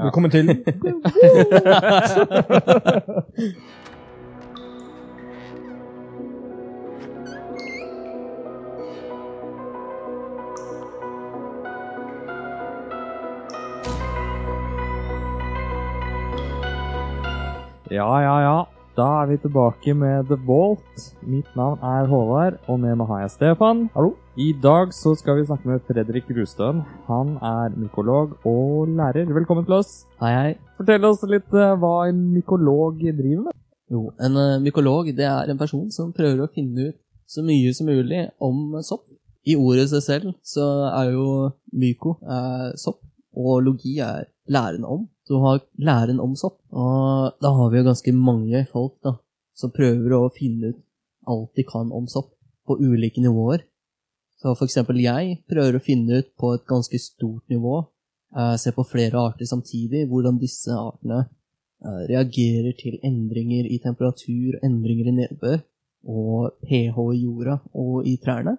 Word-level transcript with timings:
Velkommen 0.00 0.30
til 0.30 0.48
Ja, 17.90 18.20
ja, 18.22 18.36
ja. 18.40 18.58
Da 18.96 19.06
er 19.22 19.26
vi 19.26 19.36
tilbake 19.36 19.94
med 19.94 20.24
The 20.30 20.36
Vault. 20.46 21.14
Mitt 21.26 21.56
navn 21.56 21.78
er 21.82 22.06
Håvard, 22.06 22.60
og 22.68 22.80
med 22.80 22.94
meg 23.00 23.06
har 23.10 23.24
jeg 23.24 23.30
Stefan. 23.34 23.88
Hallo. 23.96 24.14
I 24.40 24.52
dag 24.62 24.92
så 24.96 25.10
skal 25.18 25.36
vi 25.36 25.42
snakke 25.44 25.68
med 25.68 25.82
Fredrik 25.84 26.28
Rustøen. 26.32 26.78
Han 27.10 27.34
er 27.44 27.74
mykolog 27.76 28.46
og 28.48 28.88
lærer. 28.88 29.28
Velkommen 29.36 29.66
til 29.66 29.74
oss. 29.76 29.90
Hei, 30.22 30.30
hei. 30.32 30.52
Fortell 30.78 31.04
oss 31.04 31.24
litt 31.28 31.52
uh, 31.52 31.74
hva 31.76 32.06
en 32.08 32.22
mykolog 32.32 33.02
driver 33.02 33.42
med. 33.42 33.58
Jo, 33.92 34.06
en 34.16 34.38
uh, 34.40 34.62
mykolog 34.64 35.10
det 35.18 35.26
er 35.28 35.52
en 35.52 35.60
person 35.60 35.90
som 35.92 36.14
prøver 36.16 36.40
å 36.46 36.48
finne 36.54 36.88
ut 36.88 36.96
så 37.28 37.44
mye 37.44 37.74
som 37.76 37.90
mulig 37.90 38.22
om 38.40 38.78
sopp. 38.86 39.04
I 39.44 39.58
ordet 39.60 39.90
seg 39.90 40.06
selv 40.06 40.32
så 40.46 40.70
er 40.88 41.12
jo 41.18 41.26
myko 41.76 42.16
er 42.24 42.78
sopp, 42.80 43.02
og 43.36 43.60
logi 43.66 43.98
er 44.04 44.30
læren 44.48 44.88
om. 44.88 45.04
Så 45.26 45.36
du 45.36 45.44
har 45.44 45.64
læren 45.76 46.22
om 46.22 46.32
sopp. 46.38 46.62
Og 46.72 47.36
da 47.44 47.52
har 47.58 47.74
vi 47.74 47.82
jo 47.82 47.90
ganske 47.90 48.16
mange 48.16 48.64
folk 48.72 48.96
da, 49.04 49.18
som 49.52 49.74
prøver 49.74 50.16
å 50.16 50.30
finne 50.32 50.72
ut 50.72 50.80
alt 51.28 51.52
de 51.60 51.66
kan 51.68 51.92
om 51.92 52.08
sopp, 52.08 52.32
på 52.64 52.80
ulike 52.80 53.20
nivåer. 53.20 53.66
Så 54.40 54.54
for 54.56 54.64
eksempel 54.64 55.02
jeg 55.04 55.34
prøver 55.50 55.76
å 55.76 55.84
finne 55.84 56.22
ut 56.22 56.30
på 56.40 56.54
et 56.56 56.62
ganske 56.68 56.98
stort 57.02 57.44
nivå, 57.52 57.82
eh, 58.36 58.54
se 58.56 58.72
på 58.72 58.86
flere 58.88 59.20
arter 59.20 59.48
samtidig, 59.48 60.06
hvordan 60.08 60.40
disse 60.40 60.72
artene 60.72 61.26
eh, 61.84 62.00
reagerer 62.08 62.72
til 62.78 62.96
endringer 63.04 63.68
i 63.68 63.80
temperatur, 63.84 64.56
endringer 64.64 65.12
i 65.12 65.16
nedbør, 65.18 65.60
og 66.08 66.56
pH 66.64 66.96
i 67.12 67.20
jorda 67.20 67.58
og 67.76 68.08
i 68.08 68.16
trærne. 68.16 68.56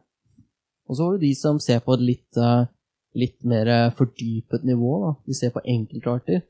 Og 0.86 0.98
så 0.98 1.08
har 1.08 1.18
du 1.18 1.26
de 1.26 1.34
som 1.34 1.58
ser 1.58 1.82
på 1.82 1.98
et 1.98 2.06
litt, 2.12 2.38
eh, 2.38 2.70
litt 3.18 3.42
mer 3.42 3.90
fordypet 3.98 4.64
nivå. 4.64 4.94
Da. 5.02 5.12
De 5.26 5.34
ser 5.34 5.50
på 5.50 5.66
enkeltarter, 5.66 6.44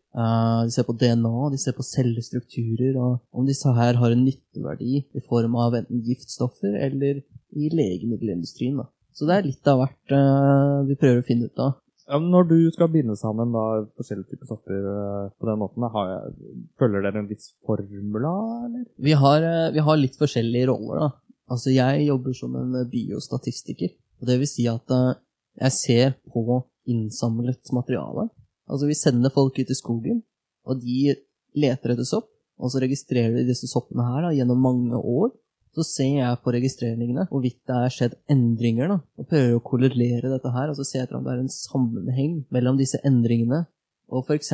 de 0.67 0.73
ser 0.75 0.85
på 0.85 0.93
DNA, 0.93 1.49
de 1.49 1.57
ser 1.57 1.73
på 1.73 1.87
cellestrukturer, 1.87 2.99
og 2.99 3.21
om 3.31 3.47
disse 3.47 3.71
her 3.79 3.97
har 3.97 4.11
en 4.11 4.25
nytteverdi 4.27 5.05
i 5.15 5.23
form 5.25 5.55
av 5.55 5.79
enten 5.79 6.03
giftstoffer 6.05 6.75
eller 6.75 7.23
i 7.55 7.71
legemiddelindustrien. 7.71 8.77
Da. 8.77 8.91
Så 9.15 9.27
det 9.27 9.37
er 9.37 9.47
litt 9.47 9.67
av 9.67 9.81
hvert 9.81 10.13
uh, 10.15 10.81
vi 10.87 10.97
prøver 10.99 11.21
å 11.21 11.27
finne 11.27 11.49
ut 11.49 11.63
av. 11.63 11.77
Ja, 12.11 12.17
når 12.19 12.47
du 12.49 12.57
skal 12.73 12.89
binde 12.91 13.15
sammen 13.19 13.53
da, 13.55 13.65
forskjellige 13.95 14.33
typer 14.33 14.49
sopper 14.49 14.87
uh, 14.87 15.31
på 15.39 15.47
den 15.47 15.59
måten, 15.61 15.85
har 15.93 16.09
jeg, 16.11 16.53
følger 16.79 17.05
dere 17.05 17.21
en 17.23 17.29
viss 17.29 17.51
formula, 17.67 18.33
eller? 18.67 18.87
Vi 18.99 19.15
har, 19.19 19.45
uh, 19.45 19.67
vi 19.75 19.83
har 19.87 19.99
litt 19.99 20.19
forskjellige 20.19 20.71
roller, 20.71 21.05
da. 21.05 21.11
Altså, 21.51 21.73
jeg 21.75 22.07
jobber 22.07 22.35
som 22.37 22.55
en 22.55 22.75
eh, 22.79 22.87
biostatistiker. 22.87 23.95
Og 24.21 24.29
det 24.29 24.37
vil 24.41 24.49
si 24.49 24.67
at 24.71 24.93
eh, 24.95 25.19
jeg 25.65 25.77
ser 25.77 26.13
på 26.31 26.61
innsamlet 26.89 27.73
materiale. 27.75 28.29
Altså, 28.71 28.87
vi 28.87 28.97
sender 28.97 29.33
folk 29.33 29.59
ut 29.59 29.71
i 29.71 29.77
skogen, 29.77 30.21
og 30.63 30.79
de 30.83 31.15
leter 31.59 31.93
etter 31.93 32.07
sopp. 32.07 32.29
Og 32.61 32.71
så 32.71 32.81
registrerer 32.83 33.39
de 33.39 33.47
disse 33.49 33.67
soppene 33.67 34.05
her 34.05 34.27
da, 34.27 34.35
gjennom 34.37 34.59
mange 34.63 34.97
år. 34.97 35.31
Så 35.71 35.85
ser 35.87 36.15
jeg 36.17 36.39
på 36.43 36.51
registreringene 36.51 37.27
hvorvidt 37.29 37.61
det 37.69 37.75
er 37.77 37.93
skjedd 37.95 38.15
endringer, 38.31 38.91
da, 38.91 38.97
og 39.15 39.27
prøver 39.31 39.55
å 39.55 39.63
korrelere 39.63 40.31
dette 40.33 40.51
her, 40.51 40.71
og 40.71 40.75
så 40.75 40.85
ser 40.87 40.99
jeg 40.99 41.07
etter 41.07 41.19
om 41.19 41.27
det 41.27 41.35
er 41.35 41.43
en 41.45 41.53
sammenheng 41.53 42.33
mellom 42.51 42.79
disse 42.79 42.99
endringene 43.07 43.63
og 44.11 44.27
f.eks. 44.27 44.51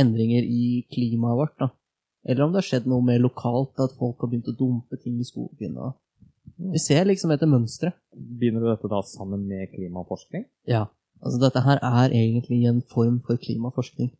endringer 0.00 0.46
i 0.48 0.86
klimaet 0.92 1.36
vårt. 1.36 1.58
da. 1.60 1.68
Eller 2.24 2.46
om 2.46 2.54
det 2.54 2.62
har 2.62 2.68
skjedd 2.70 2.88
noe 2.88 3.04
mer 3.04 3.20
lokalt, 3.20 3.76
at 3.84 3.96
folk 3.98 4.24
har 4.24 4.32
begynt 4.32 4.48
å 4.48 4.56
dumpe 4.56 4.96
ting 5.02 5.18
i 5.20 5.28
skogen. 5.28 5.76
Da. 5.76 5.92
Vi 6.72 6.80
ser 6.80 7.04
liksom 7.08 7.34
etter 7.34 7.50
mønstre. 7.50 7.92
Begynner 8.14 8.64
du 8.64 8.70
dette 8.70 8.88
da 8.88 9.02
sammen 9.04 9.44
med 9.48 9.68
klimaforskning? 9.74 10.46
Ja. 10.70 10.86
Altså 11.24 11.40
dette 11.40 11.62
her 11.64 11.80
er 11.84 12.16
egentlig 12.16 12.64
en 12.68 12.80
form 12.88 13.20
for 13.26 13.40
klimaforskning. 13.40 14.10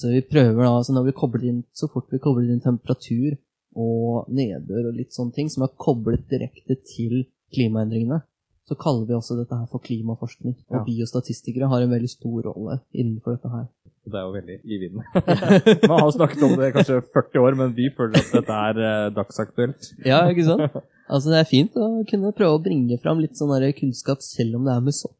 Så 0.00 0.08
vi 0.14 0.24
prøver 0.24 0.62
da, 0.64 0.72
altså 0.72 0.94
når 0.96 1.10
vi 1.10 1.16
kobler 1.16 1.44
inn, 1.50 1.60
så 1.76 1.88
fort 1.92 2.08
vi 2.12 2.20
kobler 2.22 2.48
inn 2.48 2.64
temperatur 2.64 3.36
og 3.76 4.30
nedbør 4.32 4.90
og 4.90 4.96
litt 4.98 5.14
sånne 5.16 5.36
ting 5.36 5.50
som 5.52 5.66
er 5.66 5.74
koblet 5.80 6.24
direkte 6.32 6.78
til 6.88 7.26
klimaendringene, 7.54 8.22
så 8.66 8.74
kaller 8.80 9.06
vi 9.06 9.14
også 9.14 9.36
dette 9.38 9.54
her 9.54 9.68
for 9.70 9.78
klimaforskning. 9.84 10.56
Og 10.72 10.80
Ja. 10.80 10.84
biostatistikere 10.88 11.68
har 11.70 11.84
en 11.84 11.92
veldig 11.92 12.10
stor 12.10 12.48
rolle 12.48 12.80
innenfor 12.92 13.36
dette 13.36 13.52
her. 13.52 13.66
Det 14.06 14.14
er 14.14 14.22
jo 14.26 14.32
veldig 14.34 14.56
i 14.64 14.78
vinden. 14.78 15.02
Man 15.90 16.00
har 16.02 16.10
snakket 16.14 16.42
om 16.46 16.54
det 16.58 16.68
i 16.68 16.74
kanskje 16.76 17.00
40 17.14 17.42
år, 17.42 17.56
men 17.58 17.72
vi 17.74 17.88
føler 17.90 18.20
at 18.22 18.28
dette 18.32 18.58
er 18.70 18.78
eh, 18.78 19.10
dagsaktuelt. 19.14 19.88
Ja, 20.06 20.20
ikke 20.30 20.44
sant? 20.46 20.76
Altså 21.10 21.30
det 21.30 21.40
er 21.40 21.48
fint 21.50 21.74
å 21.78 21.88
kunne 22.06 22.30
prøve 22.34 22.54
å 22.58 22.62
bringe 22.62 22.98
fram 23.02 23.18
litt 23.22 23.38
sånn 23.38 23.50
kunnskap 23.78 24.22
selv 24.22 24.58
om 24.60 24.66
det 24.66 24.74
er 24.74 24.84
med 24.86 24.94
sopp. 24.94 25.16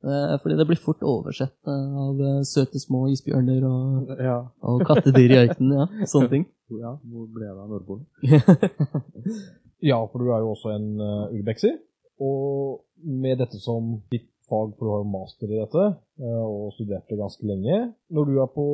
Eh, 0.00 0.34
Fordi 0.40 0.56
det 0.56 0.66
blir 0.68 0.80
fort 0.80 1.02
oversett 1.04 1.56
eh, 1.68 1.96
av 2.04 2.20
eh, 2.24 2.42
søte 2.48 2.80
små 2.80 3.06
isbjørner 3.12 3.64
og, 3.68 4.12
Ja. 4.20 4.38
og 4.64 4.84
kattedyr 4.88 5.34
i 5.34 5.40
ørkenen. 5.42 5.74
Ja, 5.76 6.06
sånne 6.08 6.30
ting. 6.32 6.46
ja 6.84 6.94
hvor 7.04 7.26
ble 7.34 7.48
det 7.48 7.56
av 7.56 7.68
Nordpolen? 7.68 8.06
Ja, 9.80 9.96
for 10.12 10.20
du 10.20 10.28
er 10.28 10.42
jo 10.44 10.50
også 10.52 10.74
en 10.74 10.88
uh, 11.00 11.32
urbexer. 11.32 11.78
Og 12.20 12.82
med 13.00 13.38
dette 13.40 13.56
som 13.62 13.94
ditt 14.12 14.26
fag, 14.50 14.74
for 14.76 14.84
du 14.84 14.90
har 14.92 14.98
jo 15.00 15.08
master 15.08 15.48
i 15.48 15.56
dette, 15.56 15.84
uh, 16.20 16.42
og 16.44 16.74
studerte 16.76 17.16
ganske 17.16 17.46
lenge. 17.48 17.78
Når 18.12 18.28
du 18.28 18.34
er 18.42 18.50
på 18.52 18.66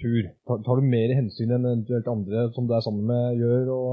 tur, 0.00 0.30
tar, 0.48 0.62
tar 0.64 0.80
du 0.80 0.86
mer 0.88 1.12
hensyn 1.18 1.52
enn 1.52 1.68
eventuelt 1.68 2.08
andre 2.08 2.46
som 2.56 2.70
du 2.70 2.72
er 2.72 2.86
sammen 2.86 3.04
med, 3.10 3.42
gjør? 3.42 3.68
og... 3.74 3.90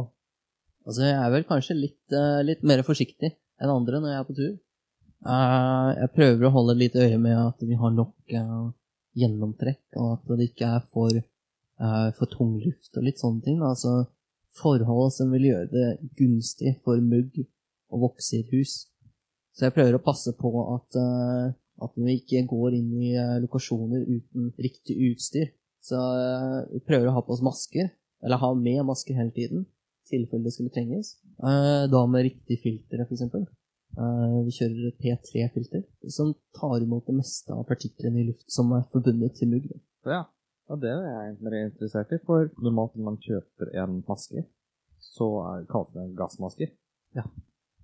Altså, 0.88 1.04
jeg 1.04 1.18
er 1.20 1.34
vel 1.34 1.48
kanskje 1.50 1.76
litt, 1.82 2.00
uh, 2.16 2.40
litt 2.48 2.64
mer 2.64 2.86
forsiktig 2.88 3.34
enn 3.60 3.74
andre 3.74 4.00
når 4.00 4.14
jeg 4.14 4.22
er 4.22 4.30
på 4.30 4.38
tur. 4.40 4.56
Eh, 5.26 5.90
jeg 5.98 6.14
prøver 6.14 6.48
å 6.48 6.54
holde 6.54 6.78
litt 6.78 6.96
øye 6.96 7.18
med 7.22 7.38
at 7.40 7.64
vi 7.66 7.78
har 7.80 7.94
nok 7.94 8.36
uh, 8.38 8.70
gjennomtrekk, 9.18 9.82
og 9.98 10.12
at 10.14 10.36
det 10.38 10.52
ikke 10.52 10.70
er 10.78 10.84
for, 10.94 11.22
uh, 11.82 12.10
for 12.18 12.30
tung 12.30 12.58
luft 12.62 13.00
og 13.00 13.08
litt 13.08 13.22
sånne 13.22 13.44
ting. 13.48 13.64
Altså 13.66 14.06
forhold 14.58 15.16
som 15.16 15.34
vil 15.34 15.50
gjøre 15.50 15.72
det 15.74 15.88
gunstig 16.20 16.78
for 16.86 17.02
mugg 17.02 17.42
å 17.90 18.02
vokse 18.02 18.38
i 18.38 18.44
et 18.44 18.54
hus. 18.54 18.84
Så 19.58 19.68
jeg 19.68 19.74
prøver 19.74 19.98
å 19.98 20.06
passe 20.06 20.34
på 20.38 20.50
at, 20.76 20.98
at 21.82 21.96
vi 21.98 22.18
ikke 22.20 22.44
går 22.50 22.76
inn 22.78 22.90
i 23.02 23.12
lokasjoner 23.42 24.04
uten 24.06 24.52
riktig 24.62 24.98
utstyr. 25.08 25.48
Så 25.82 25.98
vi 26.70 26.82
prøver 26.86 27.10
å 27.10 27.16
ha 27.16 27.24
på 27.26 27.34
oss 27.34 27.42
masker, 27.46 27.90
eller 28.22 28.42
ha 28.42 28.52
med 28.58 28.84
masker 28.86 29.18
hele 29.18 29.34
tiden 29.34 29.66
i 29.66 30.10
tilfelle 30.12 30.46
det 30.46 30.54
skulle 30.54 30.74
trenges. 30.74 31.16
Da 31.38 32.04
med 32.10 32.28
riktig 32.30 32.60
filter, 32.62 33.02
f.eks. 33.06 33.26
Vi 33.98 34.52
kjører 34.54 34.90
et 34.92 35.00
P3-filter 35.02 35.84
som 36.14 36.34
tar 36.54 36.84
imot 36.86 37.08
det 37.10 37.16
meste 37.18 37.54
av 37.56 37.64
partiklene 37.70 38.22
i 38.22 38.28
luft 38.28 38.46
som 38.54 38.70
er 38.78 38.84
forbundet 38.94 39.34
til 39.40 39.50
mugg. 39.50 39.66
Ja. 40.06 40.20
ja, 40.70 40.76
det 40.84 40.92
er 40.94 41.08
jeg 41.08 41.38
mer 41.42 41.56
interessert 41.64 42.14
i. 42.14 42.20
For 42.28 42.52
normalt 42.62 42.94
når 42.96 43.08
man 43.10 43.18
kjøper 43.24 43.74
en 43.82 44.04
maske, 44.08 44.46
så 45.02 45.28
kalles 45.72 45.92
det 45.96 46.04
en 46.04 46.16
gassmaske. 46.20 46.70
Ja. 47.18 47.26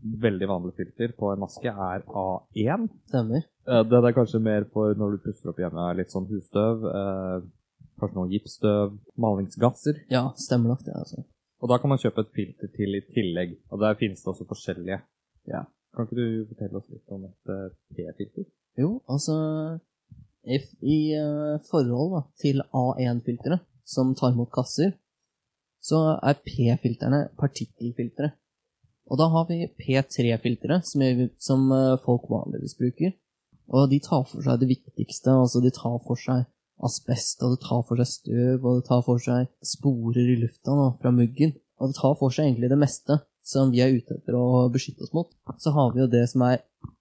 Veldig 0.03 0.47
vanlig 0.52 0.73
filter 0.78 1.13
på 1.18 1.31
en 1.31 1.40
maske 1.41 1.72
er 1.72 2.03
A1. 2.06 2.88
Stemmer. 3.09 3.46
Eh, 3.68 3.84
Det 3.90 4.00
er 4.03 4.16
kanskje 4.18 4.41
mer 4.44 4.66
for 4.73 4.94
når 5.00 5.16
du 5.18 5.22
puster 5.25 5.50
opp 5.53 5.62
hjemme 5.63 5.90
litt 5.97 6.12
sånn 6.13 6.28
husstøv, 6.29 6.84
eh, 6.94 7.46
kanskje 8.02 8.18
noe 8.19 8.29
gipsstøv, 8.34 8.97
malingsgasser. 9.18 10.03
Ja, 10.12 10.28
stemmer 10.35 10.75
nok 10.75 10.84
det. 10.85 10.94
altså. 10.94 11.23
Og 11.63 11.69
da 11.72 11.78
kan 11.79 11.90
man 11.90 11.97
kjøpe 12.02 12.19
et 12.25 12.34
filter 12.35 12.68
til 12.75 12.97
i 13.00 13.02
tillegg. 13.16 13.57
Og 13.72 13.79
der 13.79 13.96
finnes 13.96 14.22
det 14.22 14.28
også 14.34 14.46
forskjellige. 14.50 15.02
Ja. 15.47 15.63
Kan 15.94 16.08
ikke 16.08 16.18
du 16.18 16.46
fortelle 16.50 16.80
oss 16.80 16.90
litt 16.90 17.14
om 17.14 17.26
et 17.28 17.54
eh, 17.54 17.74
P-filter? 17.94 18.46
Jo, 18.81 18.96
altså 19.06 19.36
I, 20.44 20.58
eh, 21.14 21.58
forhold 21.70 22.16
da, 22.16 22.22
til 22.42 22.64
A1-filteret, 22.73 23.62
som 23.85 24.16
tar 24.17 24.34
imot 24.34 24.50
kasser, 24.53 24.96
så 25.84 26.17
er 26.17 26.40
P-filterne 26.41 27.28
partikkelfiltre. 27.38 28.32
Og 29.12 29.20
da 29.20 29.28
har 29.34 29.46
vi 29.50 29.67
P3-filteret, 29.67 30.88
som, 30.88 31.03
som 31.38 31.67
eh, 31.76 32.00
folk 32.06 32.26
vanligvis 32.32 32.78
bruker. 32.79 33.14
Og 33.73 33.90
de 33.91 34.00
tar 34.03 34.23
for 34.28 34.44
seg 34.44 34.64
det 34.64 34.72
viktigste. 34.72 35.32
altså 35.32 35.62
De 35.64 35.72
tar 35.76 36.00
for 36.08 36.20
seg 36.20 36.47
asbest, 36.84 37.44
og 37.44 37.53
det 37.53 37.62
tar 37.67 37.84
for 37.88 38.02
seg 38.02 38.09
støv, 38.09 38.66
og 38.66 38.79
det 38.79 38.88
tar 38.90 39.03
for 39.06 39.22
seg 39.22 39.52
sporer 39.64 40.34
i 40.34 40.40
lufta 40.41 40.73
da, 40.79 40.90
fra 41.03 41.14
muggen. 41.14 41.53
Og 41.79 41.91
det 41.91 42.00
tar 42.00 42.17
for 42.17 42.34
seg 42.34 42.50
egentlig 42.50 42.72
det 42.73 42.79
meste 42.82 43.20
som 43.43 43.72
vi 43.73 43.81
er 43.84 43.93
ute 43.95 44.16
etter 44.17 44.34
å 44.40 44.69
beskytte 44.72 45.03
oss 45.05 45.13
mot. 45.16 45.29
Så 45.59 45.69
har 45.75 45.87
vi 45.93 45.99
jo 46.03 46.07
det 46.11 46.25
som 46.31 46.41
er 46.47 46.57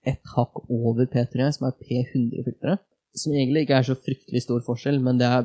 ett 0.07 0.23
hakk 0.35 0.55
over 0.69 1.07
P3, 1.11 1.51
som 1.55 1.67
er 1.69 1.79
P100-filteret. 1.79 2.81
Som 3.15 3.35
egentlig 3.37 3.63
ikke 3.67 3.79
er 3.79 3.87
så 3.87 3.97
fryktelig 3.99 4.43
stor 4.47 4.61
forskjell, 4.67 4.99
men 5.05 5.19
det 5.21 5.29
er 5.29 5.43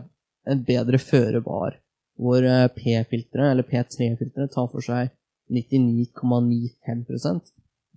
en 0.48 0.64
bedre 0.66 0.98
føre 1.02 1.42
var. 1.46 1.72
Hvor 2.18 2.40
eh, 2.42 2.68
P-filteret, 2.74 3.52
eller 3.52 3.66
P3-filteret, 3.68 4.52
tar 4.56 4.68
for 4.72 4.82
seg 4.82 5.10
99,95% 5.54 7.54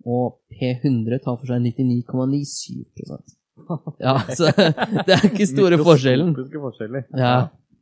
og 0.08 0.38
P100 0.54 1.20
tar 1.24 1.36
for 1.36 1.46
seg 1.50 1.58
99,97% 1.66 3.36
Ja, 4.04 4.14
så 4.32 4.48
det 5.06 5.12
er 5.16 5.24
ikke 5.28 5.46
store 5.48 5.78
forskjellen. 5.80 6.30
Forskjeller. 6.36 7.02
Ja. 7.18 7.34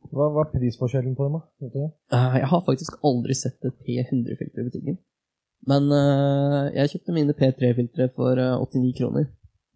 Hva, 0.09 0.25
hva 0.33 0.41
er 0.43 0.49
prisforskjellen 0.51 1.13
på 1.15 1.27
dem, 1.27 1.37
da? 1.37 1.41
Vet 1.63 1.73
du? 1.75 1.83
Eh, 2.15 2.35
Jeg 2.41 2.47
har 2.51 2.61
faktisk 2.65 2.91
aldri 3.07 3.33
sett 3.37 3.59
et 3.67 3.77
P100-filter 3.85 4.59
i 4.63 4.67
butikken. 4.67 4.95
Men 5.67 5.89
uh, 5.91 6.69
jeg 6.75 6.93
kjøpte 6.93 7.15
mine 7.15 7.35
P3-filtre 7.35 8.09
for 8.15 8.39
uh, 8.39 8.61
89 8.63 8.93
kroner. 8.99 9.25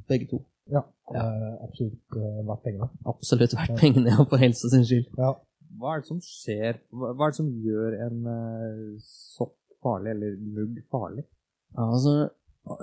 Begge 0.07 0.29
to. 0.31 0.43
Ja. 0.71 0.83
ja. 1.11 1.25
absolutt 1.65 2.15
uh, 2.15 2.43
verdt 2.47 2.63
pengene. 2.63 2.87
Absolutt 3.09 3.57
verdt 3.57 3.75
pengene, 3.81 4.13
ja, 4.13 4.23
for 4.23 4.41
helsa 4.41 4.71
sin 4.71 4.85
skyld. 4.87 5.09
Ja. 5.19 5.33
Hva 5.79 5.95
er 5.95 6.03
det 6.03 6.09
som 6.09 6.21
skjer 6.23 6.79
Hva 6.93 7.11
hva 7.17 7.27
er 7.27 7.33
det 7.33 7.39
som 7.39 7.51
gjør 7.65 7.95
en 8.05 8.27
eh, 8.29 8.81
sopp 9.03 9.57
farlig, 9.83 10.13
eller 10.13 10.35
mugg 10.39 10.79
farlig? 10.93 11.25
Ja, 11.73 11.87
altså, 11.89 12.13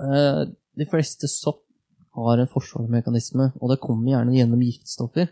eh, 0.05 0.41
de 0.77 0.87
fleste 0.91 1.29
sopp 1.31 1.63
har 2.17 2.41
en 2.41 2.51
forsvarsmekanisme, 2.51 3.53
og 3.61 3.71
det 3.71 3.79
kommer 3.81 4.11
gjerne 4.11 4.35
gjennom 4.35 4.63
giftstoffer. 4.65 5.31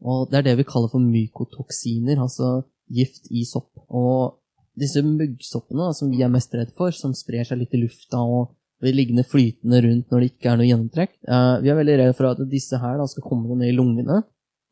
Og 0.00 0.30
det 0.30 0.40
er 0.40 0.46
det 0.48 0.56
vi 0.62 0.66
kaller 0.66 0.90
for 0.90 1.04
mykotoksiner, 1.04 2.22
altså 2.22 2.62
gift 2.88 3.28
i 3.30 3.44
sopp. 3.44 3.70
Og 3.88 4.38
disse 4.78 5.02
muggsoppene 5.04 5.88
da, 5.88 5.96
som 5.96 6.12
vi 6.12 6.22
er 6.24 6.32
mest 6.32 6.54
redd 6.56 6.72
for, 6.78 6.94
som 6.94 7.16
sprer 7.16 7.46
seg 7.48 7.60
litt 7.60 7.74
i 7.76 7.82
lufta 7.82 8.22
og 8.22 8.54
blir 8.82 8.94
liggende 8.94 9.24
flytende 9.26 9.80
rundt 9.84 10.12
når 10.12 10.22
det 10.22 10.30
ikke 10.32 10.50
er 10.52 10.58
noe 10.60 10.68
gjennomtrekk, 10.68 11.14
eh, 11.26 11.54
vi 11.64 11.70
er 11.72 11.78
veldig 11.78 11.96
redd 12.02 12.16
for 12.18 12.30
at 12.30 12.42
disse 12.50 12.78
her 12.78 12.98
da, 13.00 13.06
skal 13.10 13.26
komme 13.26 13.50
seg 13.50 13.60
ned 13.60 13.72
i 13.72 13.76
lungene. 13.76 14.22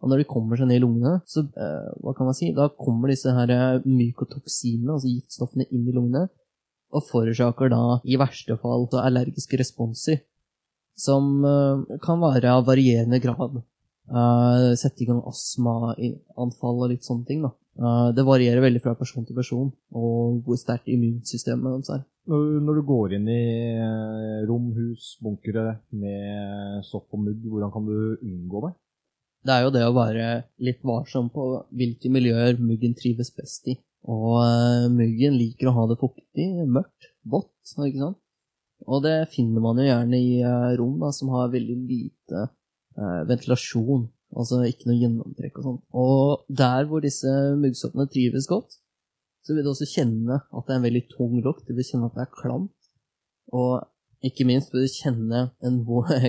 Og 0.04 0.10
når 0.12 0.20
de 0.20 0.28
kommer 0.28 0.60
seg 0.60 0.68
ned 0.68 0.78
i 0.78 0.84
lungene, 0.84 1.14
så 1.26 1.42
eh, 1.42 1.92
hva 2.04 2.12
kan 2.14 2.28
man 2.28 2.36
si, 2.36 2.52
da 2.54 2.68
kommer 2.78 3.10
disse 3.10 3.32
her 3.34 3.50
eh, 3.52 3.86
mykotoksinene, 3.88 4.92
altså 4.94 5.10
giftstoffene, 5.10 5.66
inn 5.72 5.88
i 5.88 5.94
lungene, 5.96 6.26
og 6.94 7.06
forårsaker 7.08 7.72
da 7.72 7.98
i 8.06 8.18
verste 8.20 8.58
fall 8.62 8.86
allergiske 9.00 9.58
responser, 9.58 10.20
som 10.96 11.40
eh, 11.44 11.98
kan 12.04 12.22
være 12.22 12.52
av 12.58 12.68
varierende 12.68 13.20
grad. 13.24 13.58
Eh, 14.06 14.68
sette 14.78 15.02
i 15.02 15.08
gang 15.08 15.24
astmaanfall 15.26 16.84
og 16.84 16.92
litt 16.92 17.08
sånne 17.08 17.26
ting. 17.26 17.42
da. 17.42 17.54
Eh, 17.76 18.08
det 18.16 18.24
varierer 18.24 18.64
veldig 18.64 18.80
fra 18.84 18.94
person 18.96 19.24
til 19.26 19.36
person, 19.36 19.68
og 19.92 20.40
hvor 20.46 20.58
sterkt 20.60 20.88
immunsystemet 20.88 21.74
deres 21.74 21.92
er. 21.92 22.04
Når, 22.30 22.44
når 22.64 22.78
du 22.78 22.84
går 22.88 23.16
inn 23.18 23.28
i 23.30 23.42
eh, 23.76 24.46
rom, 24.48 24.70
hus, 24.76 25.14
bunkere 25.22 25.76
med 25.94 26.86
sopp 26.88 27.12
og 27.14 27.26
mugg, 27.26 27.44
hvordan 27.44 27.72
kan 27.74 27.86
du 27.86 27.96
unngå 28.16 28.64
det? 28.66 28.72
Det 29.46 29.54
er 29.54 29.66
jo 29.66 29.74
det 29.76 29.84
å 29.86 29.94
være 29.94 30.30
litt 30.66 30.80
varsom 30.88 31.28
på 31.30 31.44
hvilke 31.76 32.10
miljøer 32.10 32.56
muggen 32.58 32.96
trives 32.98 33.30
best 33.36 33.68
i. 33.70 33.76
Og 34.08 34.40
eh, 34.40 34.88
muggen 34.90 35.36
liker 35.36 35.70
å 35.70 35.76
ha 35.76 35.88
det 35.90 36.00
fuktig, 36.00 36.48
mørkt, 36.64 37.12
vått, 37.28 37.76
ikke 37.76 38.00
sant? 38.00 38.22
Og 38.86 39.00
det 39.04 39.18
finner 39.32 39.62
man 39.64 39.78
jo 39.80 39.86
gjerne 39.86 40.18
i 40.20 40.40
rom 40.76 40.98
da, 41.00 41.08
som 41.14 41.30
har 41.32 41.48
veldig 41.48 41.76
lite 41.88 42.42
ventilasjon, 43.28 44.02
altså 44.34 44.62
ikke 44.66 44.88
noe 44.88 44.98
gjennomtrekk 44.98 45.60
og 45.60 45.66
sånn. 45.68 45.78
Og 45.94 46.56
der 46.62 46.88
hvor 46.88 47.04
disse 47.04 47.32
muggsoppene 47.60 48.08
trives 48.10 48.48
godt, 48.50 48.78
så 49.46 49.54
vil 49.54 49.66
du 49.66 49.70
også 49.70 49.86
kjenne 49.86 50.40
at 50.42 50.66
det 50.66 50.74
er 50.74 50.80
en 50.80 50.86
veldig 50.88 51.04
tung 51.12 51.36
lukt, 51.44 51.68
du 51.68 51.76
vil 51.76 51.86
kjenne 51.86 52.08
at 52.10 52.16
det 52.16 52.24
er 52.24 52.32
klamt, 52.34 52.90
og 53.54 53.86
ikke 54.26 54.46
minst 54.48 54.72
vil 54.74 54.86
du 54.86 54.90
kjenne 54.96 55.44
en, 55.66 55.78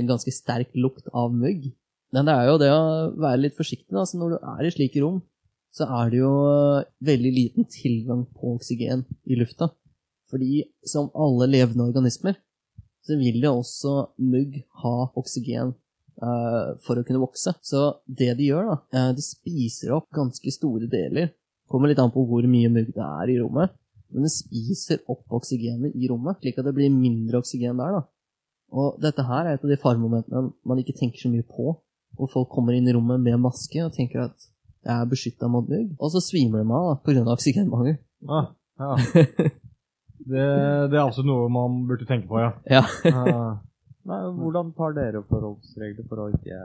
ganske 0.10 0.34
sterk 0.34 0.76
lukt 0.78 1.10
av 1.14 1.34
mugg. 1.34 1.72
Men 2.14 2.28
det 2.28 2.36
er 2.36 2.48
jo 2.48 2.60
det 2.62 2.70
å 2.72 2.84
være 3.20 3.42
litt 3.42 3.58
forsiktig. 3.58 3.92
Da. 3.92 4.06
Så 4.08 4.20
når 4.20 4.36
du 4.36 4.38
er 4.40 4.68
i 4.68 4.72
slike 4.72 5.02
rom, 5.04 5.20
så 5.76 5.88
er 6.00 6.12
det 6.12 6.22
jo 6.22 6.34
veldig 7.06 7.32
liten 7.34 7.68
tilgang 7.70 8.24
på 8.38 8.54
oksygen 8.56 9.04
i 9.28 9.38
lufta. 9.40 9.70
Fordi 10.32 10.64
som 10.88 11.10
alle 11.16 11.50
levende 11.52 11.88
organismer, 11.88 12.38
så 13.04 13.18
vil 13.20 13.44
jo 13.44 13.58
også 13.60 13.94
mugg 14.20 14.58
ha 14.84 14.96
oksygen 15.20 15.76
for 16.18 16.98
å 16.98 17.04
kunne 17.06 17.22
vokse. 17.22 17.54
Så 17.62 17.84
det 18.08 18.32
de 18.40 18.50
gjør, 18.50 18.72
da, 18.72 18.78
eh, 18.98 19.12
de 19.18 19.24
spiser 19.26 19.94
opp 19.98 20.10
ganske 20.16 20.54
store 20.54 20.90
deler. 20.90 21.34
Kommer 21.70 21.92
litt 21.92 22.02
an 22.02 22.14
på 22.14 22.24
hvor 22.26 22.46
mye 22.50 22.72
mugg 22.72 22.94
det 22.96 23.04
er 23.06 23.34
i 23.34 23.40
rommet. 23.42 23.76
Men 24.14 24.24
det 24.24 24.32
spiser 24.32 25.02
opp 25.12 25.26
oksygenet 25.36 25.96
i 26.00 26.08
rommet, 26.08 26.40
slik 26.40 26.60
at 26.60 26.68
det 26.68 26.76
blir 26.78 26.94
mindre 26.94 27.42
oksygen 27.42 27.78
der. 27.82 28.00
da. 28.00 28.04
Og 28.72 29.00
dette 29.04 29.24
her 29.24 29.46
er 29.46 29.56
et 29.56 29.64
av 29.64 29.72
de 29.72 29.80
faremomentene 29.80 30.52
man 30.68 30.80
ikke 30.80 30.96
tenker 30.96 31.20
så 31.22 31.32
mye 31.32 31.44
på. 31.44 31.76
Hvor 32.18 32.32
folk 32.32 32.50
kommer 32.50 32.74
inn 32.74 32.88
i 32.88 32.96
rommet 32.96 33.22
med 33.22 33.42
maske 33.44 33.84
og 33.84 33.94
tenker 33.94 34.24
at 34.26 34.48
jeg 34.88 34.96
er 34.96 35.10
beskytta 35.12 35.50
mot 35.52 35.68
mugg. 35.68 35.92
Og 36.00 36.12
så 36.14 36.24
svimer 36.24 36.64
de 36.64 36.72
av 36.74 37.02
pga. 37.04 37.26
oksygenmangel. 37.36 37.98
Ah, 38.32 38.54
ja. 38.80 38.96
det, 40.32 40.46
det 40.92 40.98
er 40.98 41.04
altså 41.04 41.26
noe 41.28 41.50
man 41.52 41.84
burde 41.90 42.08
tenke 42.08 42.30
på, 42.32 42.40
ja. 42.42 42.54
Ja. 42.72 42.84
Nei, 44.08 44.22
hvordan 44.40 44.72
tar 44.76 44.94
dere 44.96 45.22
forholdsregler 45.28 46.06
for 46.08 46.24
å 46.24 46.30
ikke 46.32 46.58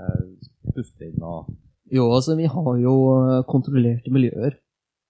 puste 0.76 1.08
inn 1.08 1.22
og 1.26 1.50
Jo, 1.92 2.06
altså, 2.14 2.36
vi 2.38 2.46
har 2.48 2.76
jo 2.80 2.94
eh, 3.18 3.40
kontrollerte 3.48 4.12
miljøer. 4.14 4.54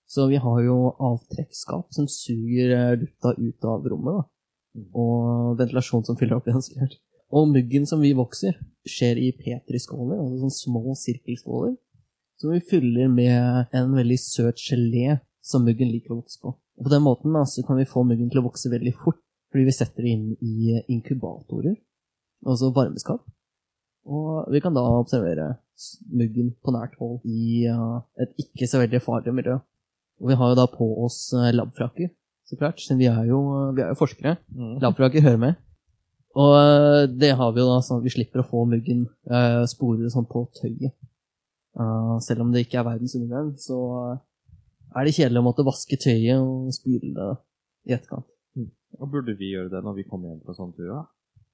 Så 0.08 0.26
vi 0.28 0.40
har 0.40 0.62
jo 0.64 0.76
avtrekksskap 0.96 1.92
som 1.94 2.08
suger 2.10 2.72
eh, 2.74 2.94
lufta 3.00 3.34
ut 3.36 3.68
av 3.68 3.86
rommet, 3.92 4.16
da. 4.16 4.24
Og 4.98 5.60
ventilasjon 5.60 6.04
som 6.08 6.18
fyller 6.18 6.40
opp 6.40 6.48
igjen, 6.48 6.64
sikkert. 6.64 6.96
Og 7.32 7.52
muggen 7.52 7.86
som 7.88 8.02
vi 8.02 8.14
vokser, 8.16 8.56
skjer 8.88 9.20
i 9.20 9.30
petriskåler, 9.36 10.18
altså 10.18 10.40
sånne 10.40 10.56
små 10.56 10.96
sirkelskåler, 10.98 11.76
som 12.40 12.52
vi 12.52 12.64
fyller 12.72 13.12
med 13.12 13.76
en 13.76 13.94
veldig 13.94 14.18
søt 14.20 14.60
gelé 14.60 15.20
som 15.44 15.64
muggen 15.68 15.92
liker 15.92 16.16
å 16.16 16.20
vokse 16.20 16.40
på. 16.42 16.56
Og 16.56 16.88
på 16.88 16.92
den 16.92 17.04
måten 17.04 17.36
da, 17.36 17.44
så 17.48 17.64
kan 17.68 17.78
vi 17.78 17.88
få 17.88 18.02
muggen 18.08 18.32
til 18.32 18.42
å 18.42 18.48
vokse 18.48 18.72
veldig 18.72 18.96
fort, 19.04 19.20
fordi 19.52 19.68
vi 19.68 19.76
setter 19.76 20.04
det 20.04 20.16
inn 20.16 20.28
i 20.40 20.80
inkubatorer, 20.92 21.76
altså 22.46 22.72
varmeskap. 22.74 23.22
Og 24.02 24.48
vi 24.50 24.60
kan 24.62 24.74
da 24.74 24.82
observere 24.82 25.54
muggen 26.10 26.50
på 26.62 26.74
nært 26.74 26.96
hold 26.98 27.22
i 27.26 27.68
uh, 27.70 28.00
et 28.20 28.32
ikke 28.42 28.66
så 28.70 28.82
veldig 28.82 29.02
farlig 29.02 29.34
miljø. 29.34 29.58
Og 30.22 30.30
vi 30.30 30.38
har 30.38 30.52
jo 30.52 30.58
da 30.58 30.66
på 30.70 30.88
oss 31.04 31.28
uh, 31.36 31.50
labfrakker, 31.54 32.10
så 32.46 32.58
klart, 32.58 32.82
siden 32.82 33.00
vi 33.00 33.08
er 33.10 33.22
jo, 33.30 33.38
vi 33.76 33.84
er 33.84 33.92
jo 33.92 34.00
forskere. 34.00 34.36
Labfrakker 34.82 35.24
hører 35.24 35.40
med. 35.40 35.60
Og 36.32 37.12
det 37.20 37.34
har 37.36 37.52
vi 37.52 37.60
jo 37.60 37.68
da 37.68 37.78
sånn 37.84 38.00
at 38.00 38.06
vi 38.06 38.12
slipper 38.14 38.42
å 38.42 38.48
få 38.48 38.64
muggen 38.68 39.06
uh, 39.30 39.62
sporer 39.68 40.10
sånn 40.12 40.28
på 40.28 40.46
tøyet. 40.58 40.94
Uh, 41.78 42.18
selv 42.24 42.44
om 42.44 42.52
det 42.52 42.66
ikke 42.66 42.80
er 42.82 42.88
verdens 42.88 43.16
undergang, 43.16 43.52
så 43.60 43.78
er 44.92 45.06
det 45.06 45.14
kjedelig 45.16 45.40
å 45.40 45.46
måtte 45.46 45.64
vaske 45.64 45.96
tøyet 46.00 46.40
og 46.40 46.72
spyle 46.76 47.12
det 47.16 47.30
i 47.88 47.96
etterkant. 47.96 48.28
Og 49.00 49.08
burde 49.08 49.34
vi 49.38 49.54
gjøre 49.54 49.72
det 49.72 49.80
når 49.84 50.00
vi 50.00 50.06
kommer 50.08 50.32
hjem 50.32 50.42
fra 50.44 50.56
sånn 50.56 50.74
tur? 50.76 50.90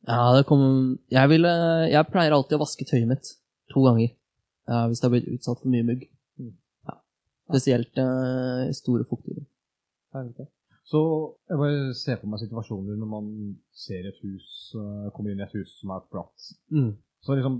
Ja, 0.06 0.20
det 0.36 0.44
kom 0.48 0.62
jeg, 1.10 1.30
vil, 1.32 1.44
jeg 1.90 2.10
pleier 2.12 2.36
alltid 2.36 2.56
å 2.56 2.62
vaske 2.62 2.86
tøyet 2.86 3.08
mitt 3.10 3.32
to 3.72 3.82
ganger 3.84 4.08
eh, 4.08 4.84
hvis 4.88 5.00
det 5.00 5.08
har 5.08 5.14
blitt 5.16 5.32
utsatt 5.34 5.62
for 5.62 5.72
mye 5.72 5.86
mugg. 5.88 6.04
Ja. 6.86 6.94
Spesielt 7.50 7.98
uh, 8.00 8.68
store 8.76 9.08
fuktige. 9.08 9.44
Så 10.88 11.00
jeg 11.50 11.60
bare 11.60 11.94
ser 11.96 12.20
for 12.20 12.32
meg 12.32 12.40
situasjoner 12.40 12.96
når 12.96 13.10
man 13.10 13.26
ser 13.76 14.06
et 14.08 14.22
hus, 14.24 14.46
uh, 14.78 15.10
kommer 15.12 15.34
inn 15.34 15.42
i 15.42 15.44
et 15.44 15.56
hus 15.58 15.74
som 15.82 15.92
er 15.92 16.06
flatt. 16.08 16.48
Så 17.24 17.36
liksom, 17.36 17.58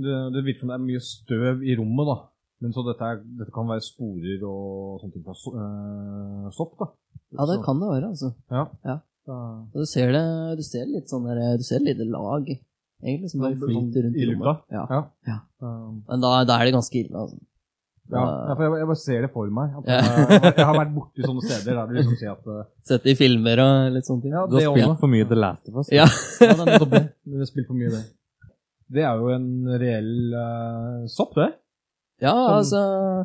det, 0.00 0.16
det 0.36 0.44
virker 0.46 0.64
som 0.64 0.72
det 0.72 0.78
er 0.78 0.86
mye 0.86 1.02
støv 1.04 1.64
i 1.66 1.76
rommet, 1.76 2.08
da. 2.08 2.16
Men 2.60 2.74
så 2.76 2.84
dette, 2.84 3.04
er, 3.08 3.20
dette 3.40 3.52
kan 3.54 3.68
være 3.68 3.84
sporer 3.84 4.42
og 4.44 5.00
sånne 5.00 5.14
ting 5.14 5.24
fra 5.24 5.36
eh, 5.36 6.48
sopp, 6.52 6.74
da. 6.80 6.90
Ja, 7.38 7.46
det 7.48 7.60
kan 7.64 7.80
det 7.80 7.88
være, 7.88 8.10
altså. 8.12 8.32
Ja. 8.52 8.66
Ja. 8.84 8.96
Så, 9.30 9.36
du 9.78 9.86
ser 9.86 10.10
det, 10.16 10.24
du 10.58 10.62
ser 10.66 10.88
litt 10.90 11.06
sånn 11.12 11.28
der, 11.30 11.38
du 11.60 11.62
ser 11.66 11.78
et 11.78 11.86
lite 11.92 12.06
lag, 12.10 12.48
egentlig, 12.50 13.30
som 13.30 13.44
bare 13.44 13.54
Sånn- 13.54 13.68
flyter 13.70 14.08
rundt 14.08 14.18
i 14.18 14.26
rommet. 14.32 14.64
Ja. 14.74 14.82
ja. 14.90 15.00
Ja. 15.30 15.38
Um, 15.62 16.00
Men 16.08 16.24
da, 16.24 16.32
da 16.48 16.56
er 16.58 16.66
det 16.70 16.74
ganske 16.74 16.98
ille, 17.04 17.14
altså. 17.14 17.38
ja. 18.10 18.22
Ja, 18.50 18.54
for 18.58 18.64
jeg, 18.66 18.72
jeg 18.80 18.88
bare 18.90 18.98
ser 19.04 19.20
det 19.22 19.30
for 19.30 19.50
meg. 19.54 19.74
At 19.78 19.90
Ja. 19.92 19.98
jeg, 20.02 20.54
jeg 20.58 20.66
har 20.66 20.78
vært 20.80 20.94
borti 20.96 21.22
sånne 21.28 21.44
steder 21.46 21.76
der 21.78 21.86
du 21.86 21.94
liksom 22.00 22.16
ser 22.18 22.32
at 22.32 22.48
uh, 22.50 22.64
Sett 22.90 23.06
i 23.06 23.14
filmer 23.14 23.62
og 23.62 23.92
litt 23.94 24.08
sånne 24.10 24.24
ting. 24.24 24.32
Ja, 24.34 24.42
Du 24.50 24.56
har 24.56 24.64
det 24.64 24.72
spilt 24.72 24.88
også. 24.88 25.00
for 25.04 25.12
mye 25.14 25.28
The 25.30 25.38
Last 25.38 25.68
of 25.70 25.78
Us. 25.84 25.92
Ja. 25.94 26.08
Ja, 26.42 26.56
det 26.58 26.74
er 26.80 26.88
det. 26.96 27.02
Vi 27.30 27.38
har 27.44 27.50
spilt 27.52 27.68
for 27.70 27.78
mye 27.78 27.92
det. 27.94 28.02
Det 28.90 29.04
er 29.06 29.20
jo 29.22 29.28
en 29.36 29.48
reell 29.78 30.12
uh, 30.34 31.06
sopp, 31.06 31.36
det. 31.38 31.52
ja, 32.26 32.34
altså 32.56 32.80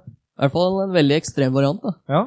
I 0.05 0.43
hvert 0.43 0.53
fall 0.53 0.75
en 0.83 0.93
veldig 0.93 1.15
ekstrem 1.17 1.55
variant, 1.55 1.81
da. 1.81 1.95
Ja. 2.13 2.21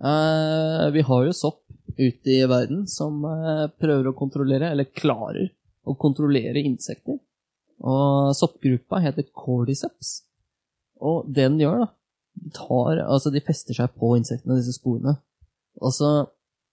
Uh, 0.00 0.86
vi 0.94 1.02
har 1.04 1.26
jo 1.28 1.34
sopp 1.36 1.60
ute 2.00 2.32
i 2.32 2.46
verden 2.48 2.86
som 2.90 3.22
eh, 3.28 3.66
prøver 3.80 4.10
å 4.10 4.16
kontrollere, 4.16 4.72
eller 4.72 4.88
klarer 4.96 5.50
å 5.86 5.96
kontrollere 6.00 6.62
insekter. 6.64 7.18
Og 7.80 8.34
soppgruppa 8.36 9.00
heter 9.04 9.28
cordyceps. 9.32 10.20
Og 11.00 11.28
det 11.28 11.46
den 11.48 11.60
gjør, 11.62 11.84
da 11.84 11.90
De, 12.40 12.50
tar, 12.54 13.00
altså 13.04 13.32
de 13.34 13.42
fester 13.42 13.76
seg 13.76 13.94
på 13.98 14.14
insektene, 14.16 14.58
disse 14.60 14.76
sporene. 14.76 15.16
Og 15.80 15.92
så 15.92 16.10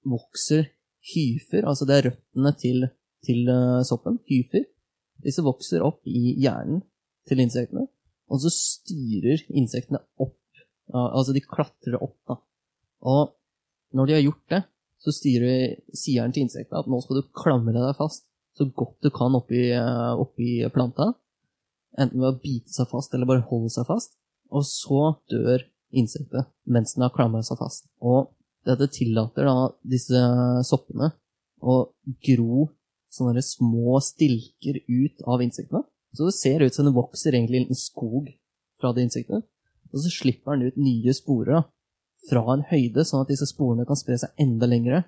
vokser 0.08 0.68
hyfer, 1.14 1.66
altså 1.68 1.88
det 1.88 1.96
er 1.98 2.06
røttene 2.12 2.54
til, 2.62 2.88
til 3.26 3.50
eh, 3.52 3.84
soppen, 3.88 4.20
hyfer. 4.30 4.68
Disse 5.26 5.44
vokser 5.44 5.84
opp 5.84 6.06
i 6.08 6.38
hjernen 6.38 6.84
til 7.28 7.42
insektene, 7.44 7.88
og 8.30 8.44
så 8.44 8.52
styrer 8.54 9.44
insektene 9.50 10.04
opp. 10.22 10.36
altså 10.94 11.34
de 11.36 11.42
klatrer 11.44 11.98
opp, 12.00 12.20
da. 12.30 12.38
Og 13.08 13.34
når 13.98 14.08
de 14.08 14.16
har 14.16 14.24
gjort 14.24 14.46
det, 14.54 14.62
så 15.04 15.14
styrer 15.14 15.78
sier 15.96 16.26
den 16.26 16.34
til 16.36 16.48
insektene 16.48 16.82
at 16.82 16.90
nå 16.90 17.00
skal 17.04 17.20
du 17.20 17.30
klamre 17.38 17.76
deg 17.78 17.98
fast 18.00 18.26
så 18.58 18.66
godt 18.74 18.98
du 19.06 19.12
kan 19.14 19.36
oppi, 19.38 19.70
eh, 19.72 20.14
oppi 20.18 20.66
planta. 20.74 21.14
enten 21.98 22.22
ved 22.22 22.30
å 22.30 22.38
bite 22.38 22.70
seg 22.70 22.86
fast 22.92 23.14
eller 23.16 23.26
bare 23.26 23.46
holde 23.50 23.72
seg 23.74 23.88
fast, 23.88 24.12
og 24.54 24.62
så 24.62 25.16
dør 25.32 25.64
insektet 25.98 26.46
mens 26.70 26.94
den 26.94 27.02
har 27.02 27.14
klamret 27.16 27.48
seg 27.48 27.58
fast. 27.58 27.88
Og 28.06 28.36
dette 28.68 28.86
tillater 28.94 29.48
da 29.48 29.72
disse 29.82 30.20
soppene 30.68 31.10
å 31.58 31.78
gro 32.28 32.68
sånne 33.10 33.42
små 33.42 33.98
stilker 34.04 34.78
ut 34.86 35.26
av 35.26 35.42
insektene. 35.42 35.82
Så 36.14 36.30
det 36.30 36.36
ser 36.38 36.62
ut 36.62 36.76
som 36.76 36.86
det 36.86 36.94
vokser 36.94 37.34
egentlig 37.34 37.64
en 37.64 37.66
liten 37.66 37.82
skog 37.82 38.30
fra 38.78 38.94
de 38.94 39.08
insektene. 39.08 39.42
Og 39.90 40.04
så 40.04 40.14
slipper 40.14 40.54
den 40.54 40.70
ut 40.70 40.78
nye 40.78 41.18
sporer 41.18 41.56
da, 41.56 41.64
fra 42.30 42.44
en 42.54 42.66
høyde, 42.70 43.06
sånn 43.06 43.24
at 43.24 43.32
disse 43.32 43.48
sporene 43.50 43.86
kan 43.88 44.00
spre 44.00 44.18
seg 44.20 44.42
enda 44.42 44.70
lengre 44.70 45.04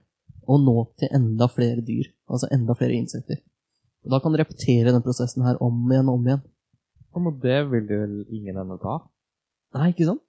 og 0.49 0.63
nå 0.63 0.75
til 0.99 1.11
enda 1.13 1.49
flere 1.51 1.83
dyr, 1.85 2.09
altså 2.29 2.49
enda 2.53 2.75
flere 2.77 2.97
insekter. 2.97 3.41
Og 4.05 4.13
da 4.13 4.21
kan 4.23 4.33
du 4.33 4.39
repetere 4.39 4.93
den 4.93 5.03
prosessen 5.05 5.45
her 5.45 5.59
om 5.63 5.81
igjen 5.91 6.09
og 6.09 6.19
om 6.19 6.29
igjen. 6.29 6.41
Men 7.19 7.39
det 7.43 7.59
vil 7.71 7.85
det 7.89 7.99
vel 7.99 8.15
ingen 8.31 8.57
ende 8.61 8.77
ta? 8.81 8.99
Nei, 9.75 9.91
ikke 9.91 10.07
sant? 10.07 10.23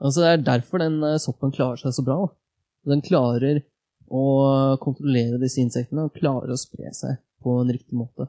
Altså, 0.00 0.22
det 0.22 0.30
er 0.30 0.44
derfor 0.48 0.82
den 0.82 0.98
eh, 1.06 1.20
soppen 1.22 1.54
klarer 1.54 1.78
seg 1.80 1.94
så 1.94 2.04
bra. 2.04 2.18
Den 2.88 3.04
klarer 3.04 3.62
å 4.06 4.24
kontrollere 4.82 5.38
disse 5.42 5.62
insektene 5.62 6.06
og 6.06 6.16
klarer 6.18 6.52
å 6.52 6.58
spre 6.58 6.90
seg 6.94 7.20
på 7.42 7.54
en 7.60 7.70
riktig 7.72 7.96
måte. 7.98 8.28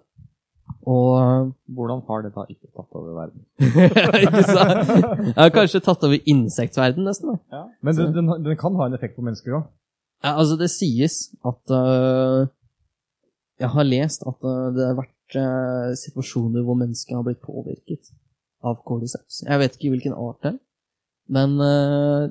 Og 0.88 1.52
Hvordan 1.76 2.02
har 2.08 2.22
det 2.24 2.32
da 2.36 2.46
ikke 2.48 2.70
tatt 2.72 2.96
over 2.96 3.16
verden? 3.18 3.42
Ikke 4.24 4.44
sant? 4.48 5.34
Har 5.36 5.50
kanskje 5.52 5.82
tatt 5.84 6.04
over 6.08 6.30
insektverden 6.32 7.04
nesten. 7.04 7.34
da. 7.52 7.64
Men 7.84 7.98
den, 7.98 8.14
den, 8.16 8.30
den 8.46 8.60
kan 8.60 8.78
ha 8.80 8.88
en 8.88 8.96
effekt 8.96 9.18
på 9.18 9.26
mennesker 9.26 9.58
òg. 9.60 9.66
Ja, 10.24 10.38
altså, 10.40 10.56
det 10.58 10.70
sies 10.74 11.28
at 11.46 11.74
uh, 11.74 12.48
Jeg 13.60 13.70
har 13.74 13.86
lest 13.86 14.24
at 14.26 14.48
uh, 14.48 14.70
det 14.74 14.86
har 14.88 14.96
vært 14.98 15.38
uh, 15.38 15.92
situasjoner 16.00 16.64
hvor 16.66 16.80
mennesker 16.80 17.20
har 17.20 17.26
blitt 17.28 17.44
påvirket 17.44 18.14
av 18.66 18.80
cordyceps. 18.88 19.44
Jeg 19.44 19.62
vet 19.62 19.76
ikke 19.76 19.92
hvilken 19.94 20.16
art 20.16 20.40
det 20.42 20.54
er, 20.56 20.62
men 21.30 21.60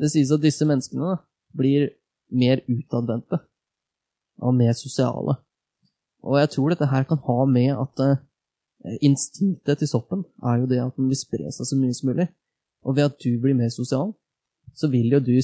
det 0.01 0.09
sies 0.11 0.33
at 0.35 0.43
disse 0.43 0.67
menneskene 0.67 1.13
da, 1.13 1.19
blir 1.55 1.91
mer 2.33 2.65
utadvendte 2.67 3.39
og 4.43 4.57
mer 4.57 4.73
sosiale. 4.75 5.37
Og 6.27 6.41
jeg 6.41 6.51
tror 6.57 6.73
dette 6.73 6.89
her 6.91 7.07
kan 7.07 7.21
ha 7.29 7.37
med 7.47 7.71
at 7.77 8.03
instinktet 9.05 9.81
til 9.83 9.91
soppen 9.91 10.25
er 10.45 10.63
jo 10.63 10.71
det 10.71 10.81
at 10.83 10.95
den 10.97 11.11
vil 11.11 11.19
spre 11.19 11.51
seg 11.55 11.69
så 11.69 11.79
mye 11.79 11.97
som 11.97 12.11
mulig. 12.13 12.29
Og 12.87 12.97
ved 12.97 13.11
at 13.11 13.19
du 13.23 13.33
blir 13.43 13.57
mer 13.59 13.73
sosial, 13.75 14.13
så 14.77 14.91
vil 14.93 15.11
jo 15.17 15.21
du 15.23 15.35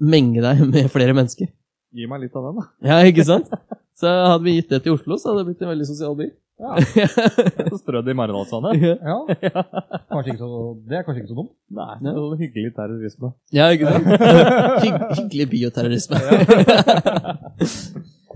menge 0.00 0.42
deg 0.44 0.64
med 0.74 0.90
flere 0.92 1.16
mennesker. 1.16 1.50
Gi 1.94 2.08
meg 2.10 2.24
litt 2.24 2.36
av 2.36 2.48
den, 2.48 2.58
da. 2.58 2.70
Ja, 2.90 3.02
ikke 3.06 3.26
sant? 3.26 3.52
Så 3.94 4.10
hadde 4.10 4.42
vi 4.46 4.56
gitt 4.56 4.72
det 4.72 4.82
til 4.82 4.96
Oslo, 4.96 5.16
så 5.16 5.30
hadde 5.30 5.44
det 5.44 5.52
blitt 5.52 5.62
en 5.62 5.70
veldig 5.70 5.86
sosial 5.86 6.16
by. 6.18 6.26
Strødd 7.82 8.08
i 8.10 8.14
Maridalsvannet. 8.14 8.82
Ja. 8.82 8.94
ja. 9.42 9.62
ikke 10.20 10.36
så, 10.38 10.48
det 10.86 10.98
er 10.98 11.06
kanskje 11.06 11.22
ikke 11.22 11.32
så 11.32 11.38
dumt. 11.38 11.54
Nei, 11.74 11.94
det 12.02 12.12
er 12.12 12.36
hyggelig 12.42 12.74
terrorisme. 12.76 13.30
Ja, 13.54 13.70
ikke 13.74 13.90
sant? 13.90 14.10
Hygg, 14.84 14.98
hyggelig 15.20 15.48
bioterrorisme. 15.54 16.16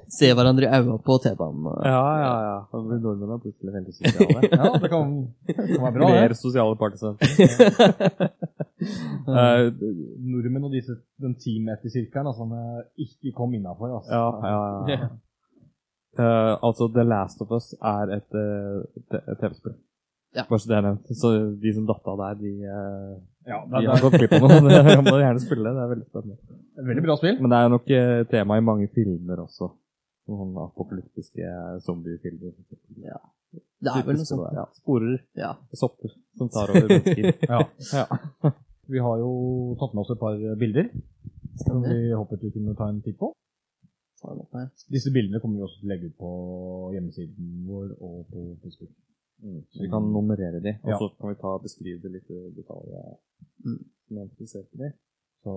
Se 0.09 0.29
hverandre 0.33 0.65
i 0.65 0.71
øynene 0.73 0.99
på 1.05 1.19
T-banen. 1.25 1.67
Ja, 1.85 2.05
ja, 2.23 2.33
ja. 2.49 2.59
Nordmenn 2.73 3.35
er 3.35 3.41
plutselig 3.43 3.75
veldig 3.75 3.95
sosiale. 3.97 4.41
Ja, 4.59 4.71
det 4.81 4.91
kan, 4.93 5.11
det 5.47 5.57
kan 5.59 5.69
være 5.85 5.95
bra, 5.99 6.09
Mer 6.15 6.33
det. 6.33 6.39
sosiale 6.41 6.77
partisenter. 6.81 7.27
uh, 9.29 9.69
Nordmenn 10.33 10.69
og 10.69 10.73
disse, 10.77 10.97
den 11.21 11.35
team-etter-sirkelen, 11.43 12.31
altså, 12.33 12.47
ikke 13.05 13.35
kom 13.37 13.53
innafor. 13.59 13.99
Altså. 13.99 14.15
ja, 14.15 14.29
ja, 14.53 14.95
ja. 14.95 15.11
Uh, 16.19 16.55
altså, 16.67 16.89
The 16.95 17.05
Last 17.05 17.45
of 17.45 17.53
Us 17.53 17.75
er 17.79 18.17
et 18.17 18.41
uh, 18.41 19.37
TV-spill. 19.43 19.77
Ja. 20.37 20.45
Bare 20.49 20.61
så 20.61 20.69
det 20.71 20.77
er 20.77 20.85
nevnt. 20.85 21.11
Så 21.17 21.31
de 21.63 21.75
som 21.75 21.85
datt 21.89 22.09
av 22.11 22.21
der, 22.21 22.41
de, 22.43 22.55
uh, 22.69 23.13
Ja, 23.49 23.61
de 23.73 23.85
har 23.89 24.03
gått 24.03 24.17
glipp 24.21 24.35
av 24.37 24.45
noe. 24.45 24.81
Det 24.89 24.97
må 25.03 25.15
du 25.17 25.23
gjerne 25.23 25.43
spille. 25.43 25.73
Det 25.73 25.85
er 25.85 25.93
veldig 25.93 26.09
spennende. 26.09 26.57
det 26.77 26.89
veldig 26.91 27.05
bra 27.07 27.17
spill. 27.21 27.39
Men 27.41 27.53
det 27.53 27.61
er 27.61 27.71
nok 27.73 27.93
eh, 27.97 28.25
tema 28.33 28.59
i 28.59 28.65
mange 28.65 28.89
filmer 28.93 29.45
også. 29.47 29.71
Noen 30.29 30.51
apokalyptiske 30.61 31.51
zombiefilmer. 31.87 32.53
Det 33.81 33.93
er 33.95 34.05
vel 34.05 34.19
noe 34.19 34.29
sånt. 34.29 34.49
Ja, 34.57 34.67
sporer. 34.77 35.19
Ja. 35.39 35.55
Sopper 35.73 36.13
som 36.37 36.51
tar 36.53 36.73
over 36.75 36.89
mennesker. 36.91 37.31
Ja. 37.53 37.63
ja. 37.95 38.53
Vi 38.89 39.01
har 39.05 39.19
jo 39.21 39.31
tatt 39.81 39.95
med 39.95 40.03
oss 40.05 40.13
et 40.15 40.21
par 40.21 40.37
bilder 40.61 40.87
som 41.65 41.83
vi 41.85 42.13
håpet 42.13 42.45
vi 42.45 42.53
kunne 42.55 42.75
ta 42.79 42.89
en 42.93 43.01
titt 43.05 43.19
på. 43.21 43.33
Disse 44.91 45.13
bildene 45.15 45.41
kommer 45.43 45.61
vi 45.61 45.67
også 45.67 45.81
til 45.81 45.89
å 45.89 45.93
legge 45.93 46.09
ut 46.11 46.17
på 46.21 46.31
hjemmesiden 46.95 47.51
vår 47.69 47.91
og 47.99 48.17
på 48.33 48.45
Facebook. 48.63 48.93
Så 49.71 49.85
vi 49.85 49.91
kan 49.93 50.09
nummerere 50.13 50.59
de, 50.65 50.73
og 50.83 50.91
Ja. 50.91 50.99
så 50.99 51.09
kan 51.15 51.31
vi 51.31 51.37
ta 51.41 51.53
beskrive 51.63 52.01
det 52.03 52.11
litt 52.17 52.31
i 52.31 52.41
detalj. 52.57 52.89
Mm. 53.65 53.85
Så 55.45 55.53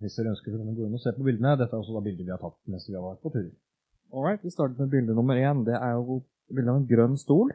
hvis 0.00 0.16
dere 0.18 0.32
ønsker, 0.32 0.50
så 0.50 0.58
kan 0.58 0.66
dere 0.66 0.76
gå 0.80 0.86
inn 0.88 0.96
og 0.98 1.02
se 1.04 1.12
på 1.14 1.22
bildene. 1.28 1.56
Dette 1.60 1.76
er 1.76 1.82
også 1.84 1.94
da 1.94 2.02
bilder 2.08 2.24
vi 2.26 2.34
har 2.34 2.42
tatt 2.42 2.58
mens 2.66 2.88
vi 2.88 2.96
har 2.98 3.04
vært 3.06 3.22
på 3.22 3.30
tur. 3.36 3.50
Alright, 4.12 4.44
vi 4.44 4.50
starter 4.50 4.74
med 4.78 4.90
bilde 4.90 5.14
nummer 5.14 5.34
én. 5.34 5.64
Det 5.64 5.74
er 5.74 5.92
jo 5.94 6.22
bilde 6.54 6.70
av 6.70 6.76
en 6.80 6.86
grønn 6.86 7.16
stol. 7.18 7.52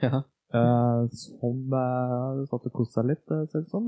Ja. 0.00 0.22
Uh, 0.54 1.04
som 1.12 1.74
uh, 1.74 2.46
satt 2.48 2.64
og 2.64 2.72
koste 2.72 2.94
seg 2.96 3.10
litt, 3.10 3.24
uh, 3.28 3.44
ser 3.50 3.60
det 3.60 3.66
ut 3.68 3.72
som. 3.74 3.84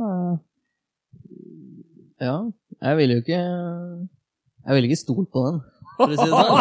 Ja. 2.21 2.37
Jeg 2.81 2.97
ville 2.99 3.15
jo 3.17 3.21
ikke 3.25 3.41
Jeg 3.41 4.75
ville 4.75 4.89
ikke 4.91 5.00
stolt 5.00 5.31
på 5.33 5.41
den, 5.47 5.61
for 5.97 6.05
å 6.05 6.12
si 6.12 6.17
det 6.21 6.33
sånn. 6.35 6.57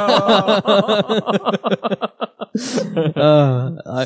Nei. 3.89 4.05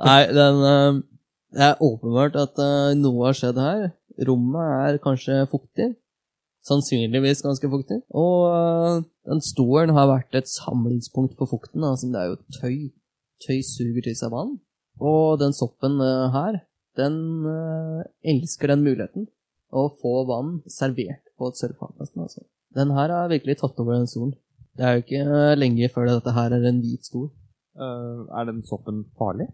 Nei, 0.04 0.20
den 0.36 0.56
Det 1.50 1.64
er 1.70 1.80
åpenbart 1.80 2.36
at 2.44 2.60
noe 3.00 3.26
har 3.30 3.34
skjedd 3.40 3.58
her. 3.64 3.88
Rommet 4.28 4.68
er 4.84 5.00
kanskje 5.00 5.48
fuktig. 5.48 5.94
Sannsynligvis 6.70 7.42
ganske 7.42 7.68
fuktig. 7.72 7.98
Og 8.14 8.46
eh, 8.46 9.02
den 9.26 9.42
stolen 9.42 9.94
har 9.96 10.10
vært 10.10 10.36
et 10.38 10.50
samlingspunkt 10.50 11.34
for 11.38 11.50
fukten. 11.50 11.82
Altså, 11.86 12.10
det 12.12 12.20
er 12.20 12.30
jo 12.30 12.38
tøy. 12.60 12.76
Tøy 13.42 13.58
suger 13.66 14.04
til 14.06 14.16
seg 14.18 14.30
vann. 14.34 14.58
Og 15.00 15.40
den 15.40 15.56
soppen 15.56 15.98
eh, 16.04 16.28
her, 16.36 16.60
den 17.00 17.16
eh, 17.50 18.04
elsker 18.34 18.74
den 18.74 18.84
muligheten. 18.86 19.26
Å 19.70 19.88
få 20.00 20.24
vann 20.30 20.60
servert 20.70 21.26
på 21.38 21.50
et 21.50 21.60
nesten, 21.62 22.22
Altså. 22.22 22.46
Den 22.74 22.94
her 22.94 23.10
har 23.10 23.30
virkelig 23.30 23.58
tatt 23.60 23.78
over 23.82 23.96
den 23.96 24.06
stolen. 24.10 24.34
Det 24.78 24.86
er 24.86 24.94
jo 24.94 25.02
ikke 25.02 25.56
lenge 25.58 25.90
før 25.90 26.06
dette 26.06 26.34
her 26.34 26.54
er 26.54 26.66
en 26.68 26.80
hvit 26.82 27.06
stol. 27.06 27.28
Uh, 27.74 28.26
er 28.38 28.46
den 28.46 28.62
soppen 28.66 29.04
farlig? 29.18 29.46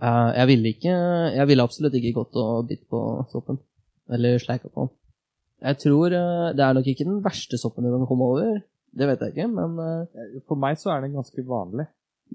Uh, 0.00 0.32
jeg 0.32 0.46
ville 0.48 0.72
ikke 0.72 0.92
Jeg 1.36 1.46
ville 1.48 1.62
absolutt 1.62 1.96
ikke 1.98 2.14
gått 2.16 2.36
og 2.40 2.68
bitt 2.68 2.86
på 2.88 3.00
soppen. 3.32 3.60
Eller 4.12 4.40
sleika 4.40 4.68
på 4.68 4.86
den. 4.86 4.99
Jeg 5.60 5.76
tror 5.82 6.14
eh, 6.16 6.50
Det 6.56 6.64
er 6.64 6.76
nok 6.76 6.86
ikke 6.88 7.04
den 7.08 7.20
verste 7.24 7.58
soppen 7.60 7.84
du 7.84 7.92
kan 7.92 8.06
komme 8.08 8.28
over. 8.32 8.60
Det 8.90 9.06
vet 9.06 9.20
jeg 9.22 9.34
ikke, 9.34 9.48
men 9.52 9.76
eh, 9.84 10.38
For 10.48 10.58
meg 10.58 10.78
så 10.80 10.94
er 10.94 11.04
den 11.04 11.16
ganske 11.18 11.44
vanlig. 11.46 11.86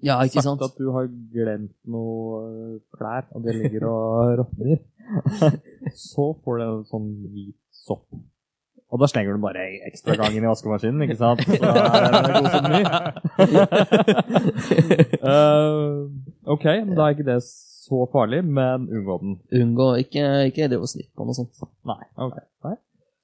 Ja, 0.04 0.18
ikke 0.28 0.42
Sagt 0.44 0.50
sant? 0.50 0.64
at 0.66 0.76
du 0.78 0.90
har 0.92 1.08
glemt 1.32 1.72
noe 1.88 2.42
eh, 2.52 2.78
klær, 2.98 3.24
og 3.32 3.44
det 3.48 3.56
ligger 3.56 3.88
og 3.90 4.32
råtner. 4.42 4.78
så 5.96 6.30
får 6.44 6.58
du 6.60 6.64
en 6.66 6.88
sånn 6.90 7.12
hvit 7.32 7.58
sopp. 7.76 8.06
Og 8.94 9.02
da 9.02 9.08
slenger 9.10 9.36
du 9.36 9.42
bare 9.44 9.64
ekstra 9.90 10.14
gang 10.20 10.36
inn 10.38 10.46
i 10.46 10.48
vaskemaskinen, 10.52 11.02
ikke 11.08 11.18
sant? 11.20 11.42
Så 11.48 11.58
er 11.58 12.06
det 12.06 12.36
god 12.36 12.50
som 12.54 12.64
ny. 12.70 12.82
Eh, 15.26 16.06
ok, 16.54 16.66
men 16.86 16.94
da 16.98 17.08
er 17.08 17.16
ikke 17.16 17.26
det 17.28 17.40
så 17.46 18.04
farlig, 18.12 18.44
men 18.46 18.86
unngå 18.94 19.16
den. 19.22 19.34
Unngå 19.58 19.88
Ikke, 20.04 20.26
ikke 20.52 20.68
drive 20.70 20.86
og 20.86 20.92
snitt 20.92 21.10
på 21.18 21.26
noe 21.26 21.34
sånt. 21.38 21.58
Nei, 21.90 21.98
ok. 22.22 22.38
Nei. 22.68 22.76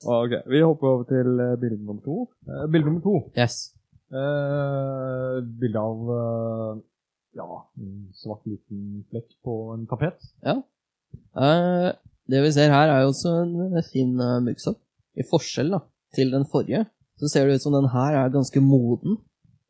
Ok, 0.06 0.32
Vi 0.50 0.62
hopper 0.62 0.88
over 0.88 1.04
til 1.10 1.40
eh, 1.40 1.58
bilde 1.62 1.78
nummer 1.78 2.02
to. 2.02 2.30
Eh, 2.48 2.66
bilde 2.72 2.86
nummer 2.86 3.02
to. 3.06 3.16
Yes. 3.38 3.74
Eh, 4.12 5.36
bilde 5.62 5.80
av 5.80 6.14
eh, 6.18 6.80
ja, 7.38 7.48
en 7.78 7.92
svart 8.18 8.48
liten 8.50 9.04
flekk 9.12 9.30
på 9.46 9.58
en 9.76 9.86
tapet. 9.90 10.18
Eh, 11.38 11.92
det 12.32 12.42
vi 12.44 12.52
ser 12.56 12.74
her, 12.74 12.90
er 12.90 13.04
jo 13.04 13.12
også 13.12 13.34
en 13.44 13.84
fin 13.92 14.14
uh, 14.20 14.40
muggsopp. 14.44 14.80
I 15.20 15.26
forskjell 15.28 15.74
da, 15.74 15.82
til 16.16 16.32
den 16.32 16.46
forrige, 16.48 16.86
så 17.20 17.28
ser 17.28 17.48
det 17.48 17.60
ut 17.60 17.66
som 17.66 17.76
den 17.76 17.90
her 17.92 18.18
er 18.22 18.34
ganske 18.34 18.62
moden. 18.64 19.18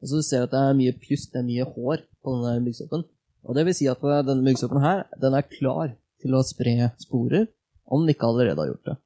Og 0.02 0.10
så 0.10 0.22
ser 0.26 0.44
du 0.44 0.50
at 0.50 0.54
det 0.54 0.62
er 0.62 0.78
mye 0.78 0.98
pjusk, 1.02 1.32
det 1.34 1.42
er 1.42 1.48
mye 1.48 1.70
hår 1.74 2.04
på 2.22 2.36
denne 2.38 2.66
muggsoppen. 2.66 3.06
Og 3.46 3.58
det 3.58 3.66
vil 3.66 3.78
si 3.78 3.90
at 3.90 4.02
denne 4.02 4.46
muggsoppen 4.46 4.84
her, 4.84 5.08
den 5.22 5.38
er 5.38 5.50
klar 5.50 5.96
til 6.22 6.38
å 6.38 6.44
spre 6.46 6.92
sporer, 7.02 7.50
om 7.90 8.06
den 8.06 8.14
ikke 8.14 8.30
allerede 8.30 8.62
har 8.62 8.70
gjort 8.74 8.92
det. 8.92 8.98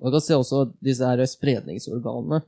Og 0.00 0.08
du 0.08 0.16
kan 0.16 0.24
se 0.24 0.38
også 0.38 0.64
at 0.64 0.72
disse 0.84 1.06
her 1.06 1.20
spredningsorganene 1.28 2.40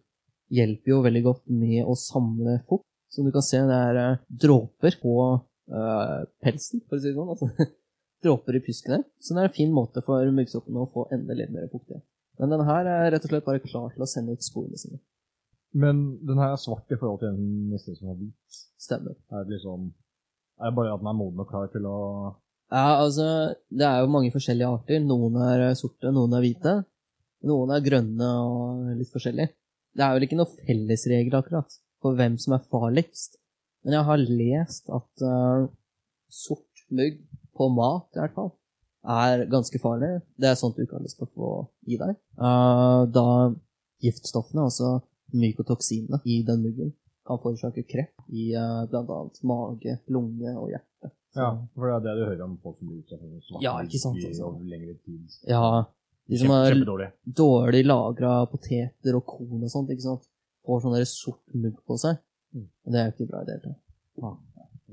hjelper 0.53 0.95
jo 0.95 1.03
veldig 1.05 1.23
godt 1.27 1.45
med 1.53 1.85
å 1.85 1.97
samle 1.99 2.59
fukt. 2.69 2.89
Som 3.13 3.29
du 3.29 3.33
kan 3.35 3.45
se, 3.45 3.61
det 3.69 3.77
er 3.77 3.99
eh, 4.01 4.21
dråper 4.45 4.97
på 5.03 5.15
eh, 5.29 6.19
pelsen, 6.41 6.81
for 6.89 6.97
å 6.97 7.03
si 7.03 7.11
det 7.11 7.17
sånn. 7.19 7.33
Altså, 7.35 7.69
dråper 8.25 8.57
i 8.57 8.63
pyskene. 8.65 9.03
Så 9.21 9.37
det 9.37 9.43
er 9.43 9.51
en 9.51 9.59
fin 9.59 9.73
måte 9.75 10.05
for 10.07 10.33
muggsoppene 10.33 10.85
å 10.85 10.89
få 10.93 11.11
enda 11.13 11.37
litt 11.37 11.53
mer 11.53 11.69
fuktighet. 11.73 12.05
Men 12.41 12.55
den 12.55 12.65
her 12.65 12.89
er 12.89 13.11
rett 13.13 13.27
og 13.27 13.35
slett 13.35 13.45
bare 13.45 13.61
klar 13.65 13.91
til 13.93 14.05
å 14.05 14.09
sende 14.09 14.33
ut 14.33 14.45
sporene 14.47 14.81
sine. 14.81 15.03
Men 15.77 16.01
den 16.25 16.41
her 16.41 16.55
er 16.55 16.61
svart 16.61 16.89
i 16.93 16.99
forhold 17.01 17.21
til 17.21 17.35
den 17.37 17.69
neste 17.73 17.95
som 17.97 18.13
har 18.13 18.17
hvit. 18.21 18.63
Stemmer. 18.81 19.17
Er 19.33 19.45
det 19.45 19.59
liksom 19.59 19.91
Er 20.61 20.71
det 20.71 20.77
bare 20.77 20.95
at 20.95 21.01
den 21.01 21.11
er 21.11 21.17
moden 21.17 21.43
og 21.43 21.49
klar 21.49 21.69
til 21.73 21.87
å 21.89 21.99
Ja, 22.73 23.03
altså, 23.03 23.27
det 23.69 23.85
er 23.85 24.01
jo 24.01 24.13
mange 24.13 24.33
forskjellige 24.33 24.73
arter. 24.73 25.05
Noen 25.05 25.37
er 25.45 25.69
eh, 25.69 25.77
sorte, 25.77 26.13
noen 26.13 26.33
er 26.37 26.45
hvite. 26.45 26.75
Noen 27.49 27.73
er 27.75 27.83
grønne 27.85 28.29
og 28.47 28.91
litt 28.99 29.11
forskjellig. 29.13 29.49
Det 29.97 30.05
er 30.07 30.15
vel 30.17 30.27
ikke 30.29 30.39
noen 30.39 30.57
fellesregel 30.67 31.35
akkurat 31.41 31.75
for 32.03 32.17
hvem 32.19 32.37
som 32.41 32.55
er 32.57 32.65
farligst. 32.71 33.39
Men 33.85 33.97
jeg 33.99 34.07
har 34.09 34.21
lest 34.23 34.91
at 34.95 35.25
uh, 35.27 35.67
sort 36.31 36.85
mugg 36.95 37.19
på 37.59 37.67
mat, 37.75 38.07
i 38.15 38.21
hvert 38.23 38.37
fall, 38.37 38.53
er 39.03 39.43
ganske 39.51 39.81
farlig. 39.83 40.13
Det 40.39 40.49
er 40.53 40.59
sånt 40.61 40.77
du 40.79 40.85
ikke 40.85 40.97
har 41.01 41.05
lyst 41.05 41.19
til 41.19 41.27
å 41.27 41.35
få 41.35 41.51
i 41.91 41.99
deg. 42.01 42.15
Uh, 42.39 43.03
da 43.11 43.27
giftstoffene, 44.03 44.69
altså 44.69 45.01
mykotoksinene 45.35 46.21
i 46.29 46.41
den 46.47 46.63
muggen, 46.65 46.93
kan 47.27 47.39
forårsake 47.43 47.85
kreft 47.91 48.31
i 48.35 48.49
uh, 48.59 48.85
bl.a. 48.91 49.19
mage, 49.47 49.99
lunge 50.11 50.55
og 50.59 50.71
hjerte. 50.73 51.11
Ja, 51.39 51.51
for 51.75 51.89
det 51.89 51.95
er 51.97 52.03
det 52.07 52.15
du 52.19 52.25
hører 52.29 52.45
om 52.45 52.57
folk 52.63 52.79
som 52.79 52.91
blir 52.91 53.03
utsatt 53.03 53.21
for 53.23 53.45
svart 53.47 53.63
Ja, 53.65 53.75
ikke 53.83 54.01
sant, 54.03 54.19
i- 54.21 54.27
altså. 54.31 54.49
over 54.51 54.67
lengre 54.69 54.95
tid. 55.07 55.37
Ja, 55.49 55.63
de 56.31 56.38
som 56.38 56.52
har 56.55 56.69
kjempedårlig. 56.71 57.09
dårlig 57.26 57.83
lagra 57.87 58.35
poteter 58.50 59.17
og 59.19 59.25
korn 59.26 59.62
og 59.67 59.71
sånt, 59.73 59.91
ikke 59.91 60.07
sant, 60.07 60.29
får 60.67 60.85
sånn 60.85 60.99
sort 61.11 61.43
mugg 61.55 61.76
på 61.87 61.97
seg. 61.99 62.21
Mm. 62.55 62.69
Det 62.93 63.00
er 63.00 63.09
jo 63.11 63.14
ikke 63.17 63.31
bra 63.33 63.43
i 63.43 63.47
det 63.49 63.57
hele 63.59 63.75
tatt. 63.75 64.38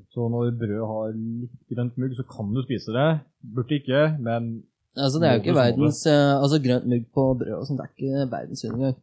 Så 0.10 0.26
når 0.32 0.56
brød 0.58 0.82
har 0.90 1.12
litt 1.14 1.60
grønt 1.70 1.98
mugg, 2.02 2.16
så 2.18 2.24
kan 2.26 2.50
du 2.56 2.62
spise 2.66 2.94
det. 2.96 3.08
Burde 3.56 3.78
ikke, 3.78 4.02
men 4.26 4.50
Altså, 4.98 5.20
det 5.22 5.28
er 5.30 5.36
jo 5.38 5.42
ikke 5.44 5.54
verdens 5.56 6.00
eh, 6.10 6.34
Altså, 6.42 6.58
grønt 6.64 6.88
mugg 6.90 7.04
på 7.14 7.24
brød 7.40 7.54
og 7.60 7.68
sånt, 7.68 7.78
det 7.80 7.86
er 7.86 7.92
ikke 7.94 8.32
verdens 8.32 8.64
undergang. 8.66 8.96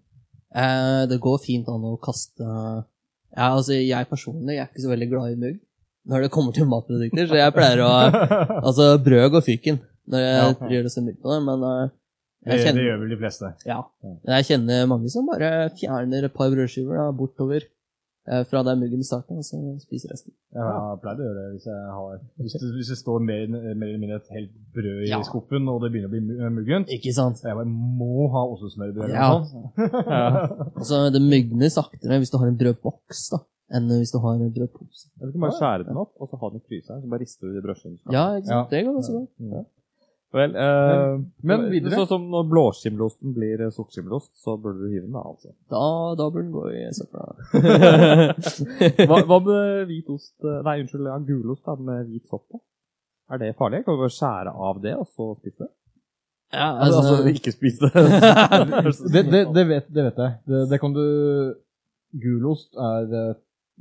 Eh, 0.56 1.02
det 1.12 1.20
går 1.22 1.38
fint 1.44 1.68
an 1.70 1.84
å 1.86 1.92
kaste 2.02 2.42
Ja, 2.42 3.52
altså, 3.54 3.76
jeg 3.78 4.08
personlig 4.10 4.56
jeg 4.56 4.64
er 4.64 4.70
ikke 4.72 4.82
så 4.82 4.90
veldig 4.92 5.08
glad 5.12 5.32
i 5.36 5.38
mugg 5.44 5.62
når 6.06 6.22
det 6.22 6.30
kommer 6.30 6.54
til 6.54 6.68
matprodukter, 6.70 7.26
så 7.26 7.34
jeg 7.34 7.54
pleier 7.56 7.80
å 7.82 7.88
Altså, 8.66 8.84
brød 9.02 9.30
går 9.34 9.42
fyken 9.46 9.80
når 10.06 10.20
jeg 10.22 10.36
Ja. 10.36 10.68
gjør 10.74 10.84
det 10.86 10.92
så 10.94 11.02
mye 11.02 11.18
på 11.22 11.32
det, 11.32 11.38
men 11.46 11.64
eh, 11.70 11.88
det, 12.54 12.60
kjenner, 12.64 12.80
det 12.80 12.84
gjør 12.88 13.00
vel 13.04 13.14
de 13.14 13.16
fleste. 13.22 13.54
ja. 13.66 13.80
Men 14.02 14.36
jeg 14.38 14.44
kjenner 14.50 14.86
mange 14.90 15.08
som 15.10 15.26
bare 15.26 15.70
fjerner 15.80 16.24
et 16.28 16.34
par 16.34 16.50
brødskiver 16.54 16.96
da, 17.00 17.06
bortover 17.12 17.62
eh, 18.28 18.42
fra 18.50 18.62
der 18.66 18.76
muggen 18.80 19.02
starter, 19.06 19.36
og 19.38 19.44
så 19.46 19.58
spiser 19.82 20.10
resten. 20.14 20.32
Jeg 20.56 21.00
pleier 21.02 21.20
å 21.20 21.26
gjøre 21.26 21.40
det 21.42 21.48
hvis 21.56 21.66
jeg 21.68 21.80
har 21.96 22.14
Hvis 22.40 22.54
det, 22.56 22.70
hvis 22.78 22.88
det 22.92 22.96
står 22.98 23.18
mer, 23.26 23.42
mer 23.52 23.88
eller 23.90 23.98
mindre 24.02 24.16
et 24.22 24.30
helt 24.36 24.52
brød 24.74 25.02
i 25.04 25.10
Ja. 25.10 25.20
skuffen, 25.26 25.68
og 25.68 25.82
det 25.82 25.90
begynner 25.92 26.08
å 26.08 26.14
bli 26.14 26.22
mu- 26.24 26.54
muggent, 26.60 26.88
Ikke 26.88 27.12
sant? 27.14 27.42
jeg 27.44 27.54
bare 27.54 27.66
må 27.68 28.28
ha 28.32 28.42
ostesmørbrød. 28.54 29.04
eller 29.04 29.14
Ja. 29.14 29.44
sånt. 29.44 29.74
Altså, 30.76 31.02
det 31.14 31.22
mugner 31.22 31.68
saktere 31.70 32.18
hvis 32.22 32.30
du 32.32 32.38
har 32.40 32.48
en 32.48 32.58
brødboks, 32.58 33.28
da, 33.34 33.38
enn 33.76 33.88
hvis 33.98 34.12
du 34.14 34.18
har 34.22 34.34
en 34.40 34.52
brødpose. 34.54 35.08
Du 35.20 35.30
kan 35.32 35.40
bare 35.46 35.58
skjære 35.60 35.86
den 35.88 35.96
opp, 36.02 36.12
og 36.20 36.28
så 36.30 36.38
ha 36.40 36.50
den 36.50 36.62
i 36.62 36.66
fryseren. 36.70 37.02
Så 37.02 37.10
bare 37.10 37.20
rister 37.26 37.46
du 37.50 37.58
i 37.58 37.64
brødskiven. 37.66 37.98
Ja, 38.14 38.24
ikke 38.38 38.46
sant? 38.50 38.70
Ja. 38.72 38.78
Det 38.78 38.84
går 38.86 39.00
også 39.02 39.26
bra. 39.50 39.64
Vel, 40.36 40.52
eh, 40.60 41.14
Men 41.48 41.66
videre? 41.72 41.96
Sånn 41.96 42.08
som 42.10 42.24
når 42.32 42.48
blåskimmelosten 42.50 43.32
blir 43.36 43.62
eh, 43.64 43.72
sortskimmelost, 43.72 44.34
så 44.42 44.56
burde 44.60 44.84
du 44.84 44.92
hive 44.92 45.06
den 45.06 45.16
da, 45.16 45.22
altså. 45.30 45.52
Da, 45.72 45.82
da 46.18 46.26
burde 46.28 46.44
den 46.44 46.54
gå 46.54 46.64
i 46.74 46.82
søpla. 46.96 47.24
Hva, 49.08 49.22
hva 49.24 49.38
med 49.46 49.86
hvit 49.88 50.10
ost 50.12 50.34
eh, 50.44 50.60
Nei, 50.66 50.80
unnskyld, 50.82 51.08
ja, 51.08 51.16
gulost 51.30 51.64
da, 51.64 51.76
med 51.88 52.10
hvit 52.10 52.26
sopp 52.28 52.44
på? 52.52 52.60
Er 53.32 53.40
det 53.42 53.54
farlig? 53.58 53.82
Kan 53.86 53.96
du 53.96 54.02
bare 54.04 54.14
skjære 54.14 54.52
av 54.68 54.82
det, 54.84 54.94
og 55.00 55.08
så 55.10 55.30
spise 55.38 55.64
det? 55.64 55.70
Ja, 56.54 56.66
Altså, 56.84 57.00
altså, 57.00 57.28
ikke 57.34 57.54
spise 57.54 57.88
det. 57.88 58.02
det, 59.14 59.22
det, 59.32 59.40
det, 59.56 59.64
vet, 59.70 59.88
det 59.94 60.04
vet 60.10 60.20
jeg. 60.22 60.36
Det, 60.46 60.60
det 60.70 60.80
kan 60.82 60.94
du 60.94 61.06
Gulost 62.16 62.76
er 62.80 63.16
eh, 63.22 63.32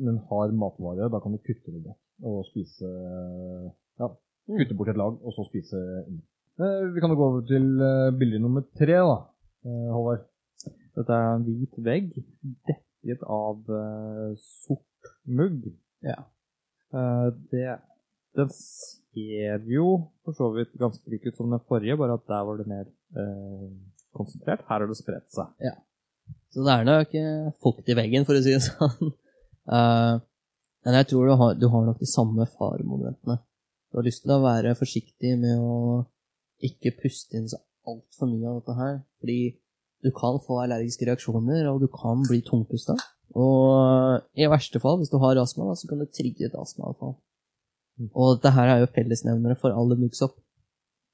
en 0.07 0.21
hard 0.31 0.55
matvare. 0.55 1.09
Da 1.11 1.19
kan 1.23 1.35
du 1.35 1.41
kutte 1.43 1.71
det 1.73 1.83
bort 1.83 1.99
og 2.23 2.45
spise 2.47 2.87
Ja, 3.99 4.07
kutte 4.55 4.75
bort 4.77 4.89
et 4.93 4.97
lag, 4.99 5.19
og 5.19 5.35
så 5.35 5.45
spise 5.49 5.81
inni. 6.07 6.23
Eh, 6.59 6.93
Vi 6.93 7.01
kan 7.03 7.11
jo 7.11 7.17
gå 7.19 7.27
over 7.31 7.43
til 7.47 7.65
eh, 7.83 8.13
bilde 8.15 8.39
nummer 8.39 8.63
tre, 8.79 8.95
da. 8.95 9.17
Eh, 9.67 9.89
Håvard. 9.91 10.23
Dette 10.95 11.11
er 11.11 11.33
en 11.33 11.43
hvit 11.43 11.79
vegg 11.83 12.13
dekket 12.69 13.25
av 13.27 13.57
uh, 13.67 14.29
sort 14.39 15.09
mugg. 15.27 15.65
Ja. 16.05 16.21
Uh, 16.95 17.35
det, 17.51 17.73
den 18.39 18.53
ser 18.55 19.65
jo 19.67 19.89
for 20.23 20.37
så 20.37 20.47
vidt 20.55 20.71
ganske 20.79 21.11
lik 21.11 21.27
ut 21.27 21.35
som 21.35 21.51
den 21.51 21.65
forrige, 21.67 21.97
bare 21.99 22.15
at 22.15 22.23
der 22.31 22.47
var 22.47 22.61
det 22.61 22.67
mer 22.71 22.87
uh, 23.19 23.67
konsentrert. 24.15 24.63
Her 24.69 24.85
har 24.85 24.87
det 24.87 24.95
spredt 25.01 25.27
seg. 25.35 25.51
Ja. 25.67 25.75
så 26.55 26.63
det 26.63 26.77
er 26.77 26.87
nok 26.87 27.19
fukt 27.67 27.91
i 27.91 27.99
veggen, 27.99 28.23
for 28.23 28.39
å 28.39 28.45
si 28.45 28.55
det 28.55 28.63
sånn. 28.63 29.11
Men 30.85 30.99
jeg 31.01 31.11
tror 31.11 31.27
du 31.27 31.35
har, 31.43 31.59
du 31.59 31.67
har 31.75 31.87
nok 31.89 31.99
de 31.99 32.07
samme 32.07 32.47
faremomentene. 32.55 33.41
Du 33.91 33.99
har 33.99 34.07
lyst 34.07 34.23
til 34.23 34.37
å 34.37 34.43
være 34.47 34.77
forsiktig 34.79 35.35
med 35.43 35.59
å 35.59 36.05
ikke 36.67 36.95
puste 37.01 37.37
inn 37.37 37.49
så 37.51 37.59
altfor 37.85 38.29
mye 38.31 38.49
av 38.49 38.59
dette 38.59 38.77
her, 38.79 38.97
fordi 39.21 39.39
du 40.05 40.11
kan 40.13 40.37
få 40.41 40.59
allergiske 40.61 41.07
reaksjoner, 41.07 41.67
og 41.71 41.81
du 41.81 41.87
kan 41.91 42.23
bli 42.27 42.41
tungpusta. 42.45 42.97
Og 43.35 44.21
i 44.37 44.47
verste 44.49 44.79
fall, 44.81 44.99
hvis 44.99 45.11
du 45.11 45.17
har 45.21 45.39
astma, 45.41 45.73
så 45.75 45.89
kan 45.89 46.01
det 46.01 46.11
trigge 46.13 46.47
et 46.47 46.57
astmaanfall. 46.59 47.15
Og 48.11 48.35
dette 48.35 48.51
her 48.55 48.71
er 48.71 48.83
jo 48.83 48.91
fellesnevnere 48.95 49.57
for 49.59 49.75
alle 49.75 49.97
muggsopp. 49.99 50.35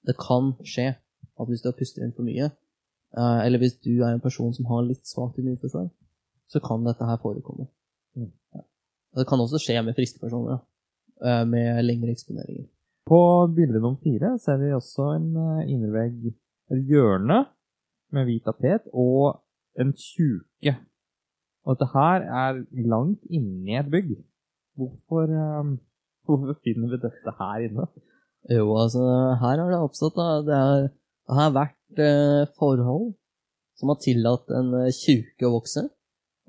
Det 0.08 0.18
kan 0.20 0.52
skje 0.66 0.90
at 0.92 1.48
hvis 1.48 1.62
du 1.64 1.70
har 1.70 1.78
pustet 1.78 2.04
inn 2.04 2.14
for 2.16 2.26
mye, 2.26 2.50
eh, 3.18 3.40
eller 3.46 3.62
hvis 3.62 3.78
du 3.86 4.02
er 4.02 4.12
en 4.12 4.24
person 4.24 4.54
som 4.54 4.68
har 4.72 4.84
litt 4.88 5.06
svakt 5.08 5.38
immunforsvar, 5.40 5.90
så 6.52 6.60
kan 6.60 6.84
dette 6.86 7.08
her 7.08 7.22
forekomme. 7.22 7.68
Mm. 8.18 8.32
Ja. 8.56 8.66
Det 9.18 9.28
kan 9.30 9.40
også 9.40 9.62
skje 9.62 9.82
med 9.86 9.96
friske 9.96 10.20
personer, 10.20 10.64
eh, 11.24 11.46
med 11.46 11.84
lengre 11.86 12.12
eksponeringer. 12.12 12.68
På 13.10 13.48
bilde 13.56 13.80
nummer 13.80 14.00
fire 14.04 14.36
ser 14.40 14.60
vi 14.62 14.74
også 14.76 15.08
en 15.18 15.30
eh, 15.38 15.70
innervegg, 15.74 16.32
et 16.72 16.84
hjørne 16.88 17.44
med 18.14 18.28
hvit 18.28 18.46
tapet 18.46 18.88
og 18.94 19.42
en 19.80 19.94
tjuke. 19.98 20.76
Og 21.66 21.78
dette 21.78 21.90
her 21.94 22.28
er 22.44 22.62
langt 22.94 23.26
inni 23.30 23.78
et 23.78 23.90
bygg. 23.92 24.14
Hvorfor, 24.78 25.34
um, 25.60 25.76
hvorfor 26.26 26.58
finner 26.64 26.94
vi 26.94 27.02
dette 27.02 27.36
her 27.40 27.68
inne? 27.68 27.88
Jo, 28.50 28.66
altså, 28.84 29.02
her 29.42 29.62
har 29.62 29.70
det 29.70 29.82
oppstått, 29.82 30.18
da. 30.18 30.28
Det, 30.46 30.58
er, 30.58 30.88
det 31.30 31.38
har 31.38 31.58
vært 31.58 32.02
eh, 32.06 32.48
forhold 32.58 33.12
som 33.78 33.92
har 33.94 34.02
tillatt 34.02 34.50
en 34.58 34.74
eh, 34.82 34.94
tjuke 34.96 35.48
å 35.48 35.56
vokse. 35.58 35.86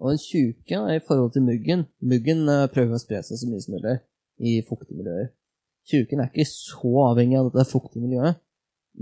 Og 0.00 0.14
en 0.14 0.20
tjuke 0.20 0.78
i 0.94 1.02
forhold 1.04 1.34
til 1.34 1.44
muggen 1.46 1.84
Muggen 2.00 2.48
prøver 2.72 2.96
å 2.96 3.00
spre 3.00 3.20
seg 3.22 3.38
så 3.38 3.48
mye 3.48 3.62
som 3.62 3.76
mulig 3.76 3.98
i 4.42 4.56
fuktige 4.66 4.98
miljøer. 4.98 5.28
Tjuken 5.88 6.22
er 6.22 6.30
ikke 6.30 6.46
så 6.46 6.92
avhengig 7.08 7.38
av 7.40 7.48
dette 7.50 7.70
fuktige 7.70 8.04
miljøet, 8.04 8.38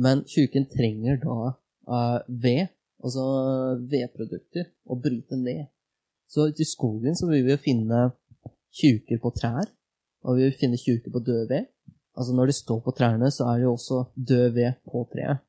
men 0.01 0.23
tjuken 0.29 0.67
trenger 0.71 1.19
da 1.21 1.37
uh, 1.51 2.21
ved, 2.29 2.71
altså 3.03 3.25
vedprodukter, 3.91 4.71
å 4.89 4.97
bryte 4.97 5.37
ned. 5.37 5.67
Så 6.31 6.49
ute 6.49 6.65
i 6.65 6.69
skogen 6.69 7.19
så 7.19 7.29
vil 7.29 7.45
vi 7.49 7.59
finne 7.61 8.11
tjuker 8.77 9.21
på 9.21 9.33
trær, 9.37 9.69
og 10.25 10.39
vi 10.39 10.47
vil 10.47 10.57
finne 10.57 10.81
tjuker 10.81 11.13
på 11.13 11.23
død 11.27 11.49
ved. 11.51 11.69
Altså 12.17 12.35
Når 12.37 12.51
de 12.51 12.57
står 12.57 12.81
på 12.85 12.95
trærne, 12.97 13.31
så 13.33 13.49
er 13.51 13.61
det 13.61 13.67
jo 13.67 13.77
også 13.77 14.03
død 14.15 14.57
ved 14.57 14.81
på 14.89 15.05
treet. 15.13 15.45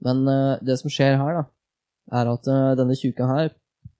Men 0.00 0.24
uh, 0.28 0.56
det 0.64 0.78
som 0.80 0.92
skjer 0.92 1.18
her, 1.20 1.42
da, 1.42 1.44
er 2.20 2.32
at 2.32 2.48
uh, 2.48 2.72
denne 2.78 2.96
tjuka 2.96 3.28
her 3.28 3.52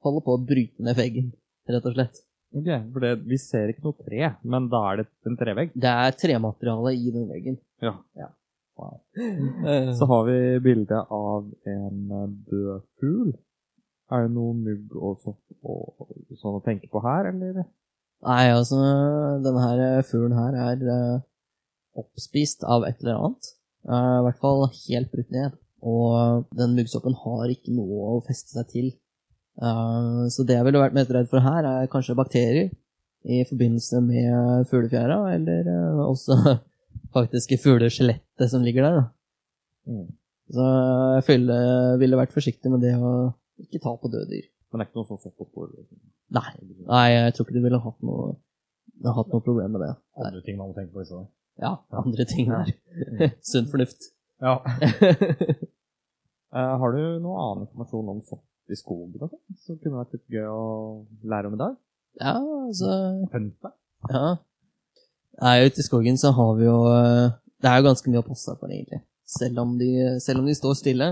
holder 0.05 0.25
på 0.25 0.37
å 0.37 0.43
bryte 0.49 0.85
ned 0.85 0.97
veggen, 0.97 1.33
rett 1.69 1.87
og 1.87 1.97
slett. 1.97 2.23
Ok, 2.51 2.69
for 2.93 3.05
det, 3.05 3.13
Vi 3.31 3.39
ser 3.39 3.71
ikke 3.71 3.85
noe 3.85 3.97
tre, 4.01 4.33
men 4.43 4.67
da 4.73 4.81
er 4.91 5.03
det 5.03 5.07
en 5.29 5.39
trevegg. 5.39 5.75
Det 5.75 5.91
er 5.91 6.17
tremateriale 6.19 6.95
i 6.97 7.13
den 7.15 7.29
veggen. 7.31 7.61
Ja. 7.85 7.95
Wow. 8.81 8.97
Så 9.99 10.09
har 10.09 10.25
vi 10.27 10.39
bilde 10.65 11.03
av 11.13 11.51
en 11.69 12.15
eh, 12.17 12.27
død 12.51 12.87
fugl. 13.01 13.35
Er 14.11 14.27
det 14.27 14.33
noe 14.35 14.57
mugg 14.57 14.95
og 14.99 15.21
sånn 15.23 16.57
å 16.57 16.63
tenke 16.65 16.89
på 16.91 17.03
her, 17.05 17.29
eller? 17.31 17.63
Nei, 18.27 18.45
altså, 18.53 18.81
denne 19.45 19.63
her 19.65 19.83
eh, 19.85 20.05
fuglen 20.09 20.35
her 20.37 20.57
er 20.61 20.83
uh, 20.89 21.21
oppspist 22.01 22.67
av 22.69 22.85
et 22.89 22.99
eller 23.05 23.21
annet. 23.21 23.53
Uh, 23.87 24.19
I 24.19 24.25
hvert 24.27 24.43
fall 24.43 24.67
helt 24.75 25.13
brutt 25.13 25.31
ned. 25.33 25.55
Og 25.81 26.49
den 26.57 26.75
muggsoppen 26.77 27.17
har 27.23 27.53
ikke 27.53 27.73
noe 27.73 28.17
å 28.17 28.19
feste 28.27 28.53
seg 28.53 28.69
til. 28.75 28.91
Eh, 29.61 30.23
så 30.33 30.45
det 30.49 30.57
jeg 30.57 30.67
ville 30.67 30.81
vært 30.81 30.97
mest 30.97 31.13
redd 31.15 31.29
for 31.31 31.45
her, 31.45 31.67
er 31.69 31.91
kanskje 31.93 32.17
bakterier 32.19 32.71
i 33.29 33.43
forbindelse 33.49 34.01
med 34.05 34.69
fuglefjæra, 34.71 35.19
eller 35.35 35.69
eh, 35.69 36.01
også 36.07 36.39
faktisk 37.17 37.53
fugleskjelettet 37.63 38.53
som 38.53 38.65
ligger 38.65 38.89
der. 38.89 39.01
Da. 39.01 39.05
Mm. 39.93 40.07
Så 40.51 40.69
jeg 41.17 41.27
ville, 41.29 41.59
ville 42.01 42.19
vært 42.19 42.35
forsiktig 42.35 42.73
med 42.73 42.83
det 42.83 42.95
å 42.97 43.33
ikke 43.61 43.83
ta 43.83 43.93
på 44.01 44.11
døde 44.11 44.31
dyr. 44.33 44.47
Men 44.71 44.81
det 44.81 44.87
er 44.87 44.91
ikke 44.91 45.01
noe 45.01 45.11
sånn 45.11 45.21
sopp 45.21 45.43
og 45.43 45.51
spor? 45.51 45.69
Liksom. 45.75 45.99
Nei, 46.31 46.51
nei, 46.87 47.07
jeg 47.11 47.35
tror 47.35 47.47
ikke 47.47 47.59
du 47.59 47.65
ville 47.65 47.83
hatt 47.83 48.07
noe, 48.07 48.33
hatt 49.03 49.33
noe 49.35 49.45
problem 49.45 49.75
med 49.75 49.83
det. 49.85 49.93
Nei. 50.17 50.27
Andre 50.31 50.43
ting 50.47 50.59
man 50.59 50.71
må 50.71 50.77
tenke 50.79 50.95
på 50.95 51.03
i 51.03 51.09
stedet. 51.09 51.27
Ja, 51.61 51.75
andre 52.01 52.25
ting 52.31 52.49
der. 52.49 52.71
Sunn 53.51 53.67
fornuft. 53.69 54.13
Ja. 54.41 54.55
uh, 56.55 56.77
har 56.81 56.95
du 56.97 57.03
noe 57.21 57.43
annen 57.43 57.67
informasjon 57.67 58.15
om 58.15 58.23
sopp 58.25 58.47
i 58.75 58.79
skogen 58.79 59.21
og 59.21 59.33
sånn, 59.33 59.59
som 59.65 59.79
kunne 59.79 60.01
vært 60.01 60.17
litt 60.17 60.37
gøy 60.37 60.47
å 60.49 60.67
lære 61.31 61.51
om 61.51 61.57
i 61.57 61.63
dag? 61.63 61.79
ja, 62.19 62.35
altså 62.67 62.91
fact. 63.33 63.77
Ja. 64.11 64.37
Nei, 65.41 65.55
ute 65.67 65.81
i 65.81 65.87
skogen 65.87 66.19
så 66.21 66.33
har 66.37 66.55
vi 66.59 66.67
jo 66.67 66.77
eh, 66.91 67.33
Det 67.61 67.71
er 67.71 67.81
jo 67.81 67.87
ganske 67.87 68.11
mye 68.11 68.23
å 68.23 68.27
passe 68.27 68.55
på 68.55 68.65
for, 68.65 68.73
egentlig. 68.73 69.03
Selv 69.31 69.61
om, 69.63 69.77
de, 69.79 69.91
selv 70.21 70.43
om 70.43 70.49
de 70.49 70.57
står 70.57 70.79
stille, 70.79 71.11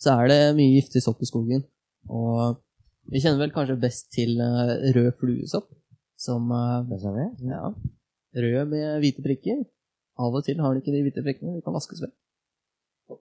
så 0.00 0.16
er 0.18 0.30
det 0.30 0.40
mye 0.58 0.74
giftig 0.74 1.02
sopp 1.04 1.22
i 1.22 1.28
skogen. 1.28 1.62
Og 2.10 2.58
vi 3.10 3.22
kjenner 3.22 3.40
vel 3.44 3.54
kanskje 3.54 3.78
best 3.80 4.10
til 4.14 4.36
eh, 4.42 4.90
rød 4.96 5.12
fluesopp, 5.22 5.70
som 6.20 6.50
eh, 6.52 6.80
Det 6.90 7.00
ser 7.02 7.16
vi. 7.16 7.26
Ja. 7.50 7.70
Rød 8.44 8.74
med 8.74 9.04
hvite 9.04 9.24
prikker. 9.24 9.62
Av 10.20 10.34
og 10.36 10.44
til 10.44 10.60
har 10.60 10.74
den 10.74 10.82
ikke 10.82 10.94
de 10.94 11.04
hvite 11.06 11.24
prikkene. 11.24 11.56
De 11.56 11.64
kan 11.64 11.74
vaskes 11.74 12.02
vekk. 12.04 12.16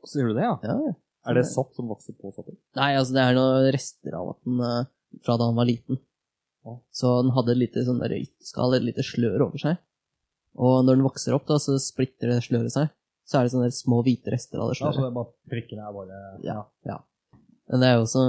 Sier 0.10 0.30
du 0.30 0.36
det, 0.36 0.46
ja? 0.46 0.58
Ja, 0.68 0.76
ja. 0.90 0.98
Er 1.30 1.38
det 1.38 1.48
sopp 1.50 1.76
som 1.78 1.90
vokser 1.92 2.18
på 2.18 2.32
soppen? 2.34 2.58
Nei, 2.80 2.94
altså 2.98 3.16
det 3.16 3.24
er 3.24 3.38
noen 3.38 3.68
rester 3.76 4.16
av 4.18 4.34
at 4.34 4.40
den 4.48 4.64
eh, 4.66 4.88
fra 5.26 5.38
da 5.40 5.50
han 5.50 5.60
var 5.60 5.70
liten. 5.70 6.00
Så 6.94 7.12
den 7.24 7.34
hadde 7.34 7.56
et 7.56 7.62
lite 7.64 7.84
sånn 7.88 8.02
røytskall, 8.04 8.76
et 8.76 8.86
lite 8.86 9.06
slør 9.06 9.48
over 9.48 9.62
seg. 9.62 9.80
Og 10.60 10.84
når 10.86 10.98
den 10.98 11.06
vokser 11.08 11.36
opp, 11.38 11.48
da, 11.50 11.58
så 11.62 11.78
splitter 11.82 12.34
det 12.34 12.44
sløret 12.46 12.74
seg. 12.76 12.92
Så 13.30 13.40
er 13.40 13.46
det 13.46 13.54
sånne 13.54 13.70
små 13.74 14.02
hvite 14.06 14.34
rester 14.34 14.62
av 14.62 14.72
det 14.72 14.80
sløret. 14.80 14.98
Ja, 14.98 14.98
så 14.98 15.06
det 15.06 15.12
er 15.12 15.18
bare 15.18 15.54
prikkene 15.54 15.86
er 15.86 15.96
bare 15.96 16.22
Ja, 16.46 16.60
ja. 16.90 16.98
Men 17.70 17.84
det 17.84 17.90
er 17.90 18.00
jo 18.00 18.06
også, 18.08 18.24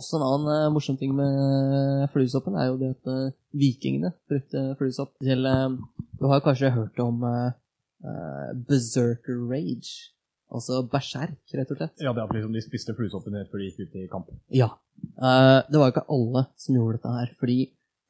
også 0.00 0.18
en 0.18 0.26
annen 0.26 0.52
eh, 0.54 0.72
morsom 0.74 0.98
ting 0.98 1.12
med 1.14 2.08
fluesoppen, 2.14 2.56
er 2.58 2.72
jo 2.72 2.80
det 2.80 2.90
at 2.96 3.12
eh, 3.12 3.36
vikingene 3.54 4.10
brukte 4.30 4.64
fluesopp 4.80 5.14
til 5.22 5.46
eh, 5.46 5.76
Du 6.18 6.26
har 6.32 6.42
kanskje 6.42 6.72
hørt 6.74 6.98
om 7.02 7.22
uh, 7.22 7.54
eh, 8.02 8.50
berserker 8.66 9.38
rage? 9.50 10.10
Altså 10.54 10.82
berserk, 10.90 11.38
rett 11.56 11.72
og 11.72 11.80
slett. 11.80 11.96
Ja, 12.04 12.12
det 12.14 12.22
at 12.26 12.34
liksom 12.34 12.52
de 12.54 12.62
spiste 12.62 12.94
fluesoppen 12.96 13.34
rett 13.38 13.50
før 13.50 13.62
de 13.62 13.70
gikk 13.70 13.86
ut 13.86 13.96
i 13.98 14.04
kamp. 14.10 14.28
Ja. 14.54 14.70
Eh, 15.16 15.58
det 15.70 15.80
var 15.80 15.88
jo 15.88 15.94
ikke 15.94 16.06
alle 16.16 16.44
som 16.60 16.76
gjorde 16.76 16.98
dette 16.98 17.14
her, 17.16 17.32
fordi 17.40 17.58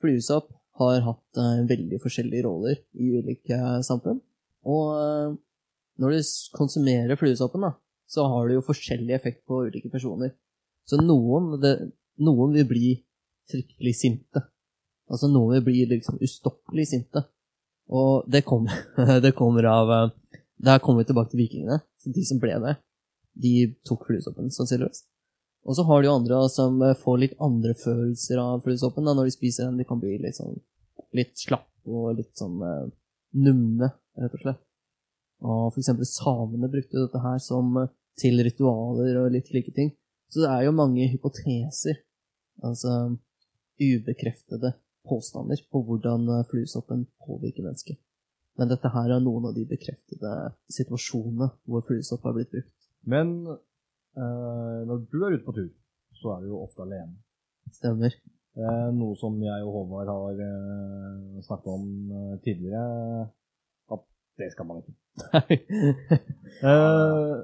fluesopp 0.02 0.50
har 0.80 1.04
hatt 1.06 1.40
eh, 1.40 1.64
veldig 1.70 2.00
forskjellige 2.02 2.46
roller 2.46 2.80
i 2.98 3.12
ulike 3.20 3.58
samfunn. 3.86 4.20
Og 4.66 4.86
eh, 4.98 5.36
når 6.02 6.16
du 6.16 6.32
konsumerer 6.56 7.20
fluesoppen, 7.20 7.68
da, 7.68 7.74
så 8.10 8.26
har 8.30 8.48
det 8.48 8.58
jo 8.58 8.66
forskjellig 8.66 9.14
effekt 9.16 9.44
på 9.48 9.64
ulike 9.68 9.92
personer. 9.92 10.34
Så 10.88 10.98
noen, 11.00 11.54
det, 11.62 11.76
noen 12.20 12.52
vil 12.58 12.66
bli 12.68 12.90
fryktelig 13.50 13.94
sinte. 14.00 14.42
Altså 15.10 15.28
noen 15.30 15.58
vil 15.58 15.66
bli 15.68 15.86
liksom 15.94 16.20
ustoppelig 16.24 16.88
sinte. 16.90 17.24
Og 17.92 18.24
det 18.30 18.44
kommer, 18.48 18.74
det 19.24 19.34
kommer 19.36 19.66
av 19.68 19.90
eh, 19.92 20.38
Der 20.64 20.80
kommer 20.80 21.02
vi 21.02 21.10
tilbake 21.10 21.32
til 21.32 21.44
vikingene. 21.44 21.82
De 22.04 22.24
som 22.28 22.40
ble 22.42 22.56
det, 22.62 22.76
de 23.34 23.54
tok 23.88 24.06
fluesoppen, 24.08 24.50
sannsynligvis. 24.52 25.04
Og 25.64 25.78
så 25.78 25.84
har 25.88 26.02
du 26.02 26.08
jo 26.08 26.18
andre 26.18 26.42
som 26.52 26.76
eh, 26.84 26.96
får 27.00 27.20
litt 27.22 27.34
andre 27.42 27.74
følelser 27.78 28.40
av 28.42 28.62
fluesoppen 28.66 29.06
når 29.08 29.30
de 29.30 29.34
spiser 29.34 29.68
den. 29.68 29.80
De 29.80 29.88
kan 29.88 30.00
bli 30.02 30.18
litt 30.20 30.36
sånn 30.36 30.58
litt 31.14 31.38
slappe 31.38 31.90
og 31.90 32.18
litt 32.18 32.32
sånn 32.38 32.56
uh, 32.58 32.86
numne, 33.38 33.90
rett 34.18 34.34
og 34.34 34.42
slett. 34.42 34.62
Og 35.44 35.60
for 35.68 35.80
eksempel 35.80 36.08
samene 36.08 36.70
brukte 36.72 36.98
dette 36.98 37.20
her 37.22 37.38
som 37.42 37.70
uh, 37.78 37.90
til 38.18 38.42
ritualer 38.46 39.20
og 39.22 39.30
litt 39.34 39.50
slike 39.50 39.74
ting. 39.76 39.92
Så 40.30 40.42
det 40.42 40.50
er 40.50 40.64
jo 40.66 40.74
mange 40.74 41.06
hypoteser, 41.12 42.00
altså 42.66 43.14
ubekreftede 43.78 44.72
påstander 45.06 45.60
på 45.70 45.82
hvordan 45.86 46.26
fluesoppen 46.50 47.04
påvirker 47.26 47.66
mennesker. 47.66 47.98
Men 48.58 48.70
dette 48.70 48.90
her 48.94 49.10
er 49.10 49.22
noen 49.22 49.48
av 49.48 49.54
de 49.56 49.64
bekreftede 49.66 50.32
situasjonene 50.72 51.50
hvor 51.66 51.82
fluesopp 51.88 52.26
har 52.28 52.36
blitt 52.36 52.52
brukt. 52.52 52.74
Men 53.10 53.32
eh, 53.50 54.78
når 54.88 55.02
du 55.10 55.18
er 55.24 55.36
ute 55.36 55.46
på 55.46 55.56
tur, 55.56 55.70
så 56.14 56.36
er 56.36 56.44
du 56.44 56.52
jo 56.52 56.62
ofte 56.62 56.84
alene. 56.84 57.16
Stemmer. 57.74 58.14
Eh, 58.54 58.90
noe 58.94 59.18
som 59.18 59.34
jeg 59.42 59.66
og 59.66 59.72
Håvard 59.74 60.12
har 60.12 60.44
eh, 60.44 61.40
snakket 61.42 61.72
om 61.72 61.88
eh, 62.14 62.36
tidligere, 62.44 63.24
at 63.96 64.04
det 64.38 64.52
skal 64.54 64.70
man 64.70 64.84
ikke. 64.84 64.94
Eh, 66.64 67.36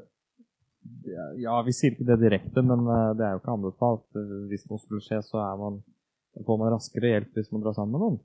ja, 1.43 1.55
vi 1.67 1.73
sier 1.75 1.93
ikke 1.93 2.07
det 2.07 2.21
direkte, 2.23 2.63
men 2.63 2.87
eh, 2.87 3.09
det 3.19 3.25
er 3.27 3.33
jo 3.35 3.41
ikke 3.41 3.55
anbefalt. 3.57 4.05
Hvis 4.49 4.69
noe 4.71 4.79
skulle 4.79 5.03
skje, 5.03 5.19
så 5.27 5.41
er 5.43 5.59
man, 5.59 5.81
får 6.47 6.61
man 6.61 6.71
raskere 6.77 7.11
hjelp 7.11 7.35
hvis 7.37 7.51
man 7.51 7.65
drar 7.65 7.75
sammen 7.77 7.97
med 7.97 8.05
noen. 8.05 8.21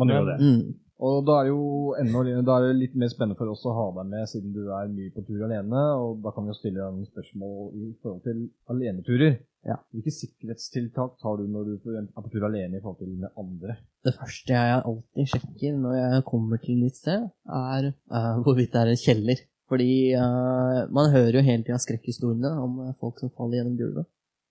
Man 0.00 0.12
gjør 0.14 0.30
det. 0.30 0.38
Mm. 0.40 0.62
Og 1.00 1.22
da 1.24 1.38
er, 1.40 1.48
det 1.48 1.52
jo 1.54 1.92
enda, 1.96 2.40
da 2.44 2.56
er 2.58 2.66
det 2.66 2.80
litt 2.80 2.96
mer 3.00 3.08
spennende 3.08 3.38
for 3.38 3.48
oss 3.48 3.62
å 3.64 3.72
ha 3.72 3.86
deg 3.96 4.10
med, 4.10 4.26
siden 4.28 4.52
du 4.52 4.66
er 4.68 4.90
mye 4.92 5.12
på 5.14 5.24
tur 5.24 5.46
alene. 5.46 5.84
Og 5.96 6.18
da 6.24 6.32
kan 6.36 6.44
vi 6.44 6.52
jo 6.52 6.58
stille 6.58 6.76
deg 6.76 6.96
noen 6.96 7.08
spørsmål 7.08 7.70
i 7.72 7.86
forhold 8.02 8.20
til 8.26 8.42
aleneturer. 8.74 9.38
Ja. 9.68 9.78
Hvilke 9.92 10.12
sikkerhetstiltak 10.12 11.16
tar 11.20 11.40
du 11.40 11.48
når 11.48 11.70
du 11.70 11.88
er 11.96 12.04
på 12.16 12.32
tur 12.32 12.44
alene 12.48 12.76
i 12.76 12.82
forhold 12.84 13.00
til 13.00 13.16
med 13.16 13.32
andre? 13.40 13.78
Det 14.04 14.14
første 14.16 14.56
jeg 14.56 14.84
alltid 14.92 15.32
sjekker 15.32 15.80
når 15.80 15.96
jeg 15.96 16.28
kommer 16.28 16.62
til 16.64 16.84
sted, 16.92 17.26
er 17.48 17.90
uh, 18.12 18.36
hvorvidt 18.44 18.76
det 18.76 18.84
er 18.84 18.92
en 18.92 19.02
kjeller. 19.06 19.44
Fordi 19.72 19.90
uh, 20.18 20.84
man 20.92 21.12
hører 21.14 21.40
jo 21.40 21.46
hele 21.46 21.64
tida 21.64 21.80
skrekkhistoriene 21.80 22.52
om 22.60 22.80
folk 23.00 23.22
som 23.22 23.32
faller 23.32 23.60
gjennom 23.60 23.80
gulvet 23.80 24.08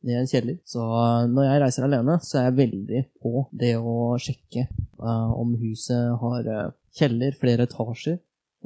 i 0.08 0.16
en 0.16 0.28
kjeller. 0.30 0.58
Så 0.68 0.80
eh, 0.82 1.28
når 1.32 1.48
jeg 1.48 1.62
reiser 1.64 1.88
alene, 1.88 2.18
så 2.24 2.40
er 2.40 2.48
jeg 2.48 2.58
veldig 2.60 3.04
på 3.22 3.46
det 3.62 3.74
å 3.78 4.16
sjekke 4.22 4.66
uh, 5.02 5.32
om 5.36 5.56
huset 5.60 6.16
har 6.22 6.50
uh, 6.50 6.72
kjeller, 6.96 7.36
flere 7.40 7.68
etasjer, 7.68 8.20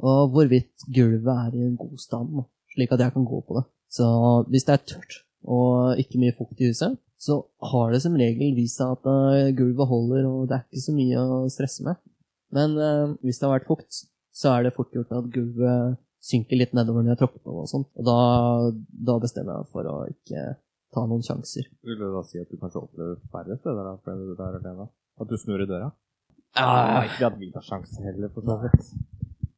og 0.04 0.34
hvorvidt 0.34 0.86
gulvet 0.94 1.30
er 1.34 1.56
i 1.58 1.66
en 1.68 1.78
god 1.78 1.98
stand, 2.02 2.42
slik 2.74 2.94
at 2.94 3.02
jeg 3.04 3.14
kan 3.14 3.26
gå 3.26 3.40
på 3.46 3.58
det. 3.58 3.64
Så 3.94 4.06
hvis 4.50 4.66
det 4.66 4.76
er 4.76 4.86
tørt 4.94 5.20
og 5.44 6.00
ikke 6.00 6.20
mye 6.22 6.34
fukt 6.34 6.62
i 6.62 6.70
huset, 6.70 6.96
så 7.20 7.38
har 7.70 7.92
det 7.92 8.00
som 8.02 8.16
regel 8.18 8.56
vist 8.56 8.80
seg 8.80 8.96
at 8.96 9.06
uh, 9.10 9.52
gulvet 9.56 9.90
holder, 9.90 10.26
og 10.30 10.48
det 10.50 10.58
er 10.58 10.66
ikke 10.66 10.86
så 10.86 10.96
mye 10.96 11.28
å 11.34 11.44
stresse 11.52 11.86
med. 11.86 12.00
Men 12.54 12.76
hvis 13.26 13.40
det 13.40 13.48
har 13.48 13.56
vært 13.56 13.66
fukt, 13.66 14.04
så 14.30 14.52
er 14.52 14.62
det 14.62 14.76
fort 14.76 14.92
gjort 14.94 15.10
at 15.16 15.26
gulvet 15.34 15.96
synker 16.22 16.60
litt 16.60 16.74
nedover 16.76 17.02
når 17.02 17.16
jeg 17.16 17.20
tråkker 17.24 17.42
på 17.42 17.50
det 17.50 17.62
og 17.64 17.70
sånt. 17.70 17.88
Og 17.98 18.06
da, 18.06 18.18
da 19.10 19.16
bestemmer 19.22 19.56
jeg 19.56 19.64
meg 19.64 19.72
for 19.74 19.88
å 19.90 19.96
ikke 20.12 20.44
ta 20.94 21.04
noen 21.10 21.24
sjanser. 21.26 21.66
Vil 21.86 21.98
du 22.00 22.06
da 22.14 22.22
si 22.28 22.38
at 22.42 22.48
du 22.50 22.56
kanskje 22.60 22.82
opplever 22.84 23.18
færre 23.34 23.58
steder 23.60 23.82
da, 23.90 23.96
fordi 24.04 24.28
du 24.30 24.34
er 24.38 24.60
alene? 24.60 24.88
At 25.20 25.30
du 25.30 25.36
snur 25.38 25.62
i 25.62 25.68
døra? 25.70 25.90
Ah, 26.54 27.02
Ikke 27.08 27.26
at 27.32 27.36
vi 27.40 27.50
tar 27.54 27.64
sjanser 27.66 28.06
heller, 28.06 28.30
for 28.34 28.46
så 28.46 28.56
vidt. 28.62 28.92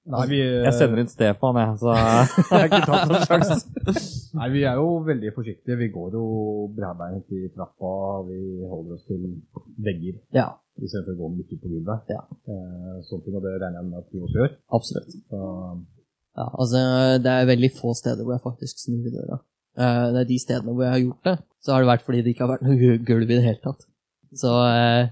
Nei, 0.06 0.20
vi, 0.30 0.36
Jeg 0.38 0.70
sender 0.78 1.00
inn 1.02 1.08
Stefan, 1.10 1.56
jeg, 1.58 1.78
så 1.80 1.94
jeg 1.98 2.46
har 2.52 2.66
ikke 2.68 2.78
tatt 2.86 3.08
noen 3.10 3.24
sjanse. 3.26 3.56
Nei, 4.38 4.46
vi 4.54 4.62
er 4.70 4.78
jo 4.78 4.86
veldig 5.08 5.32
forsiktige. 5.34 5.76
Vi 5.80 5.88
går 5.96 6.14
jo 6.14 6.22
breibeint 6.76 7.32
i 7.34 7.48
trappa. 7.56 7.90
Vi 8.28 8.38
holder 8.70 8.94
oss 8.94 9.02
til 9.08 9.24
vegger 9.82 10.20
ja, 10.36 10.46
istedenfor 10.78 11.16
å 11.16 11.18
gå 11.24 11.32
midt 11.40 11.50
ut 11.56 11.60
på 11.64 11.72
gulvet. 11.72 12.14
Ja. 12.14 12.22
Eh, 12.46 12.94
sånne 13.08 13.26
ting, 13.26 13.34
og 13.34 13.42
det 13.48 13.56
regner 13.58 13.80
jeg 13.82 13.88
med 13.90 13.98
at 14.04 14.14
vi 14.14 14.22
også 14.28 14.40
gjør. 14.44 14.56
absolutt. 14.78 15.18
Så, 15.26 15.42
Ja, 16.36 16.46
altså, 16.52 16.80
det 17.24 17.32
er 17.32 17.46
veldig 17.48 17.70
få 17.80 17.94
steder 17.96 18.22
hvor 18.22 18.36
jeg 18.36 18.44
faktisk 18.46 18.82
snur 18.86 19.06
i 19.08 19.12
døra. 19.18 19.40
Eh, 19.76 20.06
det 20.14 20.22
er 20.22 20.28
de 20.30 20.38
stedene 20.40 20.72
hvor 20.72 20.86
jeg 20.86 20.94
har 20.94 21.04
gjort 21.04 21.28
det, 21.28 21.36
så 21.60 21.74
har 21.74 21.84
det 21.84 21.90
vært 21.90 22.04
fordi 22.06 22.22
det 22.24 22.32
ikke 22.32 22.46
har 22.46 22.52
vært 22.54 22.66
noe 22.66 22.98
gulv 23.10 23.28
i 23.28 23.34
det 23.34 23.44
hele 23.44 23.62
tatt. 23.64 23.86
Så 24.36 24.52
eh, 24.72 25.10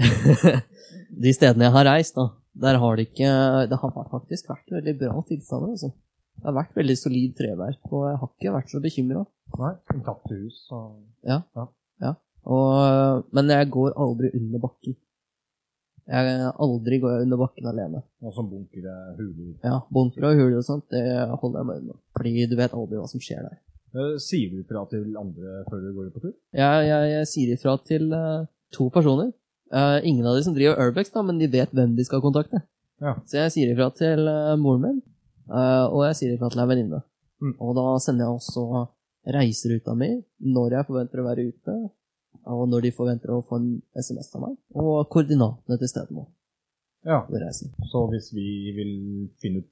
de 1.24 1.34
stedene 1.36 1.68
jeg 1.68 1.76
har 1.76 1.86
reist, 1.86 2.18
da, 2.18 2.30
der 2.60 2.80
har 2.82 2.96
det 2.96 3.10
ikke 3.10 3.30
Det 3.70 3.78
har 3.82 3.92
faktisk 4.10 4.50
vært 4.50 4.72
veldig 4.74 4.96
bra 4.98 5.20
tilstander. 5.28 5.76
Altså. 5.76 5.92
Det 6.40 6.48
har 6.48 6.56
vært 6.56 6.80
veldig 6.80 6.96
solid 6.98 7.36
treverk, 7.38 7.84
og 7.92 8.08
jeg 8.08 8.18
har 8.22 8.32
ikke 8.32 8.56
vært 8.56 8.72
så 8.72 8.80
bekymra. 8.82 9.22
nei, 9.60 9.74
intakte 9.94 10.40
hus. 10.40 10.64
Så. 10.66 10.80
Og, 12.50 13.24
men 13.36 13.52
jeg 13.52 13.70
går 13.70 13.94
aldri 14.00 14.32
under 14.34 14.62
bakken. 14.62 14.96
Jeg 16.10 16.52
aldri 16.64 16.98
går 16.98 17.12
jeg 17.12 17.26
under 17.28 17.38
bakken 17.38 17.66
alene. 17.70 18.00
Og 18.24 18.32
som 18.34 18.48
og 18.50 19.20
huler. 19.20 19.52
Ja, 19.62 19.76
bunker 19.92 20.26
og 20.26 20.40
huler 20.40 20.58
og 20.58 20.66
sånt, 20.66 20.88
det 20.90 21.04
holder 21.42 21.60
jeg 21.60 21.68
meg 21.68 21.82
unna. 21.84 21.98
Fordi 22.16 22.46
du 22.50 22.56
vet 22.58 22.74
aldri 22.74 22.98
hva 22.98 23.10
som 23.12 23.22
skjer 23.22 23.44
der. 23.46 23.60
Eh, 23.90 24.16
sier 24.22 24.52
du 24.52 24.60
ifra 24.62 24.84
til 24.90 25.16
andre 25.18 25.64
før 25.66 25.82
du 25.82 25.90
går 25.96 26.08
ut 26.08 26.16
på 26.16 26.24
tur? 26.26 26.34
Ja, 26.54 26.78
jeg, 26.86 27.10
jeg 27.10 27.28
sier 27.30 27.54
ifra 27.56 27.74
til 27.86 28.10
uh, 28.14 28.46
to 28.74 28.86
personer. 28.94 29.32
Uh, 29.70 29.98
ingen 30.06 30.26
av 30.26 30.36
de 30.38 30.44
som 30.46 30.54
driver 30.54 30.78
Urbex, 30.78 31.10
da, 31.14 31.24
men 31.26 31.40
de 31.40 31.50
vet 31.50 31.72
hvem 31.74 31.96
de 31.98 32.06
skal 32.06 32.22
kontakte. 32.22 32.62
Ja. 33.02 33.16
Så 33.26 33.40
jeg 33.40 33.54
sier 33.54 33.72
ifra 33.72 33.90
til 33.96 34.26
uh, 34.28 34.54
moren 34.60 34.84
min, 34.86 34.98
og 35.50 36.04
jeg 36.06 36.18
sier 36.18 36.34
ifra 36.36 36.50
til 36.52 36.62
ei 36.62 36.68
venninne. 36.70 37.00
Mm. 37.42 37.54
Og 37.58 37.72
da 37.74 37.86
sender 38.02 38.28
jeg 38.28 38.36
også 38.38 38.84
reiseruta 39.34 39.96
mi, 39.98 40.12
når 40.54 40.76
jeg 40.76 40.86
forventer 40.86 41.22
å 41.22 41.26
være 41.26 41.46
ute, 41.50 41.74
og 42.50 42.68
når 42.70 42.86
de 42.86 42.92
forventer 42.94 43.32
å 43.34 43.40
få 43.46 43.58
en 43.58 43.72
SMS 43.98 44.30
av 44.36 44.44
meg, 44.44 44.54
og 44.78 45.08
koordinatene 45.10 45.80
til 45.80 45.90
stedet 45.90 46.14
nå. 46.14 46.28
Ja. 47.08 47.24
Så 47.90 48.04
hvis 48.12 48.30
vi 48.36 48.46
vil 48.76 48.94
finne, 49.42 49.64
ut, 49.64 49.70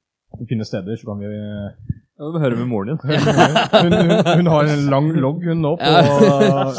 finne 0.49 0.65
steder, 0.69 0.97
så 0.97 1.09
kan 1.09 1.19
vi 1.23 1.29
ja, 1.29 2.29
vil 2.33 2.43
høre 2.43 2.57
med 2.59 2.69
moren 2.71 2.89
din. 2.91 2.99
hun, 3.83 3.93
hun, 3.95 4.11
hun 4.41 4.51
har 4.53 4.71
en 4.73 4.85
lang 4.93 5.11
logg 5.23 5.45
hun 5.47 5.61
nå 5.63 5.75
på 5.81 5.93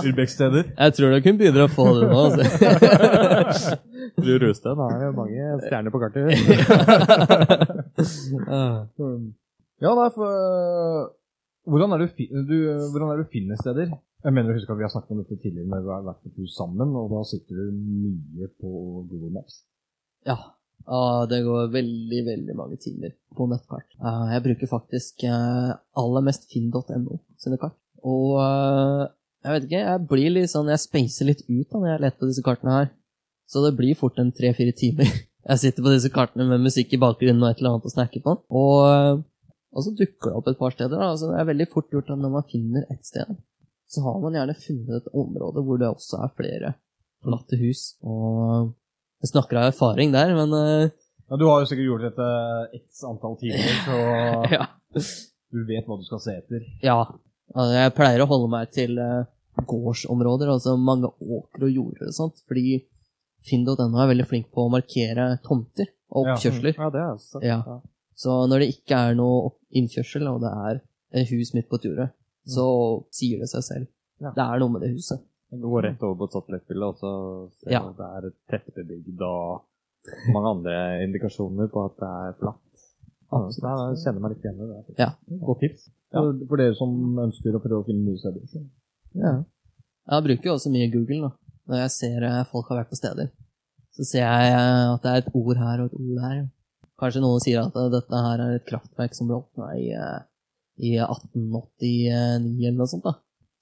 Urbex-steder. 0.09 0.73
Jeg 0.75 0.95
tror 0.97 1.15
dere 1.15 1.33
begynner 1.39 1.65
å 1.65 1.71
få 1.71 1.85
det 1.97 2.09
nå. 2.11 2.19
Altså. 2.27 3.77
Du 4.19 4.33
Rusten, 4.41 4.75
da 4.75 4.87
jo 4.99 5.11
mange 5.15 5.59
stjerner 5.63 5.93
på 5.93 6.01
kartet. 6.01 6.27
Ja, 9.79 9.93
nei, 9.95 10.09
for 10.11 10.27
hvordan 11.71 11.93
er, 11.95 12.01
du, 12.03 12.07
du, 12.49 12.55
hvordan 12.91 13.13
er 13.13 13.21
du 13.21 13.29
finner 13.31 13.55
steder? 13.61 13.93
Jeg 14.25 14.35
mener 14.35 14.51
husker 14.51 14.73
huske 14.73 14.75
at 14.75 14.79
Vi 14.81 14.83
har 14.83 14.91
snakket 14.91 15.13
om 15.15 15.21
dette 15.21 15.37
tidligere 15.39 15.69
når 15.71 15.85
vi 15.85 15.93
har 15.93 16.01
vært 16.03 16.19
på 16.25 16.33
tur 16.35 16.49
sammen, 16.51 16.91
og 16.99 17.13
da 17.13 17.21
sitter 17.29 17.61
du 17.61 17.77
mye 17.79 18.49
på 18.59 18.71
Google 19.07 19.31
Maps. 19.37 19.61
Ja, 20.27 20.35
Ah, 20.89 21.27
det 21.29 21.43
går 21.45 21.69
veldig, 21.73 22.19
veldig 22.25 22.55
mange 22.57 22.79
timer 22.81 23.13
på 23.37 23.45
nettkart. 23.51 23.87
Eh, 24.01 24.23
jeg 24.33 24.45
bruker 24.47 24.71
faktisk 24.71 25.25
eh, 25.29 25.71
aller 26.01 26.25
mest 26.25 26.47
finn.no 26.49 27.19
sine 27.37 27.59
kart. 27.61 27.77
Og 28.01 28.39
eh, 28.41 29.03
jeg 29.45 29.55
vet 29.55 29.67
ikke, 29.67 29.83
jeg 29.85 30.07
blir 30.09 30.33
litt 30.33 30.51
sånn, 30.51 30.71
jeg 30.73 30.81
spacer 30.81 31.29
litt 31.29 31.43
ut 31.47 31.69
da 31.69 31.79
når 31.79 31.91
jeg 31.91 32.03
leter 32.05 32.21
på 32.23 32.29
disse 32.31 32.45
kartene 32.45 32.75
her. 32.75 32.89
Så 33.49 33.61
det 33.65 33.75
blir 33.77 33.97
fort 33.97 34.17
en 34.21 34.33
tre-fire 34.35 34.75
timer. 34.77 35.09
Jeg 35.49 35.61
sitter 35.61 35.81
på 35.81 35.89
disse 35.89 36.11
kartene 36.13 36.45
med 36.45 36.61
musikk 36.61 36.91
i 36.93 36.99
bakgrunnen 37.01 37.41
og 37.41 37.47
et 37.49 37.61
eller 37.61 37.71
annet 37.71 37.85
å 37.87 37.91
snakke 37.93 38.19
på. 38.21 38.35
Og, 38.59 38.73
eh, 38.85 39.21
og 39.73 39.85
så 39.85 39.93
dukker 39.97 40.29
det 40.29 40.35
opp 40.37 40.49
et 40.51 40.59
par 40.59 40.75
steder. 40.75 40.93
Da. 40.93 41.07
Altså, 41.15 41.31
det 41.31 41.39
er 41.39 41.47
veldig 41.47 41.67
fort 41.71 41.95
gjort 41.95 42.11
at 42.13 42.21
når 42.21 42.33
man 42.35 42.45
finner 42.51 42.83
et 42.93 43.01
sted, 43.07 43.31
så 43.89 44.03
har 44.05 44.19
man 44.21 44.37
gjerne 44.37 44.57
funnet 44.59 44.99
et 44.99 45.09
område 45.17 45.63
hvor 45.65 45.81
det 45.81 45.89
også 45.89 46.19
er 46.21 46.35
flere 46.37 46.73
forlatte 47.23 47.57
hus. 47.63 47.81
Og 48.05 48.69
jeg 49.19 49.31
snakker 49.33 49.59
av 49.59 49.71
erfaring 49.71 50.13
der, 50.15 50.35
men 50.37 50.53
eh, 50.57 50.91
Ja, 51.29 51.39
du 51.39 51.45
har 51.49 51.61
jo 51.61 51.69
sikkert 51.69 51.89
gjort 51.89 52.05
dette 52.07 52.29
x 52.79 53.03
antall 53.07 53.35
timer, 53.41 53.73
så 53.85 53.97
ja. 54.55 54.69
du 55.53 55.65
vet 55.67 55.89
hva 55.89 55.99
du 55.99 56.05
skal 56.07 56.23
se 56.23 56.37
etter. 56.39 56.63
Ja, 56.85 57.01
altså 57.53 57.75
jeg 57.75 57.95
pleier 57.97 58.23
å 58.23 58.29
holde 58.31 58.49
meg 58.53 58.71
til 58.75 58.97
eh, 59.03 59.27
gårdsområder, 59.69 60.53
altså 60.55 60.77
mange 60.79 61.11
åkre 61.19 61.67
og 61.67 61.75
jorder 61.75 62.09
og 62.09 62.15
sånt, 62.15 62.41
fordi 62.47 62.79
Finn.no 63.47 63.87
er 63.87 64.09
veldig 64.11 64.27
flink 64.27 64.49
på 64.51 64.65
å 64.65 64.71
markere 64.73 65.29
tomter 65.45 65.87
og 66.11 66.33
oppkjørsler. 66.33 66.75
Ja, 66.75 66.89
det 66.91 67.03
er 67.05 67.21
sant. 67.23 67.45
Ja. 67.47 67.79
Så 68.19 68.35
når 68.51 68.65
det 68.65 68.73
ikke 68.73 68.97
er 68.99 69.15
noe 69.15 69.53
innkjørsel, 69.79 70.25
og 70.27 70.41
det 70.43 70.51
er 70.51 70.81
et 71.21 71.31
hus 71.31 71.53
midt 71.55 71.69
på 71.71 71.79
et 71.79 71.87
jorde, 71.87 72.09
så 72.49 72.65
sier 73.15 73.39
det 73.39 73.47
seg 73.51 73.63
selv. 73.63 73.87
Ja. 74.19 74.33
Det 74.35 74.43
er 74.43 74.59
noe 74.59 74.73
med 74.73 74.83
det 74.83 74.91
huset. 74.97 75.23
Går 75.51 75.81
rett 75.87 76.03
over 76.05 76.15
på 76.19 76.27
et 76.29 76.35
satellittbilde, 76.37 76.85
og 76.91 76.95
så 77.01 77.11
ser 77.63 77.71
Ja. 77.73 77.79
at 77.89 77.97
det 77.97 78.09
er 78.17 78.33
tettbebygd 78.51 79.21
og 79.25 79.63
mange 80.33 80.49
andre 80.55 80.75
indikasjoner 81.07 81.67
på 81.73 81.85
at 81.85 81.95
det 81.97 82.09
er 82.09 82.35
flatt. 82.39 82.83
Ja, 83.31 83.39
så 83.53 83.61
da 83.61 83.71
jeg 83.89 83.97
kjenner 84.03 84.21
meg 84.21 84.31
litt 84.35 84.45
igjen 84.45 84.61
i 84.61 84.67
det. 84.69 84.95
Ja. 84.99 85.09
Godt 85.45 85.59
tips. 85.65 85.89
Ja. 86.13 86.21
for 86.49 86.57
dere 86.57 86.73
som 86.73 86.93
ønsker 87.21 87.53
å 87.53 87.61
prøve 87.61 87.83
å 87.83 87.85
finne 87.85 88.05
nye 88.09 88.17
steder. 88.17 88.41
Så. 88.49 88.61
Ja. 89.13 89.33
Jeg 90.09 90.23
bruker 90.25 90.49
jo 90.49 90.53
også 90.57 90.71
mye 90.73 90.87
Google 90.93 91.19
nå. 91.21 91.31
Når 91.69 91.77
jeg 91.83 91.91
ser 91.97 92.23
eh, 92.25 92.43
folk 92.49 92.69
har 92.69 92.79
vært 92.81 92.89
på 92.89 92.97
steder, 92.97 93.29
så 93.93 94.05
ser 94.05 94.25
jeg 94.25 94.53
eh, 94.53 94.93
at 94.93 95.01
det 95.03 95.11
er 95.11 95.21
et 95.21 95.35
ord 95.37 95.57
her 95.57 95.81
og 95.83 95.91
et 95.91 95.99
ord 95.99 96.15
der. 96.23 96.39
Kanskje 96.99 97.21
noen 97.21 97.39
sier 97.43 97.61
at 97.61 97.75
eh, 97.77 97.89
dette 97.93 98.21
her 98.25 98.41
er 98.41 98.55
et 98.57 98.65
kraftverk 98.65 99.13
som 99.13 99.27
ble 99.29 99.37
åpna 99.37 99.69
i, 99.77 99.91
i 100.89 100.95
1889 100.97 102.65
eller 102.65 102.77
noe 102.77 102.89
sånt. 102.89 103.03
da. 103.05 103.13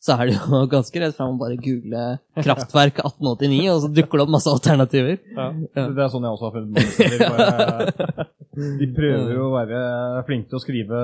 Så 0.03 0.13
er 0.13 0.29
det 0.29 0.37
jo 0.37 0.61
ganske 0.75 1.01
rett 1.01 1.15
fram 1.17 1.35
å 1.35 1.39
bare 1.41 1.57
google 1.61 2.03
'kraftverk 2.37 3.01
1889', 3.01 3.69
og 3.73 3.79
så 3.83 3.91
dukker 3.91 4.19
det 4.19 4.25
opp 4.27 4.33
masse 4.35 4.51
alternativer. 4.51 5.17
Ja. 5.33 5.47
Det 5.73 6.03
er 6.03 6.11
sånn 6.13 6.27
jeg 6.27 6.37
også 6.37 6.49
har 6.49 6.57
funnet 6.57 6.71
mange 6.77 6.91
steder. 6.97 8.27
De 8.57 8.87
prøver 8.89 9.33
jo 9.35 9.47
å 9.47 9.53
være 9.53 9.79
flinke 10.25 10.49
til 10.49 10.57
å 10.57 10.61
skrive 10.63 10.99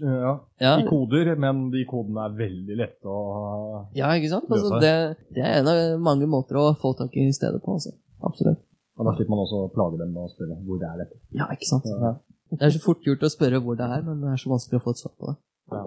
ja, 0.00 0.30
Ja, 0.64 0.70
i 0.80 0.86
koder, 0.88 1.34
men 1.36 1.66
de 1.74 1.82
kodene 1.88 2.24
er 2.24 2.38
veldig 2.38 2.78
lette 2.78 3.12
å 3.12 3.82
ja 3.96 4.14
ikke 4.16 4.30
sant? 4.32 4.48
Altså, 4.48 4.78
det, 4.80 4.92
det 5.36 5.44
er 5.44 5.58
en 5.60 5.68
av 5.72 5.82
mange 6.00 6.28
måter 6.30 6.56
å 6.60 6.70
få 6.80 6.94
tak 6.96 7.12
i 7.20 7.26
stedet 7.36 7.60
på. 7.64 7.76
Altså. 7.76 7.92
Absolutt. 8.24 8.62
Og 8.96 9.04
da 9.04 9.12
slipper 9.12 9.34
man 9.34 9.42
også 9.44 9.66
å 9.66 9.72
plage 9.74 10.00
dem 10.00 10.14
med 10.14 10.24
å 10.24 10.30
spørre 10.32 10.56
hvor 10.64 10.80
det 10.80 10.88
er 10.88 11.02
dette. 11.02 11.20
Ja, 11.36 11.50
ikke 11.52 11.68
sant? 11.68 11.84
Ja. 11.84 12.14
Det 12.54 12.64
er 12.64 12.72
så 12.72 12.80
fort 12.80 13.04
gjort 13.04 13.26
å 13.26 13.32
spørre 13.32 13.60
hvor 13.60 13.76
det 13.76 13.88
er, 13.90 14.00
men 14.06 14.22
det 14.22 14.32
er 14.32 14.40
så 14.40 14.52
vanskelig 14.52 14.80
å 14.80 14.84
få 14.86 14.94
et 14.94 15.02
svar 15.02 15.12
på 15.18 15.28
det. 15.28 15.36
Ja. 15.74 15.82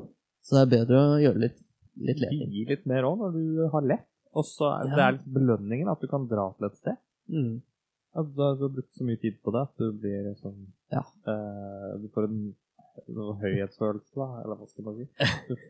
Så 0.46 0.58
det 0.58 0.62
er 0.62 0.72
bedre 0.76 1.02
å 1.02 1.18
gjøre 1.24 1.44
litt, 1.48 1.58
litt 2.00 2.20
leting. 2.24 2.52
Gi 2.54 2.66
litt 2.70 2.86
mer 2.90 3.04
òg 3.10 3.18
når 3.24 3.34
du 3.38 3.68
har 3.74 3.82
lett. 3.94 4.08
Og 4.38 4.46
så 4.46 4.70
er 4.76 4.88
Ja. 4.90 4.96
det 4.96 5.04
er 5.08 5.12
litt 5.18 5.34
belønningen 5.34 5.90
at 5.90 6.00
du 6.02 6.08
kan 6.08 6.28
dra 6.30 6.52
til 6.58 6.66
et 6.70 6.76
sted. 6.78 6.98
Mm. 7.30 7.62
At 8.16 8.26
du, 8.36 8.42
har- 8.42 8.56
du 8.58 8.64
har 8.68 8.74
brukt 8.74 8.94
så 8.98 9.04
mye 9.06 9.20
tid 9.22 9.38
på 9.44 9.52
det 9.54 9.62
at 9.68 9.78
du 9.78 9.92
blir 9.94 10.34
sånn 10.42 10.68
Ja. 10.92 11.04
eh, 11.28 11.98
Du 12.02 12.08
får 12.10 12.24
en 12.30 12.56
noe 13.16 13.34
høyhetsfølelse, 13.40 14.12
da, 14.16 14.26
eller 14.44 14.56
hva 14.60 14.68
skal 14.68 14.84
man 14.84 14.96
si. 14.98 15.06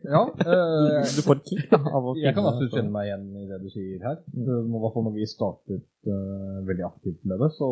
Ja, 0.04 0.22
eh, 0.26 1.04
Du 1.14 1.22
får 1.22 1.36
et 1.36 1.44
kick 1.46 1.72
av 1.72 2.02
å 2.10 2.14
jeg 2.18 2.34
kan 2.34 2.44
absolutt 2.48 2.72
kjenne 2.74 2.90
meg 2.90 3.06
igjen 3.06 3.26
i 3.38 3.46
det 3.46 3.58
du 3.62 3.68
sier 3.70 4.00
her. 4.02 4.16
Uh, 4.34 4.64
I 4.66 4.80
hvert 4.82 4.94
fall 4.96 5.04
når 5.06 5.14
vi 5.14 5.26
startet 5.30 5.84
uh, 6.10 6.58
veldig 6.66 6.84
aktivt 6.90 7.22
med 7.24 7.38
det, 7.38 7.50
så 7.54 7.68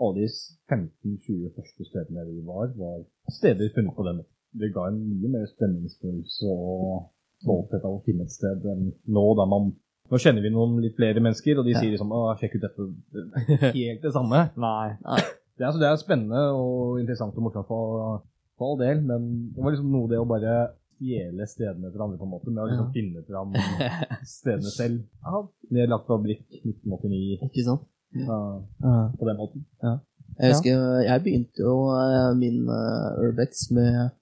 alle 0.00 0.14
de 0.22 0.28
15-20 0.70 1.52
første 1.58 1.84
stedene 1.90 2.24
vi 2.30 2.40
var, 2.46 2.72
var 2.78 3.04
steder 3.28 3.68
funnet 3.76 3.94
på 3.98 4.06
den 4.08 4.16
måten. 4.22 4.32
Det 4.56 4.72
ga 4.72 4.86
en 4.88 5.02
mye 5.10 5.28
mer 5.28 5.44
spenningsfølelse 5.50 6.48
og 6.48 7.10
stolthet 7.42 7.84
av 7.84 7.98
å 7.98 8.02
finne 8.06 8.24
et 8.26 8.32
sted 8.32 8.64
enn 8.72 8.92
nå, 9.06 9.26
der 9.40 9.50
man 9.50 9.74
Nå 10.06 10.20
kjenner 10.22 10.38
vi 10.44 10.52
noen 10.54 10.76
litt 10.78 10.94
flere 10.94 11.18
mennesker, 11.18 11.58
og 11.58 11.64
de 11.66 11.72
Ja. 11.74 11.80
sier 11.82 11.90
liksom 11.90 12.12
Å, 12.14 12.36
sjekk 12.38 12.52
ut 12.54 12.62
dette. 12.62 12.84
Det 13.10 13.22
er 13.58 13.72
Helt 13.74 14.02
det 14.04 14.12
samme. 14.14 14.44
Nei. 14.54 14.92
Det 15.02 15.64
er, 15.64 15.66
altså, 15.66 15.80
det 15.82 15.88
er 15.88 15.96
spennende 15.98 16.42
og 16.54 17.00
interessant 17.00 17.34
og 17.34 17.42
morsomt 17.42 17.66
for, 17.66 18.20
for 18.54 18.68
all 18.70 18.78
del, 18.78 19.00
men 19.02 19.24
det 19.56 19.64
var 19.64 19.74
liksom 19.74 19.88
noe 19.90 20.06
det 20.12 20.20
å 20.22 20.28
bare 20.30 20.52
stjele 20.96 21.46
stedene 21.50 21.90
til 21.90 22.04
andre 22.06 22.20
på 22.20 22.24
en 22.28 22.30
måte, 22.36 22.52
med 22.54 22.62
å 22.62 22.68
liksom 22.70 22.86
Ja. 22.86 22.94
finne 22.94 23.24
fram 23.26 23.56
stedene 24.36 24.70
selv. 24.76 25.00
Ja, 25.26 25.40
nedlagt 25.80 26.06
fabrikk 26.06 26.44
1989 26.62 27.42
Ikke 27.50 27.64
sant? 27.66 27.82
ja, 28.14 28.38
Ja. 28.86 28.94
på 29.18 29.26
den 29.26 29.40
måten. 29.42 29.66
Jeg 29.82 30.52
husker 30.54 31.02
jeg 31.02 31.22
begynte 31.26 31.64
jo 31.66 31.74
eh, 31.96 32.30
min 32.38 32.62
uh, 32.70 33.18
Urbex 33.26 33.72
med 33.74 34.12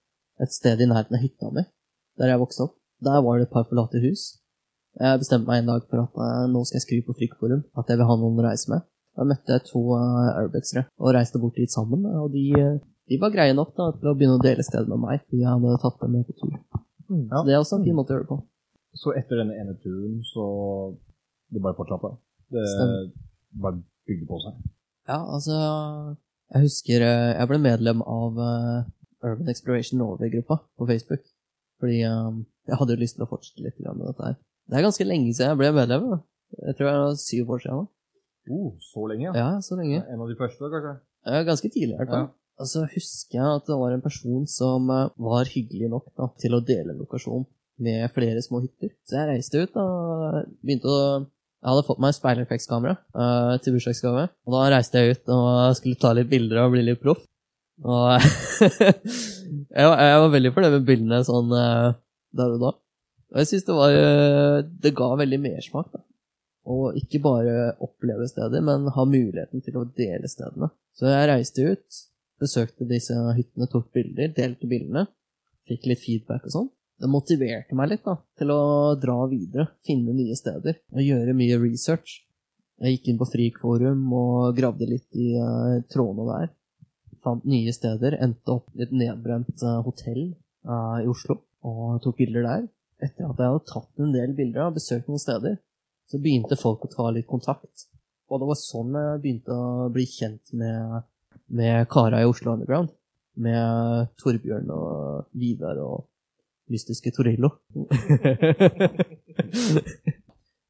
et 0.40 0.50
sted 0.56 0.80
i 0.80 0.88
nærheten 0.88 1.16
av 1.18 1.22
hytta 1.22 1.52
mi, 1.52 1.66
der 2.16 2.32
jeg 2.32 2.40
vokste 2.40 2.70
opp. 2.70 2.74
Der 3.04 3.20
var 3.24 3.38
det 3.38 3.48
et 3.48 3.54
par 3.54 3.66
forlatte 3.68 4.00
hus. 4.04 4.24
Jeg 5.00 5.20
bestemte 5.20 5.50
meg 5.50 5.62
en 5.62 5.70
dag 5.72 5.86
for 5.90 6.04
at 6.04 6.18
eh, 6.22 6.46
nå 6.52 6.62
skal 6.64 6.78
jeg 6.78 6.86
skrive 6.86 7.06
på 7.08 7.16
Frikkforum, 7.18 7.64
at 7.78 7.88
jeg 7.90 7.98
vil 7.98 8.08
ha 8.08 8.16
noen 8.20 8.38
å 8.38 8.46
reise 8.46 8.70
med. 8.70 8.84
Da 9.14 9.26
møtte 9.26 9.54
jeg 9.54 9.66
to 9.68 9.80
uh, 9.94 10.82
og 10.98 11.12
reiste 11.14 11.38
bort 11.42 11.58
dit 11.58 11.70
sammen, 11.70 12.06
og 12.18 12.32
de, 12.34 12.44
eh, 12.58 12.78
de 13.10 13.18
var 13.22 13.34
greie 13.34 13.54
nok 13.54 13.74
da, 13.78 13.90
til 13.98 14.10
å 14.10 14.14
begynne 14.18 14.38
å 14.38 14.42
dele 14.42 14.66
stedet 14.66 14.90
med 14.90 15.02
meg. 15.02 15.22
De 15.30 15.42
hadde 15.46 15.76
tatt 15.82 16.00
dem 16.02 16.16
med 16.16 16.26
på 16.26 16.34
tur. 16.38 16.54
Ja. 16.54 16.82
Så 17.38 17.44
det 17.46 17.54
er 17.54 17.62
også 17.62 17.78
en 17.78 17.86
fin 17.86 17.98
måte 17.98 18.14
å 18.14 18.16
gjøre 18.16 18.26
det 18.26 18.32
på. 18.32 18.40
Så 18.94 19.14
etter 19.18 19.42
denne 19.42 19.58
ene 19.58 19.74
turen, 19.82 20.20
så 20.30 20.44
det 21.50 21.62
bare 21.62 21.78
fortsatte. 21.78 22.14
Det 22.54 22.64
Stemmer. 22.70 23.10
bare 23.62 23.82
bygde 24.08 24.28
på 24.30 24.40
seg. 24.42 24.62
Ja, 25.08 25.18
altså 25.20 25.54
Jeg 26.54 26.64
husker 26.64 27.02
eh, 27.02 27.30
jeg 27.34 27.48
ble 27.50 27.58
medlem 27.60 28.02
av 28.02 28.38
eh, 28.40 28.86
Urban 29.24 29.50
Exploration 29.50 29.98
Norway-gruppa 29.98 30.60
på 30.78 30.86
Facebook. 30.86 31.24
Fordi 31.82 31.98
um, 32.08 32.44
jeg 32.68 32.78
hadde 32.80 32.94
jo 32.96 33.02
lyst 33.02 33.18
til 33.18 33.26
å 33.26 33.30
fortsette 33.30 33.64
litt 33.64 33.80
med 33.84 34.04
dette 34.06 34.28
her. 34.28 34.38
Det 34.70 34.78
er 34.78 34.86
ganske 34.86 35.06
lenge 35.06 35.34
siden 35.34 35.52
jeg 35.52 35.60
ble 35.60 35.72
medlem. 35.76 36.06
da. 36.14 36.20
Jeg 36.68 36.78
tror 36.78 36.88
det 36.88 36.94
var 37.02 37.18
syv 37.20 37.50
år 37.56 37.64
siden. 37.64 37.90
Oh, 38.54 38.70
så 38.80 39.08
lenge, 39.08 39.32
da. 39.32 39.40
Ja, 39.40 39.50
så 39.64 39.76
lenge. 39.78 40.04
En 40.12 40.20
av 40.20 40.30
de 40.30 40.38
første, 40.38 40.70
kanskje? 40.72 40.94
Ja, 41.24 41.44
ganske 41.48 41.70
tidlig 41.72 41.94
i 41.94 42.00
hvert 42.00 42.12
fall. 42.12 42.26
Ja. 42.28 42.32
Og 42.62 42.70
så 42.70 42.84
husker 42.86 43.38
jeg 43.40 43.58
at 43.58 43.66
det 43.66 43.76
var 43.80 43.94
en 43.94 44.04
person 44.04 44.44
som 44.50 44.90
eh, 44.92 45.10
var 45.26 45.50
hyggelig 45.50 45.90
nok 45.90 46.10
da, 46.14 46.28
til 46.38 46.54
å 46.54 46.62
dele 46.62 46.94
lokasjon 46.94 47.46
med 47.82 48.06
flere 48.14 48.42
små 48.44 48.60
hytter. 48.62 48.92
Så 49.08 49.18
jeg 49.18 49.30
reiste 49.32 49.64
ut 49.64 49.78
og 49.80 50.52
begynte 50.62 50.90
å 50.90 50.98
Jeg 51.64 51.72
hadde 51.72 51.86
fått 51.86 52.00
meg 52.04 52.12
speilreflekskamera 52.12 52.92
eh, 52.92 53.54
til 53.64 53.74
bursdagsgave. 53.74 54.26
Og 54.44 54.52
da 54.52 54.64
reiste 54.74 55.00
jeg 55.00 55.16
ut 55.16 55.30
og 55.32 55.78
skulle 55.78 56.00
ta 56.02 56.12
litt 56.12 56.28
bilder 56.28 56.60
og 56.60 56.74
bli 56.74 56.82
litt 56.84 57.00
proff. 57.00 57.22
Og 57.82 58.20
jeg, 59.74 59.90
jeg 60.08 60.22
var 60.22 60.32
veldig 60.32 60.52
fornøyd 60.54 60.74
med 60.78 60.88
bildene 60.88 61.20
sånn 61.26 61.54
eh, 61.58 61.92
der 62.38 62.56
og 62.56 62.62
da. 62.62 62.72
Og 63.34 63.40
jeg 63.42 63.50
syns 63.50 63.66
det 63.66 63.76
var 63.76 63.96
eh, 63.98 64.58
Det 64.84 64.94
ga 64.96 65.10
veldig 65.18 65.40
mersmak, 65.42 65.90
da. 65.94 66.04
Og 66.70 66.96
ikke 66.96 67.20
bare 67.24 67.74
oppleve 67.84 68.28
steder, 68.30 68.62
men 68.64 68.88
ha 68.94 69.04
muligheten 69.04 69.60
til 69.64 69.76
å 69.76 69.84
dele 69.98 70.30
stedene. 70.30 70.70
Så 70.96 71.10
jeg 71.10 71.28
reiste 71.28 71.66
ut, 71.74 71.98
besøkte 72.40 72.88
disse 72.88 73.16
hyttene, 73.36 73.68
tok 73.68 73.90
bilder, 73.92 74.30
delte 74.32 74.70
bildene. 74.70 75.04
Fikk 75.68 75.90
litt 75.90 76.00
feedback 76.00 76.46
og 76.48 76.54
sånn. 76.54 76.70
Det 77.00 77.10
motiverte 77.10 77.76
meg 77.76 77.90
litt 77.90 78.04
da, 78.06 78.14
til 78.38 78.52
å 78.54 78.62
dra 79.00 79.16
videre, 79.28 79.66
finne 79.84 80.14
nye 80.14 80.36
steder 80.38 80.78
og 80.94 81.02
gjøre 81.02 81.34
mye 81.36 81.58
research. 81.60 82.20
Jeg 82.80 82.96
gikk 82.96 83.10
inn 83.10 83.18
på 83.20 83.28
Frikforum 83.28 84.06
og 84.16 84.54
gravde 84.56 84.88
litt 84.88 85.18
i 85.18 85.34
uh, 85.36 85.82
trådene 85.90 86.26
der. 86.30 86.52
Fant 87.24 87.44
nye 87.48 87.72
steder, 87.72 88.18
endte 88.20 88.52
opp 88.52 88.68
i 88.76 88.84
et 88.84 88.92
nedbrent 88.92 89.62
eh, 89.64 89.80
hotell 89.86 90.24
eh, 90.28 90.96
i 91.00 91.08
Oslo 91.08 91.40
og 91.64 92.02
tok 92.04 92.18
bilder 92.20 92.44
der. 92.44 92.66
Etter 93.04 93.26
at 93.26 93.40
jeg 93.40 93.52
hadde 93.52 93.70
tatt 93.70 94.02
en 94.04 94.12
del 94.14 94.34
bilder 94.36 94.68
og 94.68 94.76
besøkt 94.76 95.08
noen 95.08 95.22
steder, 95.22 95.56
så 96.04 96.20
begynte 96.20 96.60
folk 96.60 96.84
å 96.84 96.92
ta 96.92 97.08
litt 97.14 97.28
kontakt. 97.30 97.88
Og 98.28 98.40
det 98.40 98.48
var 98.50 98.58
sånn 98.60 98.92
jeg 98.98 99.22
begynte 99.22 99.56
å 99.56 99.88
bli 99.92 100.04
kjent 100.08 100.52
med, 100.56 101.08
med 101.48 101.88
kara 101.92 102.20
i 102.20 102.28
Oslo 102.28 102.54
Underground. 102.54 102.92
Med 103.34 104.12
Torbjørn 104.20 104.68
og 104.70 105.32
Vidar 105.34 105.80
og 105.82 106.04
mystiske 106.70 107.10
Torillo. 107.16 107.50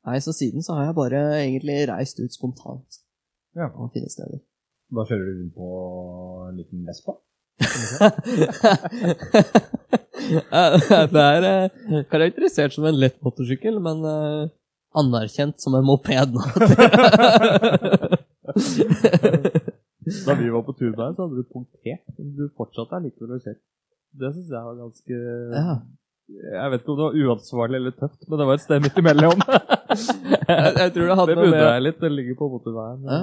Nei, 0.04 0.18
så 0.20 0.32
siden 0.36 0.64
så 0.64 0.78
har 0.78 0.88
jeg 0.88 0.96
bare 0.96 1.20
egentlig 1.42 1.78
reist 1.90 2.20
ut 2.22 2.34
spontant. 2.34 3.02
Ja. 3.56 3.68
Og 3.74 3.92
finne 3.94 4.10
steder. 4.12 4.40
Da 4.92 5.04
kjører 5.08 5.24
du 5.24 5.30
rundt 5.38 5.54
på 5.56 5.68
en 6.48 6.56
liten 6.60 6.78
Vespa? 6.88 7.12
det 11.14 11.22
er 11.22 11.42
eh, 11.48 11.68
karakterisert 12.10 12.72
som 12.74 12.84
en 12.88 12.98
lett 12.98 13.18
motorsykkel, 13.24 13.74
men 13.82 13.98
eh, 14.10 14.42
anerkjent 14.98 15.56
som 15.62 15.72
en 15.78 15.86
moped 15.86 16.30
nå. 16.34 16.42
Da 20.26 20.32
vi 20.36 20.50
var 20.52 20.62
på 20.66 20.72
tur 20.76 20.92
der, 20.92 21.14
så 21.14 21.20
hadde 21.24 21.38
du 21.40 21.44
punktert. 21.48 22.04
Men 22.18 22.26
du 22.36 22.44
fortsatte 22.58 23.00
likevel 23.06 23.36
å 23.38 23.40
kjøre. 23.40 23.60
Det 24.14 24.28
syns 24.36 24.50
jeg 24.52 24.64
var 24.68 24.76
ganske 24.78 25.14
Ja. 25.58 25.74
Jeg 26.24 26.70
vet 26.72 26.80
ikke 26.80 26.92
om 26.94 26.96
det 26.98 27.04
var 27.04 27.16
uansvarlig 27.20 27.76
eller 27.76 27.92
tøft, 27.98 28.22
men 28.30 28.40
det 28.40 28.44
var 28.48 28.56
et 28.56 28.62
sted 28.64 28.80
midt 28.84 28.96
imellom. 29.02 29.42
Jeg, 29.94 30.70
jeg 30.76 30.90
tror 30.94 31.04
det 31.06 31.14
hadde 31.18 31.28
det 31.30 31.36
noe 31.38 31.50
med 31.52 31.60
jeg 31.62 31.82
litt. 31.84 31.98
Det 32.02 32.08
ligger 32.10 32.34
på 32.40 32.46
motorveien. 32.50 33.04
Ja. 33.06 33.18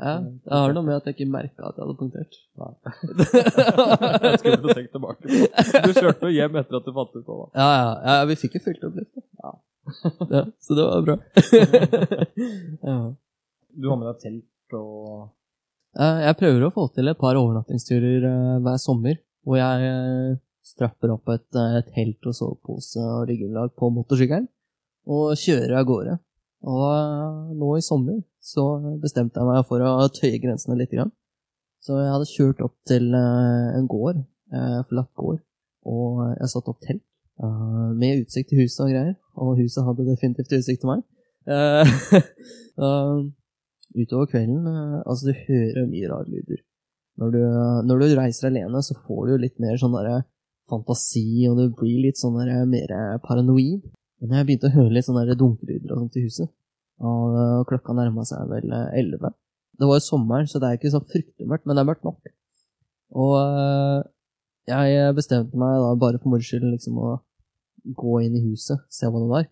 Ja, 0.00 0.14
det 0.26 0.56
har 0.58 0.72
noe 0.74 0.84
med 0.88 0.96
at 0.96 1.06
jeg 1.06 1.14
ikke 1.14 1.26
merka 1.30 1.68
at 1.68 1.76
jeg 1.78 1.84
hadde 1.86 1.94
punktert. 2.00 2.34
Jeg 4.26 4.40
skulle 4.40 4.56
ikke 4.58 4.74
tenkt 4.74 4.92
tilbake 4.96 5.20
på. 5.22 5.28
Du 5.86 5.92
kjørte 6.00 6.26
jo 6.26 6.32
hjem 6.34 6.58
etter 6.60 6.80
at 6.80 6.88
du 6.88 6.92
fant 6.96 7.14
ut 7.14 7.22
på 7.28 7.36
det. 7.38 7.46
Ja, 7.60 7.68
ja, 7.78 7.92
ja, 8.10 8.26
vi 8.28 8.36
fikk 8.40 8.58
jo 8.58 8.62
fylt 8.66 8.84
opp 8.88 8.98
litt. 8.98 9.12
Ja. 9.44 9.54
Ja, 10.34 10.42
så 10.66 10.74
det 10.76 10.88
var 10.88 11.06
bra. 11.06 11.16
ja. 12.90 12.98
Du 13.76 13.88
har 13.92 14.00
med 14.00 14.08
deg 14.10 14.20
telt 14.26 14.76
og 14.80 15.28
Eh, 15.96 16.18
Jeg 16.26 16.36
prøver 16.36 16.66
å 16.66 16.72
få 16.74 16.82
til 16.92 17.08
et 17.08 17.16
par 17.20 17.38
overnattingsturer 17.40 18.24
eh, 18.28 18.56
hver 18.66 18.76
sommer, 18.82 19.14
hvor 19.46 19.56
jeg 19.56 19.86
eh, 19.88 20.34
strapper 20.66 21.12
opp 21.14 21.30
et, 21.30 21.48
et 21.78 21.90
helt 21.96 22.26
og 22.26 22.34
sovepose 22.34 23.02
og 23.02 23.26
ryggelag 23.30 23.74
på 23.78 23.90
motorsykkelen 23.94 24.48
og 25.06 25.36
kjører 25.38 25.76
av 25.78 25.86
gårde. 25.86 26.16
Og 26.66 26.86
eh, 26.90 27.52
nå 27.60 27.76
i 27.76 27.84
sommer 27.84 28.18
så 28.42 28.64
bestemte 29.02 29.38
jeg 29.38 29.48
meg 29.48 29.66
for 29.68 29.82
å 29.84 30.08
tøye 30.14 30.40
grensene 30.42 30.78
litt. 30.78 30.94
Så 31.82 31.98
jeg 32.00 32.12
hadde 32.12 32.30
kjørt 32.32 32.64
opp 32.66 32.76
til 32.88 33.12
eh, 33.14 33.76
en 33.78 33.86
gård, 33.90 34.22
eh, 34.52 34.80
forlatt 34.88 35.12
gård, 35.18 35.42
og 35.86 36.22
jeg 36.32 36.50
satte 36.50 36.72
opp 36.72 36.82
telt 36.82 37.02
eh, 37.02 37.90
med 37.94 38.24
utsikt 38.24 38.50
til 38.50 38.64
huset 38.64 38.86
og 38.88 38.94
greier. 38.94 39.16
Og 39.36 39.58
huset 39.60 39.86
hadde 39.86 40.08
definitivt 40.08 40.54
utsikt 40.58 40.82
til 40.82 40.94
meg. 40.94 41.04
Eh, 41.46 41.92
um, 42.82 43.28
utover 43.94 44.26
kvelden 44.32 44.64
eh, 44.66 44.96
Altså, 45.06 45.28
du 45.30 45.44
hører 45.46 45.86
mye 45.86 46.08
rare 46.10 46.26
lyder. 46.26 46.64
Når 47.16 47.30
du, 47.32 47.42
når 47.88 48.00
du 48.02 48.14
reiser 48.18 48.50
alene, 48.50 48.82
så 48.82 48.96
får 49.06 49.28
du 49.28 49.36
litt 49.40 49.60
mer 49.62 49.78
sånn 49.80 49.94
derre 49.94 50.24
fantasi, 50.70 51.46
og 51.50 51.58
du 51.60 51.64
blir 51.78 52.04
litt 52.06 52.20
sånn 52.20 52.36
der, 52.40 52.64
mer 52.70 52.92
paranoid. 53.24 53.84
Men 54.20 54.38
jeg 54.38 54.48
begynte 54.48 54.70
å 54.70 54.76
høre 54.76 54.94
litt 54.96 55.06
sånne 55.06 55.26
der 55.28 55.38
dunkelyder 55.38 55.92
og 55.92 56.04
sånt 56.04 56.16
i 56.16 56.24
huset, 56.24 56.48
og 57.04 57.34
eh, 57.36 57.64
klokka 57.68 57.92
nærma 57.96 58.24
seg 58.24 58.48
vel 58.48 58.72
eh, 58.72 59.00
elleve. 59.02 59.32
Det 59.76 59.88
var 59.88 59.98
jo 59.98 60.06
sommeren, 60.06 60.48
så 60.48 60.60
det 60.62 60.70
er 60.70 60.78
ikke 60.78 60.92
så 60.94 61.02
fryktelig 61.04 61.48
mørkt, 61.50 61.66
men 61.68 61.76
det 61.76 61.82
er 61.82 61.90
mørkt 61.90 62.06
nok. 62.06 62.30
Og 63.16 63.34
eh, 63.42 63.98
jeg 64.72 65.16
bestemte 65.18 65.60
meg 65.60 65.76
da 65.84 65.92
bare 66.00 66.18
for 66.22 66.32
moro 66.32 66.42
skyld 66.42 66.64
liksom 66.72 66.96
å 66.98 67.12
gå 67.96 68.16
inn 68.24 68.38
i 68.38 68.44
huset, 68.48 68.80
se 68.90 69.06
hva 69.06 69.20
det 69.22 69.30
var. 69.34 69.50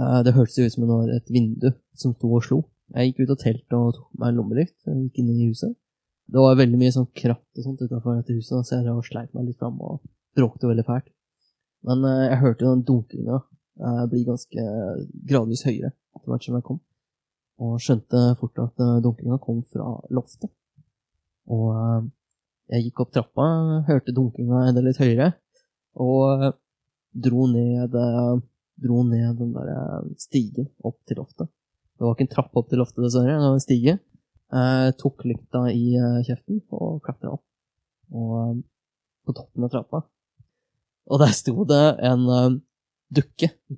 Eh, 0.00 0.20
Det 0.26 0.34
hørtes 0.34 0.58
jo 0.58 0.64
ut 0.66 0.74
som 0.74 0.86
det 0.86 0.90
var 0.94 1.12
et 1.14 1.30
vindu 1.30 1.68
som 1.92 2.16
sto 2.16 2.32
og 2.32 2.42
slo. 2.48 2.62
Jeg 2.94 3.12
gikk 3.12 3.24
ut 3.24 3.34
av 3.36 3.40
teltet 3.44 3.76
og 3.78 3.94
tok 3.96 4.08
meg 4.20 4.32
en 4.32 4.40
lommelykt 4.40 4.88
gikk 4.88 5.20
inn 5.20 5.30
i 5.36 5.46
huset. 5.48 5.76
Det 6.24 6.40
var 6.40 6.56
veldig 6.56 6.80
mye 6.80 6.92
sånn 6.92 7.08
kratt 7.12 7.60
og 7.60 7.64
sånt 7.66 7.84
utenfor 7.84 8.16
dette 8.16 8.32
huset, 8.32 8.64
så 8.64 8.80
jeg 8.80 8.92
og 8.92 9.04
sleit 9.04 9.32
meg 9.36 9.50
litt 9.50 9.60
fram 9.60 9.76
og 9.84 10.00
bråkte 10.36 10.70
veldig 10.70 10.86
fælt. 10.88 11.10
Men 11.84 12.04
eh, 12.08 12.24
jeg 12.30 12.40
hørte 12.42 12.66
den 12.66 12.84
dunkinga 12.88 13.38
eh, 13.40 14.02
bli 14.10 14.24
ganske 14.28 14.66
gradvis 15.28 15.64
høyere 15.68 15.92
etter 15.92 16.30
hvert 16.30 16.46
som 16.46 16.58
jeg 16.58 16.66
kom, 16.66 16.80
og 17.64 17.80
skjønte 17.82 18.22
fort 18.40 18.60
at 18.64 18.84
eh, 18.84 19.00
dunkinga 19.04 19.40
kom 19.42 19.62
fra 19.70 19.96
loftet. 20.14 20.52
Og 21.52 21.70
eh, 21.74 22.06
jeg 22.74 22.88
gikk 22.88 23.04
opp 23.04 23.12
trappa, 23.14 23.48
hørte 23.90 24.14
dunkinga 24.16 24.66
enda 24.70 24.84
litt 24.84 25.00
høyere, 25.02 25.34
og 26.00 26.46
eh, 26.48 26.54
dro 27.26 27.46
ned, 27.50 27.94
eh, 27.94 28.32
dro 28.84 29.02
ned 29.06 29.38
den 29.38 29.52
der 29.54 29.70
eh, 29.74 30.08
stigen 30.20 30.70
opp 30.82 30.98
til 31.08 31.20
loftet. 31.20 31.50
Det 31.94 32.02
var 32.02 32.16
ikke 32.16 32.26
en 32.26 32.32
trapp 32.32 32.56
opp 32.58 32.70
til 32.70 32.80
loftet, 32.82 33.04
dessverre. 33.04 33.36
Det 33.38 33.46
var 33.46 33.58
en 33.58 33.62
stige. 33.62 33.98
Eh, 34.54 34.88
tok 34.98 35.24
lykta 35.28 35.66
i 35.70 35.94
eh, 35.98 36.22
kjeften 36.26 36.62
og 36.74 36.98
klatra 37.04 37.36
opp. 37.36 37.44
Og 38.14 38.32
eh, 38.40 38.56
på 39.24 39.34
toppen 39.36 39.66
av 39.66 39.72
trappa. 39.72 40.02
Og 41.10 41.18
der 41.20 41.32
sto 41.36 41.64
det 41.68 41.98
en 42.06 42.22
eh, 42.32 42.54
dukke. 43.14 43.48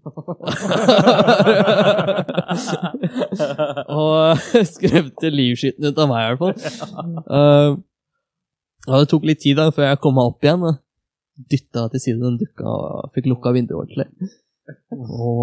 og 4.00 4.38
skremte 4.70 5.28
livskiten 5.32 5.84
ut 5.90 5.98
av 5.98 6.08
meg, 6.10 6.20
i 6.22 6.26
hvert 6.30 6.42
fall. 6.42 6.54
Uh, 7.26 7.70
ja, 8.86 8.94
det 9.00 9.08
tok 9.10 9.24
litt 9.26 9.40
tid 9.42 9.56
da 9.58 9.64
før 9.74 9.86
jeg 9.90 10.02
kom 10.02 10.14
meg 10.18 10.26
opp 10.30 10.40
igjen. 10.46 10.62
Dytta 11.50 11.80
til 11.92 12.00
side 12.02 12.22
den 12.22 12.40
dukka 12.40 12.66
og 12.70 13.10
fikk 13.16 13.26
lukka 13.32 13.48
vinduet 13.56 13.80
ordentlig. 13.82 14.08
Og 14.94 15.42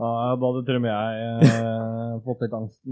Ja, 0.00 0.10
da 0.40 0.44
hadde 0.48 0.64
til 0.64 0.78
og 0.78 0.82
med 0.86 0.94
jeg 0.94 1.10
eh, 1.44 2.12
fått 2.24 2.40
litt 2.46 2.56
angsten. 2.56 2.90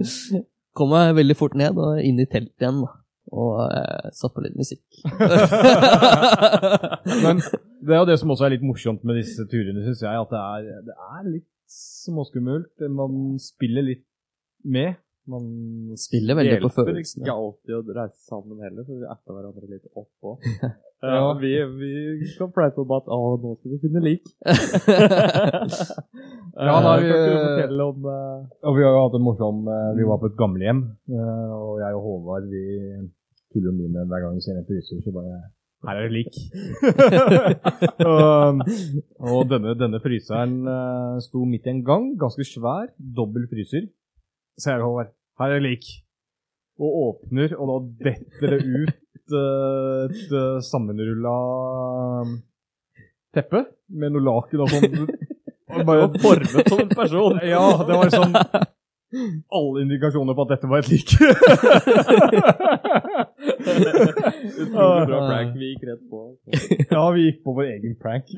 kom 0.76 0.88
meg 0.92 1.16
veldig 1.16 1.36
fort 1.38 1.54
ned 1.56 1.72
og 1.80 1.90
inn 2.04 2.20
i 2.20 2.28
teltet 2.28 2.60
igjen. 2.60 2.84
da. 2.84 2.90
Og 3.32 3.64
eh, 3.64 4.08
satt 4.16 4.32
på 4.36 4.44
litt 4.44 4.58
musikk. 4.60 4.84
Men 7.24 7.36
det 7.84 7.94
er 7.94 8.00
jo 8.02 8.08
det 8.10 8.18
som 8.20 8.32
også 8.34 8.46
er 8.48 8.54
litt 8.56 8.64
morsomt 8.66 9.04
med 9.06 9.20
disse 9.20 9.44
turene, 9.50 9.84
syns 9.86 10.02
jeg. 10.04 10.22
At 10.24 10.32
det 10.32 10.40
er, 10.40 10.82
det 10.88 10.96
er 10.96 11.28
litt 11.28 11.48
småskummelt. 11.72 12.88
Man 12.94 13.36
spiller 13.42 13.86
litt 13.86 14.06
med. 14.64 14.98
Man 15.28 15.48
Spiller 16.00 16.38
veldig 16.38 16.56
på 16.62 16.70
følelsene. 16.72 17.26
ikke 17.26 17.34
alltid 17.36 17.74
å 17.76 17.96
reise 17.98 18.16
sammen 18.30 18.62
heller, 18.64 18.86
for 18.86 18.96
vi 18.96 19.08
erter 19.12 19.36
hverandre 19.36 19.72
litt 19.74 19.88
oppå. 19.94 20.38
Ja. 20.98 21.12
ja, 21.14 21.26
vi, 21.38 21.52
vi 21.78 22.28
kan 22.34 22.48
fleipe 22.50 22.82
om 22.82 22.90
at 22.96 23.06
å, 23.06 23.36
nå 23.38 23.52
skal 23.60 23.70
vi 23.70 23.76
finne 23.84 24.00
lik. 24.02 24.24
Ja, 26.58 26.80
da, 26.82 26.96
vi- 26.98 27.12
om 27.84 28.08
uh... 28.08 28.48
Og 28.66 28.74
vi 28.74 28.82
har 28.82 28.96
jo 28.96 29.02
hatt 29.04 29.14
en 29.14 29.22
morsom 29.22 29.60
uh, 29.70 29.92
Vi 29.94 30.06
var 30.08 30.18
på 30.18 30.26
et 30.32 30.34
gamlehjem, 30.40 30.80
uh, 31.12 31.52
og 31.54 31.78
jeg 31.84 31.94
og 31.94 32.02
Håvard 32.02 32.48
vi 32.50 32.64
tuller 33.54 33.76
mye 33.76 33.92
med 33.94 34.10
hver 34.10 34.24
gang 34.24 34.34
vi 34.34 34.42
ser 34.42 34.58
en 34.58 34.66
fryser, 34.66 34.98
så 35.04 35.14
bare 35.14 35.38
Her 35.86 36.00
er 36.00 36.08
det 36.08 36.16
lik. 36.16 36.36
og, 38.10 38.62
og 39.22 39.44
denne, 39.50 39.76
denne 39.78 40.00
fryseren 40.02 40.56
uh, 40.66 41.20
sto 41.22 41.44
midt 41.46 41.68
i 41.68 41.72
en 41.76 41.84
gang, 41.86 42.08
ganske 42.18 42.46
svær, 42.46 42.88
dobbel 42.98 43.46
fryser. 43.50 43.86
Så 44.58 44.72
jeg 44.72 44.82
Håvard 44.82 45.12
Her 45.38 45.54
er 45.54 45.60
det 45.60 45.68
lik. 45.68 45.86
Og 46.82 46.98
åpner, 47.04 47.54
og 47.58 47.70
da 47.70 48.10
detter 48.10 48.56
det 48.56 48.60
ut 48.66 49.34
uh, 49.34 50.06
et 50.08 50.34
uh, 50.34 50.58
sammenrulla 50.66 51.36
teppe 53.34 53.64
med 53.94 54.14
noe 54.14 54.24
laken 54.24 54.64
og 54.64 54.74
sånn. 54.74 55.08
Bare 55.88 56.08
formet 56.18 56.70
som 56.72 56.82
en 56.82 56.90
person. 56.96 57.38
ja, 57.44 57.64
det 57.86 58.02
var 58.02 58.14
sånn 58.14 58.34
alle 59.58 59.82
indikasjoner 59.82 60.34
på 60.36 60.42
at 60.44 60.50
dette 60.54 60.68
var 60.68 60.78
et 60.82 60.88
lik. 60.92 61.08
Utrolig 64.58 65.06
bra 65.08 65.20
prank. 65.28 65.54
Vi 65.56 65.66
gikk 65.72 65.82
rett 65.88 66.04
på. 66.10 66.20
ja, 66.90 67.04
vi 67.14 67.20
gikk 67.28 67.38
på 67.44 67.54
vår 67.56 67.64
egen 67.74 67.94
prank. 68.02 68.24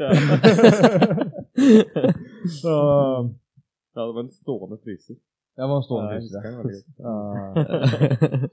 Så, 2.61 2.75
Ja, 3.95 4.07
det 4.07 4.13
var 4.15 4.23
en 4.23 4.31
stående 4.31 4.79
fryser. 4.85 5.17
Det 5.59 5.67
var 5.67 5.77
en 5.77 5.83
stående. 5.83 6.21
Ja. 6.99 7.15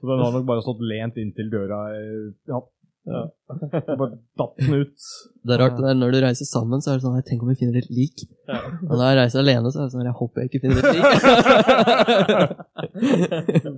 Så 0.00 0.06
den 0.10 0.18
har 0.24 0.32
nok 0.34 0.46
bare 0.48 0.62
stått 0.66 0.82
lent 0.82 1.16
inntil 1.22 1.50
døra. 1.52 1.78
eh, 1.94 2.26
Ja. 2.50 2.58
Ja. 3.08 3.22
Bare 3.98 4.18
datt 4.38 4.54
den 4.60 4.74
ut. 4.82 5.00
Det 5.44 5.54
er 5.54 5.60
rart 5.62 5.76
det 5.78 5.84
der, 5.86 5.96
når 5.96 6.08
du 6.12 6.18
reiser 6.24 6.48
sammen, 6.48 6.82
så 6.84 6.92
er 6.92 6.94
det 6.98 7.04
sånn 7.06 7.22
Tenk 7.28 7.40
om 7.44 7.50
vi 7.52 7.60
finner 7.60 7.76
et 7.80 7.90
lik. 7.92 8.18
Og 8.48 8.94
når 8.94 9.04
jeg 9.06 9.18
reiser 9.22 9.38
alene, 9.42 9.72
så 9.72 9.76
er 9.80 9.84
det 9.86 9.94
sånn 9.94 10.08
Jeg 10.08 10.18
håper 10.20 10.36
jeg 10.42 10.46
ikke 10.50 10.62
finner 10.66 10.80
et 10.82 10.92
lik. 10.98 11.06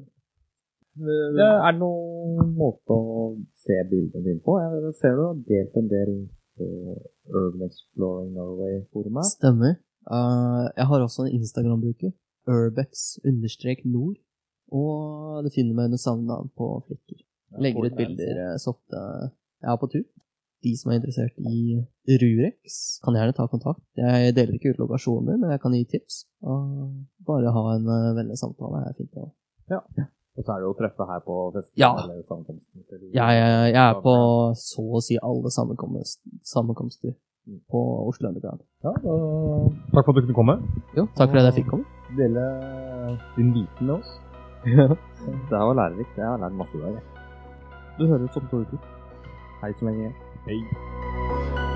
Det 1.00 1.46
er 1.46 1.76
noen 1.78 2.50
måte 2.58 2.92
å 2.92 3.22
se 3.56 3.76
bildene 3.88 4.24
dine 4.26 4.42
på. 4.44 4.58
Jeg 4.60 4.90
ser 4.98 5.14
du 5.16 5.22
har 5.22 5.38
delt 5.48 5.78
en 5.80 5.88
del 5.88 6.10
på 6.60 6.66
Urban 7.30 7.62
Exploring 7.68 8.34
Norway-forumet. 8.36 9.30
Stemmer. 9.30 9.78
Uh, 10.10 10.68
jeg 10.76 10.86
har 10.90 11.06
også 11.06 11.24
en 11.24 11.38
Instagram-bruker. 11.38 12.12
Urbex-nord. 12.50 14.18
Og 14.70 15.44
du 15.44 15.50
finner 15.54 15.74
meg 15.76 15.90
under 15.90 16.00
samme 16.02 16.26
navn 16.28 16.50
på 16.56 16.68
Flikker. 16.86 17.22
Legger 17.58 17.88
ut 17.88 17.96
bilder 17.98 18.40
sånn 18.54 18.62
så 18.62 18.74
ofte 18.76 19.04
jeg 19.60 19.70
er 19.72 19.78
på 19.80 19.90
tur. 19.92 20.04
De 20.60 20.74
som 20.76 20.92
er 20.92 20.98
interessert 21.00 21.36
i 21.40 21.80
Rurex, 22.20 22.78
kan 23.04 23.16
gjerne 23.16 23.32
ta 23.36 23.46
kontakt. 23.48 23.80
Jeg 23.96 24.34
deler 24.36 24.58
ikke 24.58 24.74
ut 24.74 24.82
lokasjoner, 24.82 25.38
men 25.40 25.54
jeg 25.54 25.62
kan 25.62 25.74
gi 25.76 25.86
tips. 25.88 26.24
Og 26.44 26.90
bare 27.26 27.52
ha 27.54 27.62
en 27.78 27.88
uh, 27.88 28.10
vennlig 28.18 28.36
samtale 28.40 28.82
er 28.90 28.96
fint. 28.98 29.16
Ja. 29.72 29.80
Og 30.36 30.44
så 30.44 30.52
er 30.52 30.60
det 30.60 30.68
jo 30.68 30.74
å 30.74 30.78
treffe 30.78 31.06
her 31.08 31.24
på 31.24 31.38
festen. 31.56 31.74
Ja. 31.80 31.90
eller 32.04 32.20
ja, 33.16 33.30
Jeg, 33.32 33.40
jeg, 33.40 33.72
jeg 33.72 33.82
er 33.86 34.02
på 34.04 34.14
så 34.60 34.84
å 34.84 35.02
si 35.04 35.16
alle 35.20 35.52
sammenkomster 35.52 37.16
på 37.72 37.80
Oslo 38.08 38.28
Underground. 38.28 38.60
Ja, 38.84 38.92
da, 39.00 39.14
takk 39.94 40.04
for 40.04 40.12
at 40.12 40.20
du 40.20 40.28
kunne 40.28 40.38
komme. 40.38 40.58
Jo, 40.96 41.06
takk 41.16 41.32
for 41.32 41.40
at 41.40 41.48
jeg 41.50 41.62
fikk 41.62 41.72
komme. 41.72 41.88
Dele 42.18 42.44
din 43.36 43.54
viten 43.56 43.88
med 43.88 43.96
oss. 43.96 44.12
Det 45.50 45.56
her 45.56 45.64
var 45.72 45.76
lærerikt. 45.76 46.20
Jeg 46.20 46.26
har 46.26 46.40
lært 46.40 46.56
masse 46.56 46.76
i 46.78 46.84
dag. 46.84 47.00
Du 48.00 48.06
hører 48.08 48.30
sånn 48.32 48.46
på 48.48 48.62
ut. 48.64 48.86
Hei 49.60 49.74
så 49.76 49.90
lenge. 49.90 50.14
Hei. 50.46 51.69